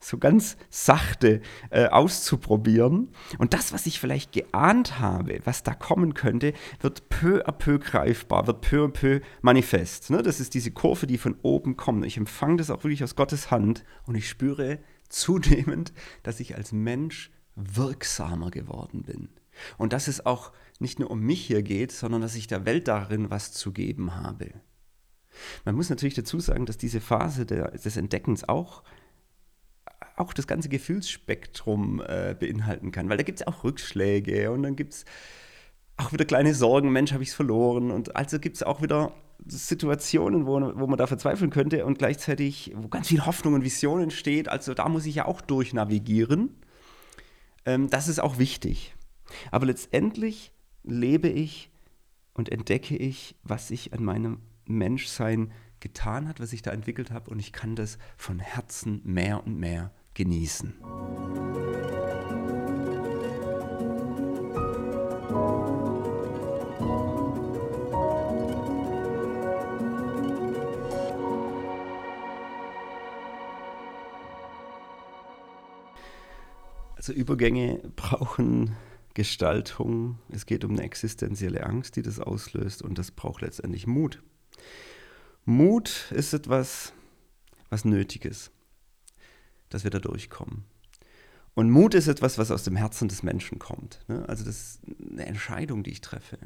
so 0.00 0.18
ganz 0.18 0.56
sachte 0.70 1.42
äh, 1.68 1.86
auszuprobieren. 1.86 3.10
Und 3.38 3.52
das, 3.52 3.72
was 3.72 3.86
ich 3.86 4.00
vielleicht 4.00 4.32
geahnt 4.32 4.98
habe, 4.98 5.40
was 5.44 5.62
da 5.62 5.74
kommen 5.74 6.14
könnte, 6.14 6.54
wird 6.80 7.08
peu 7.10 7.46
à 7.46 7.52
peu 7.52 7.78
greifbar, 7.78 8.46
wird 8.46 8.62
peu 8.62 8.86
à 8.86 8.88
peu 8.88 9.20
manifest. 9.42 10.10
Ne? 10.10 10.22
Das 10.22 10.40
ist 10.40 10.54
diese 10.54 10.70
Kurve, 10.70 11.06
die 11.06 11.18
von 11.18 11.36
oben 11.42 11.76
kommt. 11.76 12.04
Ich 12.06 12.16
empfange 12.16 12.56
das 12.56 12.70
auch 12.70 12.82
wirklich 12.82 13.04
aus 13.04 13.14
Gottes 13.14 13.50
Hand 13.50 13.84
und 14.06 14.14
ich 14.14 14.28
spüre 14.28 14.78
zunehmend, 15.10 15.92
dass 16.22 16.40
ich 16.40 16.56
als 16.56 16.72
Mensch 16.72 17.30
wirksamer 17.54 18.50
geworden 18.50 19.02
bin. 19.02 19.28
Und 19.76 19.92
dass 19.92 20.08
es 20.08 20.24
auch 20.24 20.52
nicht 20.78 20.98
nur 20.98 21.10
um 21.10 21.20
mich 21.20 21.44
hier 21.44 21.62
geht, 21.62 21.92
sondern 21.92 22.22
dass 22.22 22.36
ich 22.36 22.46
der 22.46 22.64
Welt 22.64 22.88
darin 22.88 23.28
was 23.28 23.52
zu 23.52 23.72
geben 23.72 24.14
habe. 24.14 24.54
Man 25.64 25.74
muss 25.74 25.90
natürlich 25.90 26.14
dazu 26.14 26.40
sagen, 26.40 26.66
dass 26.66 26.78
diese 26.78 27.00
Phase 27.00 27.44
der, 27.44 27.72
des 27.72 27.96
Entdeckens 27.96 28.48
auch 28.48 28.82
auch 30.20 30.32
das 30.32 30.46
ganze 30.46 30.68
Gefühlsspektrum 30.68 32.00
äh, 32.06 32.34
beinhalten 32.38 32.92
kann, 32.92 33.08
weil 33.08 33.16
da 33.16 33.22
gibt 33.22 33.40
es 33.40 33.46
auch 33.46 33.64
Rückschläge 33.64 34.50
und 34.50 34.62
dann 34.62 34.76
gibt 34.76 34.92
es 34.92 35.04
auch 36.00 36.12
wieder 36.12 36.24
kleine 36.24 36.54
Sorgen, 36.54 36.92
Mensch, 36.92 37.12
habe 37.12 37.22
ich 37.22 37.30
es 37.30 37.34
verloren. 37.34 37.90
Und 37.90 38.16
also 38.16 38.38
gibt 38.38 38.56
es 38.56 38.62
auch 38.62 38.82
wieder 38.82 39.12
Situationen, 39.46 40.46
wo, 40.46 40.60
wo 40.78 40.86
man 40.86 40.98
da 40.98 41.06
verzweifeln 41.06 41.50
könnte 41.50 41.84
und 41.84 41.98
gleichzeitig, 41.98 42.72
wo 42.74 42.88
ganz 42.88 43.08
viel 43.08 43.24
Hoffnung 43.26 43.54
und 43.54 43.64
Vision 43.64 44.02
entsteht. 44.02 44.48
Also 44.48 44.74
da 44.74 44.88
muss 44.88 45.06
ich 45.06 45.16
ja 45.16 45.26
auch 45.26 45.40
durchnavigieren. 45.40 46.56
Ähm, 47.66 47.90
das 47.90 48.08
ist 48.08 48.20
auch 48.20 48.38
wichtig. 48.38 48.94
Aber 49.50 49.66
letztendlich 49.66 50.52
lebe 50.82 51.28
ich 51.28 51.70
und 52.34 52.50
entdecke 52.50 52.96
ich, 52.96 53.36
was 53.42 53.68
sich 53.68 53.92
an 53.92 54.04
meinem 54.04 54.38
Menschsein 54.64 55.52
getan 55.80 56.28
hat, 56.28 56.40
was 56.40 56.52
ich 56.52 56.62
da 56.62 56.70
entwickelt 56.70 57.10
habe. 57.10 57.30
Und 57.30 57.38
ich 57.38 57.52
kann 57.52 57.76
das 57.76 57.98
von 58.16 58.38
Herzen 58.38 59.00
mehr 59.04 59.44
und 59.44 59.58
mehr 59.58 59.92
genießen. 60.14 60.74
Also 76.96 77.12
Übergänge 77.14 77.80
brauchen 77.96 78.76
Gestaltung. 79.14 80.18
Es 80.28 80.46
geht 80.46 80.64
um 80.64 80.72
eine 80.72 80.82
existenzielle 80.82 81.64
Angst, 81.64 81.96
die 81.96 82.02
das 82.02 82.20
auslöst 82.20 82.82
und 82.82 82.98
das 82.98 83.10
braucht 83.10 83.42
letztendlich 83.42 83.86
Mut. 83.86 84.22
Mut 85.44 86.12
ist 86.14 86.34
etwas, 86.34 86.92
was 87.70 87.84
Nötiges 87.84 88.50
dass 89.70 89.84
wir 89.84 89.90
da 89.90 89.98
durchkommen. 89.98 90.64
Und 91.54 91.70
Mut 91.70 91.94
ist 91.94 92.06
etwas, 92.06 92.38
was 92.38 92.50
aus 92.50 92.62
dem 92.62 92.76
Herzen 92.76 93.08
des 93.08 93.22
Menschen 93.22 93.58
kommt. 93.58 94.00
Ne? 94.08 94.24
Also 94.28 94.44
das 94.44 94.56
ist 94.56 94.80
eine 95.10 95.26
Entscheidung, 95.26 95.82
die 95.82 95.90
ich 95.90 96.00
treffe. 96.00 96.38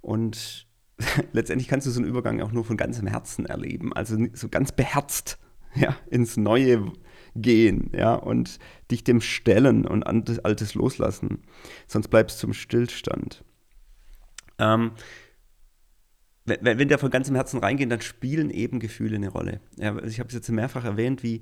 Und 0.00 0.66
letztendlich 1.32 1.68
kannst 1.68 1.86
du 1.86 1.90
so 1.90 2.00
einen 2.00 2.08
Übergang 2.08 2.40
auch 2.40 2.52
nur 2.52 2.64
von 2.64 2.76
ganzem 2.76 3.06
Herzen 3.06 3.46
erleben, 3.46 3.92
also 3.92 4.18
so 4.34 4.48
ganz 4.48 4.72
beherzt 4.72 5.38
ja, 5.74 5.96
ins 6.10 6.36
Neue 6.36 6.92
gehen, 7.34 7.90
ja, 7.94 8.14
und 8.14 8.58
dich 8.90 9.04
dem 9.04 9.20
stellen 9.20 9.86
und 9.86 10.04
Altes 10.04 10.74
loslassen. 10.74 11.42
Sonst 11.86 12.08
bleibst 12.08 12.36
du 12.36 12.40
zum 12.42 12.52
Stillstand. 12.52 13.42
Ähm, 14.58 14.92
wenn, 16.44 16.78
wenn 16.78 16.88
wir 16.90 16.98
von 16.98 17.10
ganzem 17.10 17.36
Herzen 17.36 17.60
reingehen, 17.60 17.88
dann 17.88 18.00
spielen 18.00 18.50
eben 18.50 18.80
Gefühle 18.80 19.16
eine 19.16 19.28
Rolle. 19.28 19.60
Ja, 19.76 19.96
ich 20.02 20.18
habe 20.18 20.28
es 20.28 20.34
jetzt 20.34 20.50
mehrfach 20.50 20.84
erwähnt, 20.84 21.22
wie 21.22 21.40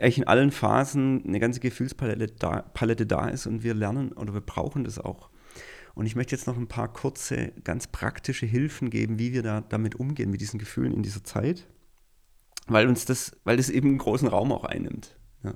eigentlich 0.00 0.18
in 0.18 0.26
allen 0.26 0.50
Phasen 0.50 1.24
eine 1.26 1.40
ganze 1.40 1.60
Gefühlspalette 1.60 2.28
da, 2.38 2.62
Palette 2.62 3.06
da 3.06 3.28
ist 3.28 3.46
und 3.46 3.62
wir 3.62 3.74
lernen 3.74 4.12
oder 4.12 4.34
wir 4.34 4.40
brauchen 4.40 4.84
das 4.84 4.98
auch. 4.98 5.30
Und 5.94 6.06
ich 6.06 6.16
möchte 6.16 6.34
jetzt 6.36 6.46
noch 6.46 6.58
ein 6.58 6.68
paar 6.68 6.92
kurze, 6.92 7.52
ganz 7.64 7.86
praktische 7.86 8.44
Hilfen 8.44 8.90
geben, 8.90 9.18
wie 9.18 9.32
wir 9.32 9.42
da 9.42 9.62
damit 9.62 9.94
umgehen, 9.94 10.30
mit 10.30 10.40
diesen 10.40 10.58
Gefühlen 10.58 10.92
in 10.92 11.02
dieser 11.02 11.24
Zeit 11.24 11.66
weil 12.66 12.88
uns 12.88 13.04
das, 13.04 13.36
weil 13.44 13.56
das 13.56 13.70
eben 13.70 13.88
einen 13.88 13.98
großen 13.98 14.28
Raum 14.28 14.52
auch 14.52 14.64
einnimmt. 14.64 15.16
Ja. 15.44 15.54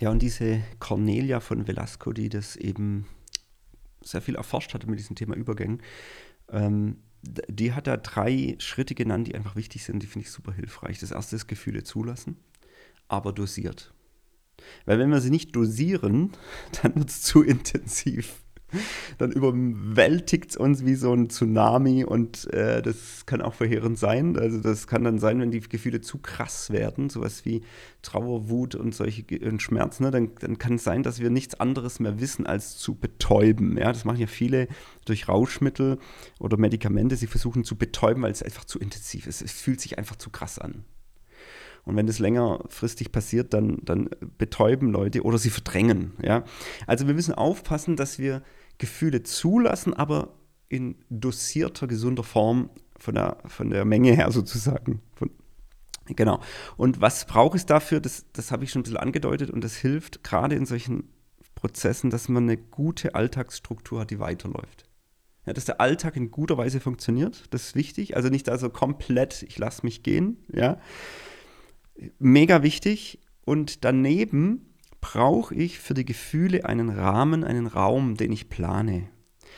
ja, 0.00 0.10
und 0.10 0.20
diese 0.20 0.62
Cornelia 0.78 1.40
von 1.40 1.66
Velasco, 1.66 2.12
die 2.12 2.28
das 2.28 2.56
eben 2.56 3.06
sehr 4.02 4.22
viel 4.22 4.34
erforscht 4.34 4.74
hatte 4.74 4.90
mit 4.90 4.98
diesem 4.98 5.16
Thema 5.16 5.36
Übergängen, 5.36 5.80
ähm, 6.50 6.98
die 7.22 7.72
hat 7.72 7.86
da 7.86 7.96
drei 7.96 8.56
Schritte 8.58 8.96
genannt, 8.96 9.28
die 9.28 9.36
einfach 9.36 9.54
wichtig 9.54 9.84
sind, 9.84 10.02
die 10.02 10.08
finde 10.08 10.26
ich 10.26 10.32
super 10.32 10.52
hilfreich. 10.52 10.98
Das 10.98 11.12
erste 11.12 11.36
ist 11.36 11.46
Gefühle 11.46 11.84
zulassen, 11.84 12.36
aber 13.12 13.32
dosiert. 13.32 13.92
Weil 14.86 14.98
wenn 14.98 15.10
wir 15.10 15.20
sie 15.20 15.30
nicht 15.30 15.54
dosieren, 15.54 16.32
dann 16.82 16.94
wird 16.96 17.10
es 17.10 17.22
zu 17.22 17.42
intensiv 17.42 18.42
dann 19.18 19.32
überwältigt 19.32 20.50
es 20.50 20.56
uns 20.56 20.84
wie 20.84 20.94
so 20.94 21.12
ein 21.12 21.30
Tsunami 21.30 22.04
und 22.04 22.52
äh, 22.52 22.82
das 22.82 23.26
kann 23.26 23.42
auch 23.42 23.54
verheerend 23.54 23.98
sein. 23.98 24.36
Also 24.38 24.60
das 24.60 24.86
kann 24.86 25.04
dann 25.04 25.18
sein, 25.18 25.40
wenn 25.40 25.50
die 25.50 25.60
Gefühle 25.60 26.00
zu 26.00 26.18
krass 26.18 26.70
werden, 26.70 27.10
sowas 27.10 27.44
wie 27.44 27.62
Trauer, 28.02 28.48
Wut 28.48 28.74
und 28.74 28.94
solche 28.94 29.24
und 29.46 29.60
Schmerz, 29.60 30.00
ne? 30.00 30.10
dann, 30.10 30.30
dann 30.40 30.58
kann 30.58 30.74
es 30.74 30.84
sein, 30.84 31.02
dass 31.02 31.20
wir 31.20 31.30
nichts 31.30 31.58
anderes 31.58 32.00
mehr 32.00 32.20
wissen, 32.20 32.46
als 32.46 32.78
zu 32.78 32.94
betäuben. 32.94 33.76
Ja? 33.76 33.92
Das 33.92 34.04
machen 34.04 34.20
ja 34.20 34.26
viele 34.26 34.68
durch 35.04 35.28
Rauschmittel 35.28 35.98
oder 36.38 36.56
Medikamente. 36.56 37.16
Sie 37.16 37.26
versuchen 37.26 37.64
zu 37.64 37.76
betäuben, 37.76 38.22
weil 38.22 38.32
es 38.32 38.42
einfach 38.42 38.64
zu 38.64 38.78
intensiv 38.78 39.26
ist. 39.26 39.42
Es 39.42 39.52
fühlt 39.52 39.80
sich 39.80 39.98
einfach 39.98 40.16
zu 40.16 40.30
krass 40.30 40.58
an. 40.58 40.84
Und 41.84 41.96
wenn 41.96 42.06
das 42.06 42.18
längerfristig 42.18 43.10
passiert, 43.10 43.54
dann, 43.54 43.78
dann 43.82 44.08
betäuben 44.38 44.90
Leute 44.90 45.22
oder 45.22 45.38
sie 45.38 45.50
verdrängen. 45.50 46.12
Ja? 46.22 46.44
Also 46.86 47.06
wir 47.06 47.14
müssen 47.14 47.34
aufpassen, 47.34 47.96
dass 47.96 48.18
wir 48.18 48.42
Gefühle 48.78 49.22
zulassen, 49.22 49.92
aber 49.94 50.34
in 50.68 50.96
dosierter, 51.10 51.86
gesunder 51.86 52.22
Form 52.22 52.70
von 52.98 53.14
der, 53.14 53.38
von 53.46 53.70
der 53.70 53.84
Menge 53.84 54.12
her 54.12 54.30
sozusagen. 54.30 55.02
Von, 55.14 55.30
genau. 56.06 56.40
Und 56.76 57.00
was 57.00 57.26
braucht 57.26 57.56
es 57.56 57.66
dafür? 57.66 58.00
Das, 58.00 58.26
das 58.32 58.52
habe 58.52 58.64
ich 58.64 58.70
schon 58.70 58.80
ein 58.80 58.84
bisschen 58.84 58.96
angedeutet 58.96 59.50
und 59.50 59.62
das 59.62 59.76
hilft 59.76 60.22
gerade 60.22 60.54
in 60.54 60.66
solchen 60.66 61.10
Prozessen, 61.54 62.10
dass 62.10 62.28
man 62.28 62.44
eine 62.44 62.56
gute 62.56 63.14
Alltagsstruktur 63.14 64.00
hat, 64.00 64.10
die 64.10 64.18
weiterläuft. 64.18 64.88
Ja, 65.46 65.52
dass 65.52 65.64
der 65.64 65.80
Alltag 65.80 66.16
in 66.16 66.30
guter 66.30 66.56
Weise 66.56 66.78
funktioniert, 66.78 67.52
das 67.52 67.66
ist 67.66 67.74
wichtig. 67.74 68.16
Also 68.16 68.28
nicht 68.28 68.48
also 68.48 68.70
komplett, 68.70 69.42
ich 69.42 69.58
lasse 69.58 69.84
mich 69.84 70.04
gehen. 70.04 70.38
Ja. 70.52 70.78
Mega 72.18 72.62
wichtig. 72.62 73.18
Und 73.44 73.84
daneben 73.84 74.74
brauche 75.00 75.54
ich 75.54 75.78
für 75.78 75.94
die 75.94 76.04
Gefühle 76.04 76.64
einen 76.64 76.88
Rahmen, 76.88 77.44
einen 77.44 77.66
Raum, 77.66 78.16
den 78.16 78.32
ich 78.32 78.48
plane. 78.48 79.08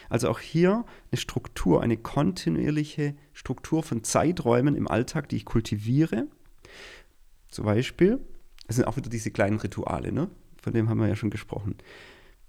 Also 0.09 0.29
auch 0.29 0.41
hier 0.41 0.85
eine 1.11 1.19
Struktur, 1.19 1.83
eine 1.83 1.97
kontinuierliche 1.97 3.15
Struktur 3.33 3.83
von 3.83 4.05
Zeiträumen 4.05 4.75
im 4.75 4.89
Alltag, 4.89 5.29
die 5.29 5.37
ich 5.37 5.45
kultiviere. 5.45 6.27
Zum 7.49 7.65
Beispiel, 7.65 8.21
das 8.67 8.77
sind 8.77 8.87
auch 8.87 8.97
wieder 8.97 9.11
diese 9.11 9.31
kleinen 9.31 9.59
Rituale, 9.59 10.13
ne? 10.13 10.31
von 10.61 10.73
dem 10.73 10.89
haben 10.89 10.99
wir 10.99 11.09
ja 11.09 11.17
schon 11.17 11.31
gesprochen. 11.31 11.77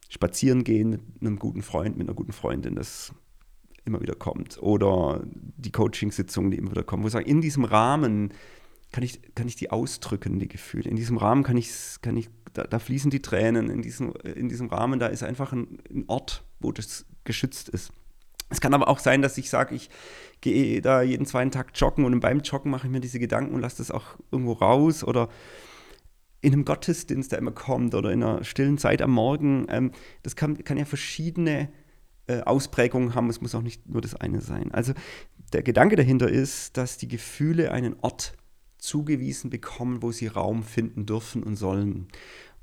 Spazieren 0.09 0.63
gehen 0.63 0.89
mit 0.89 1.01
einem 1.21 1.37
guten 1.37 1.61
Freund, 1.61 1.97
mit 1.97 2.07
einer 2.07 2.15
guten 2.15 2.31
Freundin, 2.31 2.75
das 2.75 3.13
immer 3.83 4.01
wieder 4.01 4.15
kommt. 4.15 4.57
Oder 4.61 5.23
die 5.25 5.71
Coachingsitzungen, 5.71 6.51
die 6.51 6.57
immer 6.57 6.71
wieder 6.71 6.83
kommen, 6.83 7.03
wo 7.03 7.07
ich 7.07 7.13
sage, 7.13 7.29
in 7.29 7.41
diesem 7.41 7.65
Rahmen 7.65 8.31
kann 8.91 9.03
ich, 9.03 9.35
kann 9.35 9.47
ich 9.47 9.55
die 9.55 9.71
ausdrücken, 9.71 10.39
die 10.39 10.47
Gefühle. 10.47 10.89
In 10.89 10.95
diesem 10.95 11.17
Rahmen 11.17 11.43
kann 11.43 11.57
ich, 11.57 11.69
kann 12.01 12.17
ich 12.17 12.29
da, 12.53 12.63
da 12.63 12.79
fließen 12.79 13.11
die 13.11 13.21
Tränen, 13.21 13.69
in 13.69 13.81
diesem, 13.81 14.13
in 14.23 14.49
diesem 14.49 14.67
Rahmen, 14.67 14.99
da 14.99 15.07
ist 15.07 15.23
einfach 15.23 15.51
ein, 15.51 15.79
ein 15.89 16.05
Ort, 16.07 16.43
wo 16.59 16.71
das 16.71 17.05
geschützt 17.23 17.69
ist. 17.69 17.91
Es 18.49 18.61
kann 18.61 18.73
aber 18.73 18.87
auch 18.87 18.99
sein, 18.99 19.21
dass 19.21 19.37
ich 19.37 19.49
sage, 19.49 19.75
ich 19.75 19.89
gehe 20.41 20.81
da 20.81 21.01
jeden 21.01 21.25
zweiten 21.25 21.51
Tag 21.51 21.71
joggen 21.75 22.05
und 22.05 22.19
beim 22.19 22.41
Joggen 22.41 22.71
mache 22.71 22.87
ich 22.87 22.91
mir 22.91 22.99
diese 22.99 23.19
Gedanken 23.19 23.55
und 23.55 23.61
lasse 23.61 23.77
das 23.77 23.91
auch 23.91 24.17
irgendwo 24.31 24.53
raus 24.53 25.03
oder 25.03 25.29
in 26.41 26.53
einem 26.53 26.63
Gottesdienst, 26.63 27.31
der 27.31 27.39
immer 27.39 27.51
kommt 27.51 27.95
oder 27.95 28.11
in 28.11 28.23
einer 28.23 28.43
stillen 28.43 28.77
Zeit 28.77 29.01
am 29.01 29.11
Morgen. 29.11 29.65
Ähm, 29.69 29.91
das 30.21 30.35
kann, 30.35 30.63
kann 30.63 30.77
ja 30.77 30.85
verschiedene 30.85 31.69
äh, 32.27 32.41
Ausprägungen 32.41 33.15
haben. 33.15 33.29
Es 33.29 33.41
muss 33.41 33.55
auch 33.55 33.63
nicht 33.63 33.89
nur 33.89 34.01
das 34.01 34.15
eine 34.15 34.41
sein. 34.41 34.71
Also 34.71 34.93
der 35.53 35.63
Gedanke 35.63 35.95
dahinter 35.95 36.29
ist, 36.29 36.77
dass 36.77 36.97
die 36.97 37.07
Gefühle 37.07 37.71
einen 37.71 37.95
Ort 38.01 38.33
zugewiesen 38.85 39.49
bekommen, 39.49 40.01
wo 40.01 40.11
sie 40.11 40.27
Raum 40.27 40.63
finden 40.63 41.05
dürfen 41.05 41.43
und 41.43 41.55
sollen, 41.55 42.07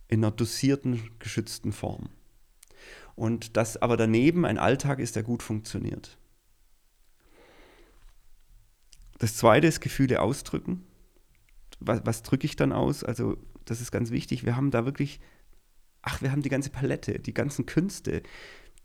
in 0.08 0.22
einer 0.22 0.30
dosierten, 0.30 1.00
geschützten 1.18 1.72
Form. 1.72 2.10
Und 3.14 3.56
dass 3.56 3.80
aber 3.80 3.96
daneben 3.96 4.44
ein 4.44 4.58
Alltag 4.58 4.98
ist, 4.98 5.16
der 5.16 5.22
gut 5.22 5.42
funktioniert. 5.42 6.18
Das 9.18 9.36
zweite 9.36 9.66
ist 9.66 9.80
Gefühle 9.80 10.20
ausdrücken. 10.20 10.84
Was, 11.80 12.02
was 12.04 12.22
drücke 12.22 12.44
ich 12.44 12.56
dann 12.56 12.72
aus? 12.72 13.04
Also, 13.04 13.36
das 13.64 13.80
ist 13.80 13.92
ganz 13.92 14.10
wichtig. 14.10 14.44
Wir 14.44 14.56
haben 14.56 14.70
da 14.70 14.84
wirklich, 14.84 15.20
ach, 16.02 16.20
wir 16.20 16.30
haben 16.30 16.42
die 16.42 16.48
ganze 16.48 16.70
Palette, 16.70 17.18
die 17.18 17.34
ganzen 17.34 17.64
Künste. 17.64 18.22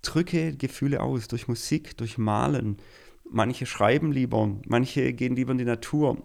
Drücke 0.01 0.55
Gefühle 0.55 1.01
aus 1.01 1.27
durch 1.27 1.47
Musik, 1.47 1.97
durch 1.97 2.17
Malen. 2.17 2.77
Manche 3.29 3.65
schreiben 3.65 4.11
lieber, 4.11 4.55
manche 4.67 5.11
gehen 5.11 5.35
lieber 5.35 5.51
in 5.51 5.57
die 5.57 5.65
Natur, 5.65 6.23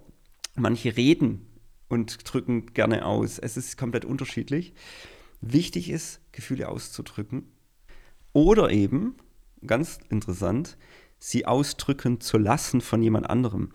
Manche 0.57 0.97
reden 0.97 1.47
und 1.89 2.19
drücken 2.25 2.67
gerne 2.75 3.05
aus. 3.05 3.39
Es 3.39 3.57
ist 3.57 3.77
komplett 3.77 4.05
unterschiedlich. 4.05 4.75
Wichtig 5.41 5.91
ist, 5.91 6.21
Gefühle 6.33 6.69
auszudrücken. 6.69 7.45
Oder 8.33 8.71
eben, 8.71 9.17
ganz 9.67 9.99
interessant, 10.09 10.77
sie 11.19 11.47
ausdrücken 11.47 12.21
zu 12.21 12.39
lassen 12.39 12.81
von 12.81 13.03
jemand 13.03 13.29
anderem. 13.29 13.71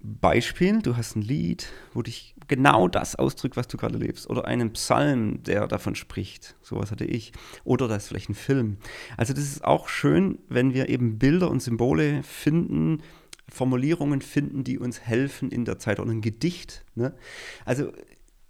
Beispiel, 0.00 0.80
du 0.80 0.96
hast 0.96 1.16
ein 1.16 1.22
Lied, 1.22 1.68
wo 1.92 2.02
dich 2.02 2.36
genau 2.46 2.86
das 2.86 3.16
ausdrückt, 3.16 3.56
was 3.56 3.66
du 3.66 3.76
gerade 3.76 3.98
lebst. 3.98 4.30
Oder 4.30 4.44
einen 4.44 4.72
Psalm, 4.72 5.42
der 5.42 5.66
davon 5.66 5.94
spricht. 5.94 6.56
Sowas 6.62 6.90
hatte 6.90 7.04
ich. 7.04 7.32
Oder 7.64 7.88
da 7.88 7.96
ist 7.96 8.08
vielleicht 8.08 8.30
ein 8.30 8.34
Film. 8.34 8.76
Also 9.16 9.32
das 9.32 9.44
ist 9.44 9.64
auch 9.64 9.88
schön, 9.88 10.38
wenn 10.48 10.72
wir 10.72 10.88
eben 10.88 11.18
Bilder 11.18 11.50
und 11.50 11.62
Symbole 11.62 12.22
finden, 12.22 13.02
Formulierungen 13.50 14.20
finden, 14.20 14.64
die 14.64 14.78
uns 14.78 15.00
helfen 15.00 15.50
in 15.50 15.64
der 15.64 15.78
Zeit. 15.78 16.00
oder 16.00 16.10
ein 16.10 16.20
Gedicht. 16.20 16.84
Ne? 16.94 17.14
Also 17.64 17.92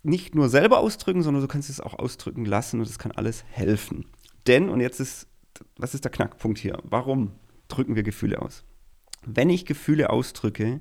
nicht 0.02 0.34
nur 0.34 0.48
selber 0.48 0.78
ausdrücken, 0.78 1.22
sondern 1.22 1.42
du 1.42 1.48
kannst 1.48 1.70
es 1.70 1.80
auch 1.80 1.94
ausdrücken 1.94 2.44
lassen 2.44 2.80
und 2.80 2.88
es 2.88 2.98
kann 2.98 3.12
alles 3.12 3.44
helfen. 3.50 4.06
Denn, 4.46 4.68
und 4.68 4.80
jetzt 4.80 5.00
ist, 5.00 5.26
was 5.76 5.94
ist 5.94 6.04
der 6.04 6.10
Knackpunkt 6.10 6.58
hier? 6.58 6.78
Warum 6.84 7.32
drücken 7.68 7.96
wir 7.96 8.02
Gefühle 8.02 8.40
aus? 8.40 8.64
Wenn 9.26 9.50
ich 9.50 9.66
Gefühle 9.66 10.10
ausdrücke, 10.10 10.80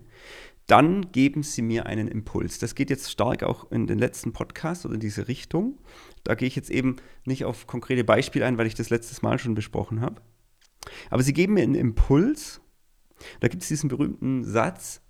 dann 0.67 1.11
geben 1.11 1.43
sie 1.43 1.61
mir 1.61 1.85
einen 1.85 2.07
Impuls. 2.07 2.59
Das 2.59 2.75
geht 2.75 2.89
jetzt 2.89 3.09
stark 3.09 3.43
auch 3.43 3.71
in 3.71 3.87
den 3.87 3.97
letzten 3.97 4.33
Podcast 4.33 4.85
oder 4.85 4.95
in 4.95 4.99
diese 4.99 5.27
Richtung. 5.27 5.79
Da 6.23 6.35
gehe 6.35 6.47
ich 6.47 6.55
jetzt 6.55 6.69
eben 6.69 6.97
nicht 7.25 7.45
auf 7.45 7.67
konkrete 7.67 8.03
Beispiele 8.03 8.45
ein, 8.45 8.57
weil 8.57 8.67
ich 8.67 8.75
das 8.75 8.89
letztes 8.89 9.21
Mal 9.21 9.39
schon 9.39 9.55
besprochen 9.55 10.01
habe. 10.01 10.21
Aber 11.09 11.23
sie 11.23 11.33
geben 11.33 11.53
mir 11.53 11.63
einen 11.63 11.75
Impuls 11.75 12.61
da 13.39 13.47
gibt 13.47 13.63
es 13.63 13.69
diesen 13.69 13.89
berühmten 13.89 14.43
Satz, 14.43 15.01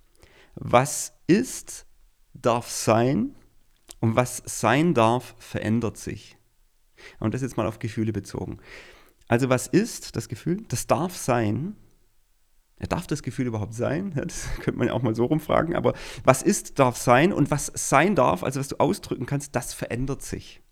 was 0.54 1.14
ist, 1.26 1.86
darf 2.34 2.68
sein 2.68 3.34
und 4.00 4.16
was 4.16 4.42
sein 4.46 4.94
darf, 4.94 5.34
verändert 5.38 5.96
sich. 5.96 6.36
Und 7.20 7.34
das 7.34 7.42
jetzt 7.42 7.56
mal 7.56 7.66
auf 7.66 7.78
Gefühle 7.78 8.12
bezogen. 8.12 8.58
Also 9.28 9.48
was 9.48 9.66
ist 9.66 10.16
das 10.16 10.28
Gefühl? 10.28 10.64
Das 10.68 10.86
darf 10.86 11.16
sein. 11.16 11.76
Ja, 12.80 12.86
darf 12.86 13.06
das 13.06 13.22
Gefühl 13.22 13.46
überhaupt 13.46 13.74
sein? 13.74 14.12
Ja, 14.16 14.24
das 14.24 14.48
könnte 14.60 14.78
man 14.78 14.88
ja 14.88 14.94
auch 14.94 15.02
mal 15.02 15.14
so 15.14 15.26
rumfragen. 15.26 15.76
Aber 15.76 15.94
was 16.24 16.42
ist, 16.42 16.78
darf 16.78 16.96
sein 16.96 17.32
und 17.32 17.50
was 17.50 17.70
sein 17.74 18.14
darf, 18.14 18.42
also 18.42 18.60
was 18.60 18.68
du 18.68 18.76
ausdrücken 18.76 19.26
kannst, 19.26 19.54
das 19.54 19.74
verändert 19.74 20.22
sich. 20.22 20.62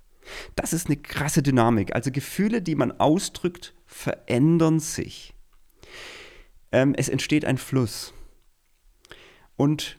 Das 0.56 0.72
ist 0.72 0.86
eine 0.86 0.96
krasse 0.96 1.42
Dynamik. 1.42 1.94
Also 1.94 2.10
Gefühle, 2.10 2.62
die 2.62 2.74
man 2.74 2.92
ausdrückt, 2.92 3.74
verändern 3.86 4.80
sich. 4.80 5.35
Ähm, 6.76 6.92
es 6.94 7.08
entsteht 7.08 7.46
ein 7.46 7.56
Fluss. 7.56 8.12
Und 9.56 9.98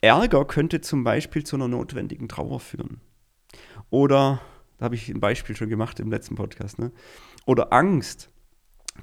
Ärger 0.00 0.44
könnte 0.44 0.80
zum 0.80 1.04
Beispiel 1.04 1.44
zu 1.44 1.54
einer 1.54 1.68
notwendigen 1.68 2.28
Trauer 2.28 2.58
führen. 2.58 3.00
Oder, 3.88 4.40
da 4.78 4.86
habe 4.86 4.96
ich 4.96 5.08
ein 5.08 5.20
Beispiel 5.20 5.54
schon 5.54 5.68
gemacht 5.68 6.00
im 6.00 6.10
letzten 6.10 6.34
Podcast, 6.34 6.80
ne? 6.80 6.90
oder 7.46 7.72
Angst 7.72 8.30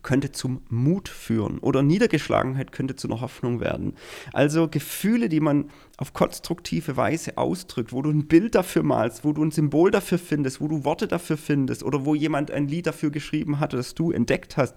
könnte 0.04 0.34
zum 0.34 0.62
Mut 0.68 1.08
führen 1.08 1.58
oder 1.60 1.84
Niedergeschlagenheit 1.84 2.74
könnte 2.74 2.98
zu 2.98 3.08
einer 3.08 3.22
Hoffnung 3.22 3.62
werden. 3.62 3.96
Also 4.34 4.68
Gefühle, 4.68 5.30
die 5.30 5.40
man 5.40 5.70
auf 5.96 6.12
konstruktive 6.12 6.98
Weise 6.98 7.38
ausdrückt, 7.38 7.94
wo 7.94 8.02
du 8.02 8.10
ein 8.10 8.28
Bild 8.28 8.56
dafür 8.56 8.84
malst, 8.84 9.24
wo 9.24 9.32
du 9.32 9.42
ein 9.42 9.52
Symbol 9.52 9.90
dafür 9.90 10.20
findest, 10.20 10.60
wo 10.60 10.68
du 10.68 10.84
Worte 10.84 11.08
dafür 11.08 11.38
findest 11.38 11.82
oder 11.82 12.04
wo 12.04 12.14
jemand 12.14 12.52
ein 12.52 12.68
Lied 12.68 12.88
dafür 12.88 13.10
geschrieben 13.10 13.62
hat, 13.62 13.72
das 13.72 13.96
du 13.96 14.12
entdeckt 14.12 14.58
hast, 14.58 14.76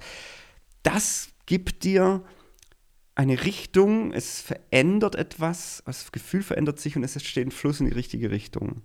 das 0.84 1.32
gibt 1.47 1.84
dir 1.84 2.24
eine 3.14 3.45
Richtung, 3.45 4.12
es 4.12 4.40
verändert 4.40 5.14
etwas, 5.14 5.82
das 5.84 6.12
Gefühl 6.12 6.43
verändert 6.43 6.80
sich 6.80 6.97
und 6.97 7.05
es 7.05 7.14
entsteht 7.14 7.47
ein 7.47 7.51
Fluss 7.51 7.80
in 7.80 7.86
die 7.86 7.95
richtige 7.95 8.30
Richtung 8.30 8.82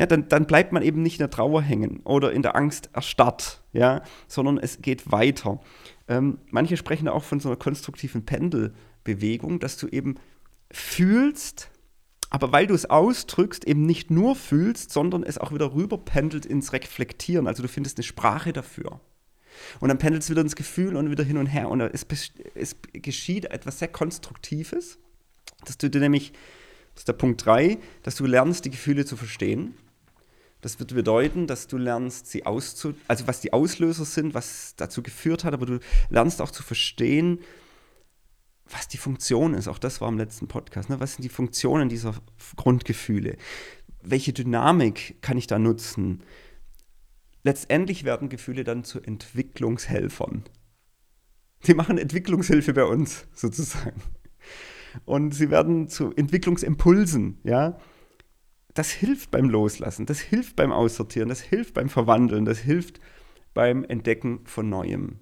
ja, 0.00 0.06
dann, 0.06 0.28
dann 0.28 0.46
bleibt 0.46 0.72
man 0.72 0.82
eben 0.82 1.02
nicht 1.02 1.16
in 1.16 1.24
der 1.24 1.30
Trauer 1.30 1.62
hängen 1.62 2.00
oder 2.04 2.32
in 2.32 2.40
der 2.40 2.56
Angst 2.56 2.88
erstarrt, 2.94 3.62
ja, 3.72 4.02
sondern 4.28 4.56
es 4.56 4.80
geht 4.80 5.12
weiter. 5.12 5.60
Ähm, 6.08 6.38
manche 6.50 6.78
sprechen 6.78 7.06
auch 7.06 7.24
von 7.24 7.38
so 7.38 7.50
einer 7.50 7.56
konstruktiven 7.56 8.24
Pendelbewegung, 8.24 9.60
dass 9.60 9.76
du 9.76 9.88
eben 9.88 10.14
fühlst, 10.72 11.70
aber 12.30 12.50
weil 12.50 12.66
du 12.66 12.74
es 12.74 12.88
ausdrückst, 12.88 13.66
eben 13.66 13.84
nicht 13.84 14.10
nur 14.10 14.36
fühlst, 14.36 14.90
sondern 14.90 15.22
es 15.22 15.36
auch 15.36 15.52
wieder 15.52 15.74
rüberpendelt 15.74 16.46
ins 16.46 16.72
Reflektieren. 16.72 17.46
Also 17.46 17.62
du 17.62 17.68
findest 17.68 17.98
eine 17.98 18.04
Sprache 18.04 18.54
dafür. 18.54 19.00
Und 19.80 19.88
dann 19.88 19.98
pendelt 19.98 20.22
es 20.22 20.30
wieder 20.30 20.42
ins 20.42 20.56
Gefühl 20.56 20.96
und 20.96 21.10
wieder 21.10 21.24
hin 21.24 21.36
und 21.36 21.46
her. 21.46 21.68
Und 21.68 21.80
es, 21.80 22.06
es 22.54 22.76
geschieht 22.92 23.46
etwas 23.46 23.78
sehr 23.78 23.88
Konstruktives, 23.88 24.98
dass 25.64 25.78
du 25.78 25.90
dir 25.90 26.00
nämlich 26.00 26.32
das 26.94 27.02
ist 27.02 27.08
der 27.08 27.12
Punkt 27.14 27.44
3, 27.46 27.78
dass 28.02 28.16
du 28.16 28.26
lernst, 28.26 28.64
die 28.64 28.70
Gefühle 28.70 29.04
zu 29.04 29.16
verstehen. 29.16 29.74
Das 30.60 30.78
wird 30.78 30.94
bedeuten, 30.94 31.46
dass 31.46 31.66
du 31.66 31.78
lernst, 31.78 32.26
sie 32.26 32.44
auszu, 32.44 32.94
also 33.08 33.26
was 33.26 33.40
die 33.40 33.52
Auslöser 33.52 34.04
sind, 34.04 34.34
was 34.34 34.74
dazu 34.76 35.02
geführt 35.02 35.44
hat, 35.44 35.54
aber 35.54 35.64
du 35.64 35.78
lernst 36.10 36.42
auch 36.42 36.50
zu 36.50 36.62
verstehen, 36.62 37.40
was 38.68 38.86
die 38.86 38.98
Funktion 38.98 39.54
ist. 39.54 39.68
Auch 39.68 39.78
das 39.78 40.00
war 40.00 40.08
im 40.08 40.18
letzten 40.18 40.48
Podcast. 40.48 40.90
Ne? 40.90 41.00
Was 41.00 41.14
sind 41.14 41.22
die 41.22 41.30
Funktionen 41.30 41.88
dieser 41.88 42.14
Grundgefühle? 42.56 43.36
Welche 44.02 44.32
Dynamik 44.32 45.22
kann 45.22 45.38
ich 45.38 45.46
da 45.46 45.58
nutzen? 45.58 46.22
Letztendlich 47.42 48.04
werden 48.04 48.28
Gefühle 48.28 48.64
dann 48.64 48.84
zu 48.84 49.00
Entwicklungshelfern. 49.00 50.44
Die 51.66 51.74
machen 51.74 51.98
Entwicklungshilfe 51.98 52.72
bei 52.72 52.84
uns 52.84 53.26
sozusagen 53.34 54.00
und 55.04 55.34
sie 55.34 55.50
werden 55.50 55.88
zu 55.88 56.12
Entwicklungsimpulsen, 56.14 57.38
ja. 57.44 57.78
Das 58.74 58.90
hilft 58.90 59.30
beim 59.30 59.48
Loslassen, 59.48 60.06
das 60.06 60.20
hilft 60.20 60.56
beim 60.56 60.72
Aussortieren, 60.72 61.28
das 61.28 61.40
hilft 61.40 61.74
beim 61.74 61.88
Verwandeln, 61.88 62.44
das 62.44 62.58
hilft 62.58 63.00
beim 63.52 63.84
Entdecken 63.84 64.46
von 64.46 64.68
Neuem. 64.68 65.18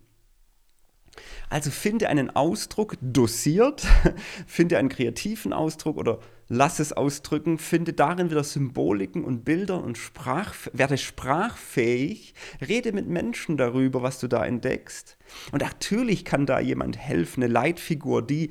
Also 1.51 1.71
finde 1.71 2.09
einen 2.09 2.35
Ausdruck 2.35 2.97
dosiert, 3.01 3.87
finde 4.47 4.79
einen 4.79 4.89
kreativen 4.89 5.53
Ausdruck 5.53 5.97
oder 5.97 6.21
lass 6.49 6.79
es 6.79 6.93
ausdrücken, 6.93 7.59
finde 7.59 7.93
darin 7.93 8.31
wieder 8.31 8.45
Symboliken 8.45 9.25
und 9.25 9.45
Bilder 9.45 9.83
und 9.83 9.99
Sprach, 9.99 10.55
werde 10.73 10.99
sprachfähig, 10.99 12.35
rede 12.67 12.93
mit 12.93 13.09
Menschen 13.09 13.57
darüber, 13.57 14.03
was 14.03 14.19
du 14.19 14.29
da 14.29 14.45
entdeckst. 14.45 15.17
Und 15.53 15.63
natürlich 15.63 16.25
kann 16.25 16.47
da 16.47 16.61
jemand 16.61 16.97
helfen, 16.99 17.43
eine 17.43 17.53
Leitfigur, 17.53 18.23
die 18.23 18.51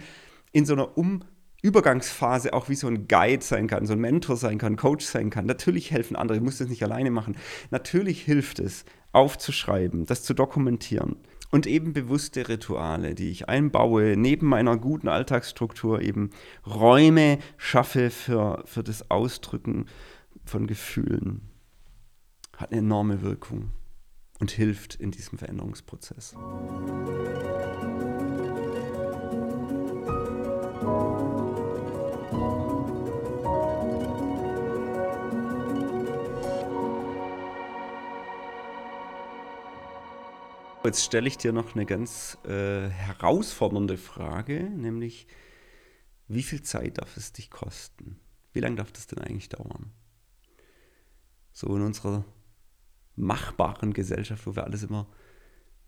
in 0.51 0.65
so 0.65 0.74
einer 0.74 0.97
um 0.97 1.24
Übergangsphase 1.63 2.53
auch 2.53 2.70
wie 2.70 2.76
so 2.76 2.88
ein 2.88 3.07
Guide 3.07 3.43
sein 3.43 3.68
kann, 3.68 3.88
so 3.88 3.93
ein 3.93 3.99
Mentor 3.99 4.38
sein 4.38 4.59
kann, 4.59 4.76
Coach 4.76 5.05
sein 5.05 5.32
kann. 5.32 5.47
Natürlich 5.47 5.91
helfen 5.91 6.15
andere, 6.15 6.38
ich 6.38 6.43
muss 6.43 6.59
das 6.59 6.70
nicht 6.70 6.84
alleine 6.84 7.09
machen. 7.09 7.36
Natürlich 7.72 8.22
hilft 8.22 8.59
es, 8.59 8.86
aufzuschreiben, 9.11 10.05
das 10.05 10.24
zu 10.24 10.36
dokumentieren 10.36 11.18
und 11.51 11.67
eben 11.67 11.93
bewusste 11.93 12.49
Rituale, 12.49 13.15
die 13.15 13.29
ich 13.29 13.47
einbaue, 13.49 14.15
neben 14.17 14.47
meiner 14.47 14.77
guten 14.77 15.07
Alltagsstruktur 15.07 16.01
eben 16.01 16.31
Räume 16.65 17.39
schaffe 17.57 18.09
für, 18.09 18.63
für 18.65 18.83
das 18.83 19.09
Ausdrücken 19.09 19.85
von 20.45 20.67
Gefühlen. 20.67 21.49
Hat 22.55 22.71
eine 22.71 22.79
enorme 22.79 23.21
Wirkung 23.21 23.71
und 24.39 24.51
hilft 24.51 24.95
in 24.95 25.11
diesem 25.11 25.37
Veränderungsprozess. 25.37 26.35
Jetzt 40.84 41.03
stelle 41.03 41.28
ich 41.28 41.38
dir 41.38 41.51
noch 41.51 41.75
eine 41.75 41.86
ganz 41.86 42.38
äh, 42.45 42.88
herausfordernde 42.88 43.97
Frage, 43.97 44.69
nämlich 44.69 45.28
wie 46.28 46.43
viel 46.43 46.61
Zeit 46.61 46.97
darf 46.97 47.17
es 47.17 47.34
dich 47.34 47.49
kosten? 47.49 48.19
Wie 48.53 48.59
lange 48.59 48.78
darf 48.78 48.91
das 48.91 49.07
denn 49.07 49.19
eigentlich 49.19 49.49
dauern? 49.49 49.91
So 51.51 51.75
in 51.75 51.82
unserer 51.82 52.23
machbaren 53.15 53.93
Gesellschaft, 53.93 54.45
wo 54.45 54.55
wir 54.55 54.63
alles 54.63 54.84
immer 54.84 55.07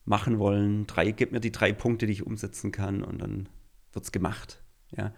machen 0.06 0.40
wollen, 0.40 0.88
drei, 0.88 1.12
gib 1.12 1.32
mir 1.32 1.40
die 1.40 1.52
drei 1.52 1.72
Punkte, 1.72 2.06
die 2.06 2.14
ich 2.14 2.26
umsetzen 2.26 2.72
kann 2.72 3.04
und 3.04 3.20
dann 3.20 3.48
wird 3.94 4.06
es 4.06 4.12
gemacht. 4.12 4.64
Ja? 4.92 5.14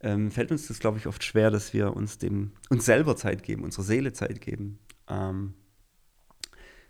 Ähm, 0.00 0.30
fällt 0.30 0.50
uns 0.50 0.68
das, 0.68 0.78
glaube 0.78 0.98
ich, 0.98 1.06
oft 1.06 1.24
schwer, 1.24 1.50
dass 1.50 1.74
wir 1.74 1.94
uns 1.94 2.18
dem 2.18 2.52
uns 2.70 2.84
selber 2.84 3.16
Zeit 3.16 3.42
geben, 3.42 3.64
unserer 3.64 3.84
Seele 3.84 4.12
Zeit 4.12 4.40
geben 4.40 4.78
ähm, 5.08 5.54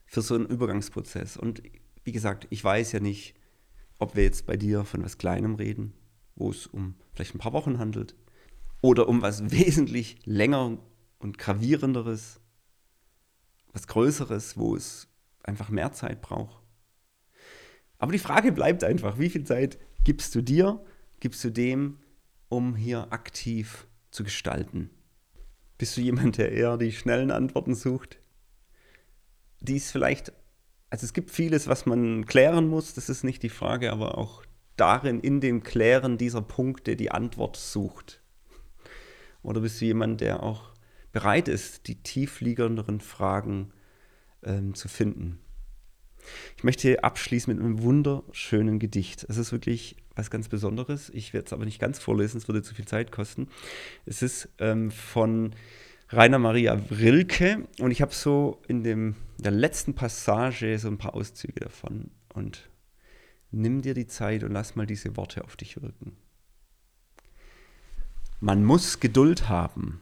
für 0.06 0.20
so 0.20 0.34
einen 0.34 0.46
Übergangsprozess. 0.46 1.36
Und 1.36 1.62
wie 2.04 2.12
gesagt, 2.12 2.46
ich 2.50 2.62
weiß 2.62 2.92
ja 2.92 3.00
nicht, 3.00 3.34
ob 3.98 4.14
wir 4.14 4.22
jetzt 4.22 4.46
bei 4.46 4.56
dir 4.56 4.84
von 4.84 5.02
was 5.02 5.18
Kleinem 5.18 5.54
reden, 5.54 5.94
wo 6.36 6.50
es 6.50 6.66
um 6.66 6.94
vielleicht 7.12 7.34
ein 7.34 7.38
paar 7.38 7.52
Wochen 7.52 7.78
handelt, 7.78 8.14
oder 8.80 9.08
um 9.08 9.22
was 9.22 9.50
wesentlich 9.50 10.18
länger 10.24 10.78
und 11.18 11.38
gravierenderes, 11.38 12.40
was 13.72 13.86
Größeres, 13.86 14.56
wo 14.56 14.76
es 14.76 15.08
einfach 15.42 15.70
mehr 15.70 15.92
Zeit 15.92 16.20
braucht. 16.20 16.62
Aber 17.98 18.12
die 18.12 18.18
Frage 18.18 18.52
bleibt 18.52 18.84
einfach, 18.84 19.18
wie 19.18 19.30
viel 19.30 19.44
Zeit 19.44 19.78
gibst 20.04 20.34
du 20.34 20.42
dir, 20.42 20.84
gibst 21.20 21.42
du 21.44 21.50
dem, 21.50 21.98
um 22.48 22.76
hier 22.76 23.12
aktiv 23.12 23.86
zu 24.10 24.24
gestalten? 24.24 24.90
Bist 25.78 25.96
du 25.96 26.02
jemand, 26.02 26.36
der 26.36 26.52
eher 26.52 26.76
die 26.76 26.92
schnellen 26.92 27.30
Antworten 27.30 27.74
sucht, 27.74 28.18
die 29.60 29.76
es 29.76 29.90
vielleicht 29.90 30.32
also 30.94 31.06
es 31.06 31.12
gibt 31.12 31.32
vieles, 31.32 31.66
was 31.66 31.86
man 31.86 32.24
klären 32.24 32.68
muss, 32.68 32.94
das 32.94 33.08
ist 33.08 33.24
nicht 33.24 33.42
die 33.42 33.48
Frage, 33.48 33.90
aber 33.90 34.16
auch 34.16 34.44
darin, 34.76 35.18
in 35.18 35.40
dem 35.40 35.64
Klären 35.64 36.18
dieser 36.18 36.40
Punkte 36.40 36.94
die 36.94 37.10
Antwort 37.10 37.56
sucht. 37.56 38.22
Oder 39.42 39.62
bist 39.62 39.80
du 39.80 39.86
jemand, 39.86 40.20
der 40.20 40.44
auch 40.44 40.70
bereit 41.10 41.48
ist, 41.48 41.88
die 41.88 41.96
tiefliegenderen 41.96 43.00
Fragen 43.00 43.72
ähm, 44.44 44.76
zu 44.76 44.86
finden? 44.86 45.40
Ich 46.56 46.62
möchte 46.62 47.02
abschließen 47.02 47.52
mit 47.52 47.60
einem 47.60 47.82
wunderschönen 47.82 48.78
Gedicht. 48.78 49.26
Es 49.28 49.36
ist 49.36 49.50
wirklich 49.50 49.96
was 50.14 50.30
ganz 50.30 50.48
Besonderes. 50.48 51.10
Ich 51.10 51.32
werde 51.32 51.46
es 51.46 51.52
aber 51.52 51.64
nicht 51.64 51.80
ganz 51.80 51.98
vorlesen, 51.98 52.38
es 52.38 52.46
würde 52.46 52.62
zu 52.62 52.72
viel 52.72 52.86
Zeit 52.86 53.10
kosten. 53.10 53.48
Es 54.06 54.22
ist 54.22 54.48
ähm, 54.60 54.92
von 54.92 55.56
Rainer 56.10 56.38
Maria 56.38 56.80
Rilke 56.90 57.66
und 57.80 57.90
ich 57.90 58.02
habe 58.02 58.14
so 58.14 58.62
in 58.68 58.84
dem, 58.84 59.16
der 59.38 59.52
letzten 59.52 59.94
Passage 59.94 60.78
so 60.78 60.88
ein 60.88 60.98
paar 60.98 61.14
Auszüge 61.14 61.60
davon 61.60 62.10
und 62.34 62.68
nimm 63.50 63.82
dir 63.82 63.94
die 63.94 64.06
Zeit 64.06 64.44
und 64.44 64.52
lass 64.52 64.76
mal 64.76 64.86
diese 64.86 65.16
Worte 65.16 65.44
auf 65.44 65.56
dich 65.56 65.80
wirken. 65.80 66.16
Man 68.40 68.64
muss 68.64 69.00
Geduld 69.00 69.48
haben 69.48 70.00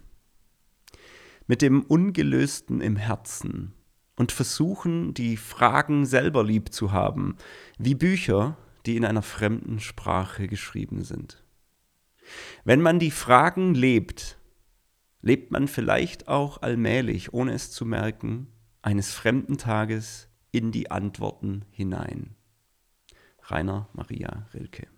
mit 1.47 1.63
dem 1.63 1.83
Ungelösten 1.83 2.81
im 2.81 2.97
Herzen 2.97 3.75
und 4.17 4.33
versuchen, 4.33 5.15
die 5.15 5.37
Fragen 5.37 6.07
selber 6.07 6.45
lieb 6.45 6.73
zu 6.73 6.93
haben, 6.93 7.37
wie 7.79 7.95
Bücher, 7.95 8.57
die 8.87 8.97
in 8.97 9.05
einer 9.05 9.23
fremden 9.23 9.81
Sprache 9.81 10.49
geschrieben 10.49 11.05
sind. 11.05 11.43
Wenn 12.65 12.81
man 12.81 12.99
die 12.99 13.11
Fragen 13.11 13.75
lebt, 13.75 14.39
lebt 15.23 15.53
man 15.53 15.69
vielleicht 15.69 16.29
auch 16.29 16.61
allmählich, 16.61 17.33
ohne 17.33 17.53
es 17.53 17.71
zu 17.71 17.87
merken, 17.87 18.49
eines 18.83 19.13
fremden 19.13 19.57
Tages 19.57 20.29
in 20.51 20.73
die 20.73 20.91
Antworten 20.91 21.65
hinein. 21.71 22.35
Rainer 23.45 23.89
Maria 23.93 24.47
Rilke. 24.53 24.89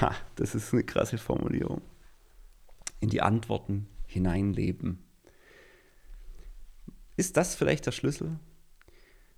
Ha, 0.00 0.14
das 0.34 0.54
ist 0.54 0.72
eine 0.72 0.84
krasse 0.84 1.18
Formulierung. 1.18 1.82
In 3.00 3.10
die 3.10 3.22
Antworten 3.22 3.86
hineinleben. 4.06 5.04
ist 7.16 7.36
das 7.36 7.54
vielleicht 7.54 7.84
der 7.84 7.92
Schlüssel, 7.92 8.38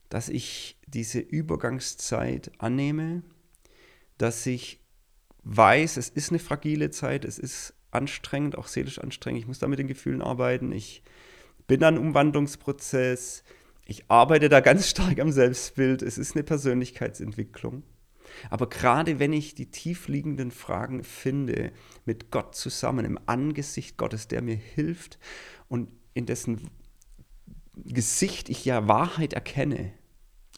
dass 0.09 0.29
ich 0.29 0.79
diese 0.87 1.19
Übergangszeit 1.19 2.53
annehme, 2.59 3.23
dass 4.19 4.47
ich 4.47 4.81
weiß, 5.43 5.97
es 5.97 6.09
ist 6.09 6.31
eine 6.31 6.39
fragile 6.39 6.91
Zeit, 6.91 7.25
es 7.25 7.39
ist 7.39 7.75
anstrengend, 7.91 8.57
auch 8.57 8.67
seelisch 8.67 8.99
anstrengend, 8.99 9.41
ich 9.41 9.47
muss 9.47 9.59
da 9.59 9.69
mit 9.69 9.79
den 9.79 9.89
Gefühlen 9.89 10.23
arbeiten, 10.23 10.73
ich 10.73 11.03
bin 11.67 11.83
ein 11.85 11.99
Umwandlungsprozess, 11.99 13.45
ich 13.87 14.05
arbeite 14.09 14.49
da 14.49 14.61
ganz 14.61 14.89
stark 14.91 15.21
am 15.21 15.33
Selbstbild, 15.33 16.03
es 16.03 16.19
ist 16.19 16.35
eine 16.35 16.45
Persönlichkeitsentwicklung. 16.45 17.83
Aber 18.49 18.69
gerade 18.69 19.19
wenn 19.19 19.33
ich 19.33 19.55
die 19.55 19.71
tiefliegenden 19.71 20.51
Fragen 20.51 21.03
finde, 21.03 21.73
mit 22.05 22.31
Gott 22.31 22.55
zusammen, 22.55 23.05
im 23.05 23.19
Angesicht 23.27 23.97
Gottes, 23.97 24.29
der 24.29 24.41
mir 24.41 24.55
hilft 24.55 25.19
und 25.69 25.89
in 26.15 26.27
dessen 26.27 26.71
Gesicht 27.77 28.49
ich 28.49 28.65
ja 28.65 28.89
Wahrheit 28.89 29.33
erkenne 29.33 29.93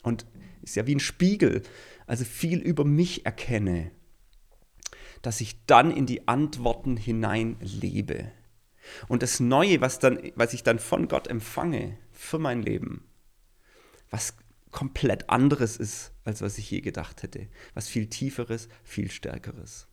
und 0.03 0.25
ist 0.61 0.75
ja 0.75 0.87
wie 0.87 0.95
ein 0.95 0.99
Spiegel, 0.99 1.63
also 2.05 2.25
viel 2.25 2.59
über 2.59 2.85
mich 2.85 3.25
erkenne, 3.25 3.91
dass 5.23 5.41
ich 5.41 5.65
dann 5.65 5.89
in 5.89 6.05
die 6.05 6.27
Antworten 6.27 6.97
hinein 6.97 7.57
lebe. 7.61 8.31
Und 9.07 9.23
das 9.23 9.39
Neue, 9.39 9.81
was, 9.81 9.97
dann, 9.97 10.19
was 10.35 10.53
ich 10.53 10.61
dann 10.61 10.77
von 10.77 11.07
Gott 11.07 11.27
empfange 11.27 11.97
für 12.11 12.37
mein 12.37 12.61
Leben, 12.61 13.05
was 14.09 14.35
komplett 14.71 15.29
anderes 15.29 15.77
ist, 15.77 16.11
als 16.25 16.41
was 16.41 16.57
ich 16.57 16.69
je 16.69 16.81
gedacht 16.81 17.23
hätte. 17.23 17.47
Was 17.73 17.87
viel 17.87 18.07
tieferes, 18.07 18.67
viel 18.83 19.09
stärkeres. 19.09 19.87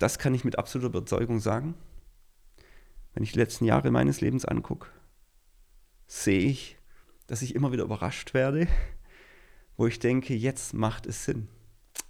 Das 0.00 0.18
kann 0.18 0.34
ich 0.34 0.44
mit 0.44 0.58
absoluter 0.58 0.88
Überzeugung 0.88 1.38
sagen. 1.38 1.74
Wenn 3.12 3.22
ich 3.22 3.32
die 3.32 3.38
letzten 3.38 3.64
Jahre 3.66 3.92
meines 3.92 4.20
Lebens 4.20 4.44
angucke, 4.44 4.88
sehe 6.08 6.40
ich, 6.40 6.76
dass 7.28 7.42
ich 7.42 7.54
immer 7.54 7.70
wieder 7.70 7.84
überrascht 7.84 8.34
werde, 8.34 8.66
wo 9.76 9.86
ich 9.86 10.00
denke, 10.00 10.34
jetzt 10.34 10.74
macht 10.74 11.06
es 11.06 11.24
Sinn. 11.24 11.46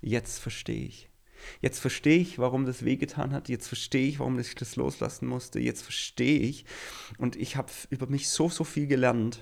Jetzt 0.01 0.39
verstehe 0.39 0.87
ich. 0.87 1.11
Jetzt 1.61 1.81
verstehe 1.81 2.19
ich, 2.19 2.39
warum 2.39 2.67
das 2.67 2.85
wehgetan 2.85 3.33
hat. 3.33 3.49
Jetzt 3.49 3.69
verstehe 3.69 4.07
ich, 4.07 4.19
warum 4.19 4.39
ich 4.39 4.55
das 4.55 4.77
loslassen 4.77 5.27
musste. 5.27 5.61
Jetzt 5.61 5.83
verstehe 5.83 6.41
ich. 6.41 6.65
Und 7.19 7.37
ich 7.37 7.57
habe 7.57 7.71
über 7.91 8.07
mich 8.07 8.29
so, 8.29 8.49
so 8.49 8.65
viel 8.65 8.87
gelernt. 8.87 9.41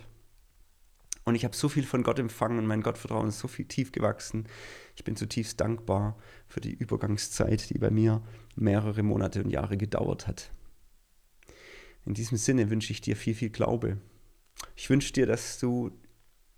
Und 1.25 1.35
ich 1.37 1.45
habe 1.45 1.55
so 1.55 1.69
viel 1.69 1.85
von 1.85 2.03
Gott 2.03 2.19
empfangen 2.19 2.59
und 2.59 2.67
mein 2.67 2.83
Gottvertrauen 2.83 3.29
ist 3.29 3.39
so 3.39 3.49
viel 3.49 3.67
tief 3.67 3.93
gewachsen. 3.93 4.49
Ich 4.97 5.05
bin 5.05 5.15
zutiefst 5.15 5.61
dankbar 5.61 6.17
für 6.49 6.61
die 6.61 6.75
Übergangszeit, 6.75 7.71
die 7.71 7.79
bei 7.79 7.91
mir 7.91 8.23
mehrere 8.57 9.03
Monate 9.03 9.43
und 9.43 9.51
Jahre 9.51 9.77
gedauert 9.77 10.27
hat. 10.27 10.51
In 12.05 12.15
diesem 12.15 12.37
Sinne 12.37 12.71
wünsche 12.71 12.93
ich 12.93 13.01
dir 13.01 13.15
viel, 13.15 13.35
viel 13.35 13.51
Glaube. 13.51 13.99
Ich 14.75 14.91
wünsche 14.91 15.13
dir, 15.13 15.27
dass 15.27 15.59
du 15.59 15.93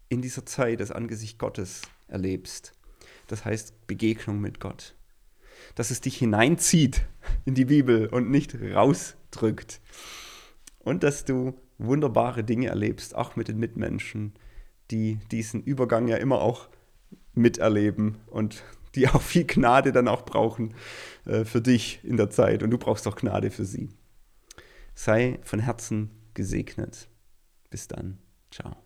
in 0.08 0.22
dieser 0.22 0.46
Zeit 0.46 0.80
das 0.80 0.90
Angesicht 0.90 1.38
Gottes 1.38 1.82
erlebst. 2.08 2.72
Das 3.26 3.44
heißt 3.44 3.86
Begegnung 3.86 4.40
mit 4.40 4.60
Gott. 4.60 4.94
Dass 5.74 5.90
es 5.90 6.00
dich 6.00 6.16
hineinzieht 6.16 7.06
in 7.44 7.54
die 7.54 7.64
Bibel 7.64 8.06
und 8.06 8.30
nicht 8.30 8.54
rausdrückt. 8.54 9.80
Und 10.78 11.02
dass 11.02 11.24
du 11.24 11.54
wunderbare 11.78 12.44
Dinge 12.44 12.68
erlebst, 12.68 13.14
auch 13.14 13.36
mit 13.36 13.48
den 13.48 13.58
Mitmenschen, 13.58 14.34
die 14.90 15.18
diesen 15.30 15.62
Übergang 15.62 16.08
ja 16.08 16.16
immer 16.16 16.40
auch 16.40 16.68
miterleben 17.34 18.16
und 18.26 18.62
die 18.94 19.08
auch 19.08 19.22
viel 19.22 19.44
Gnade 19.44 19.92
dann 19.92 20.08
auch 20.08 20.24
brauchen 20.24 20.74
äh, 21.24 21.44
für 21.44 21.60
dich 21.60 22.00
in 22.04 22.16
der 22.16 22.30
Zeit. 22.30 22.62
Und 22.62 22.70
du 22.70 22.78
brauchst 22.78 23.06
auch 23.06 23.16
Gnade 23.16 23.50
für 23.50 23.64
sie. 23.64 23.88
Sei 24.94 25.38
von 25.42 25.58
Herzen 25.58 26.10
gesegnet. 26.34 27.08
Bis 27.70 27.88
dann. 27.88 28.18
Ciao. 28.50 28.76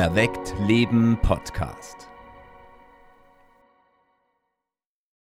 Erweckt 0.00 0.54
Leben 0.66 1.18
Podcast. 1.20 1.99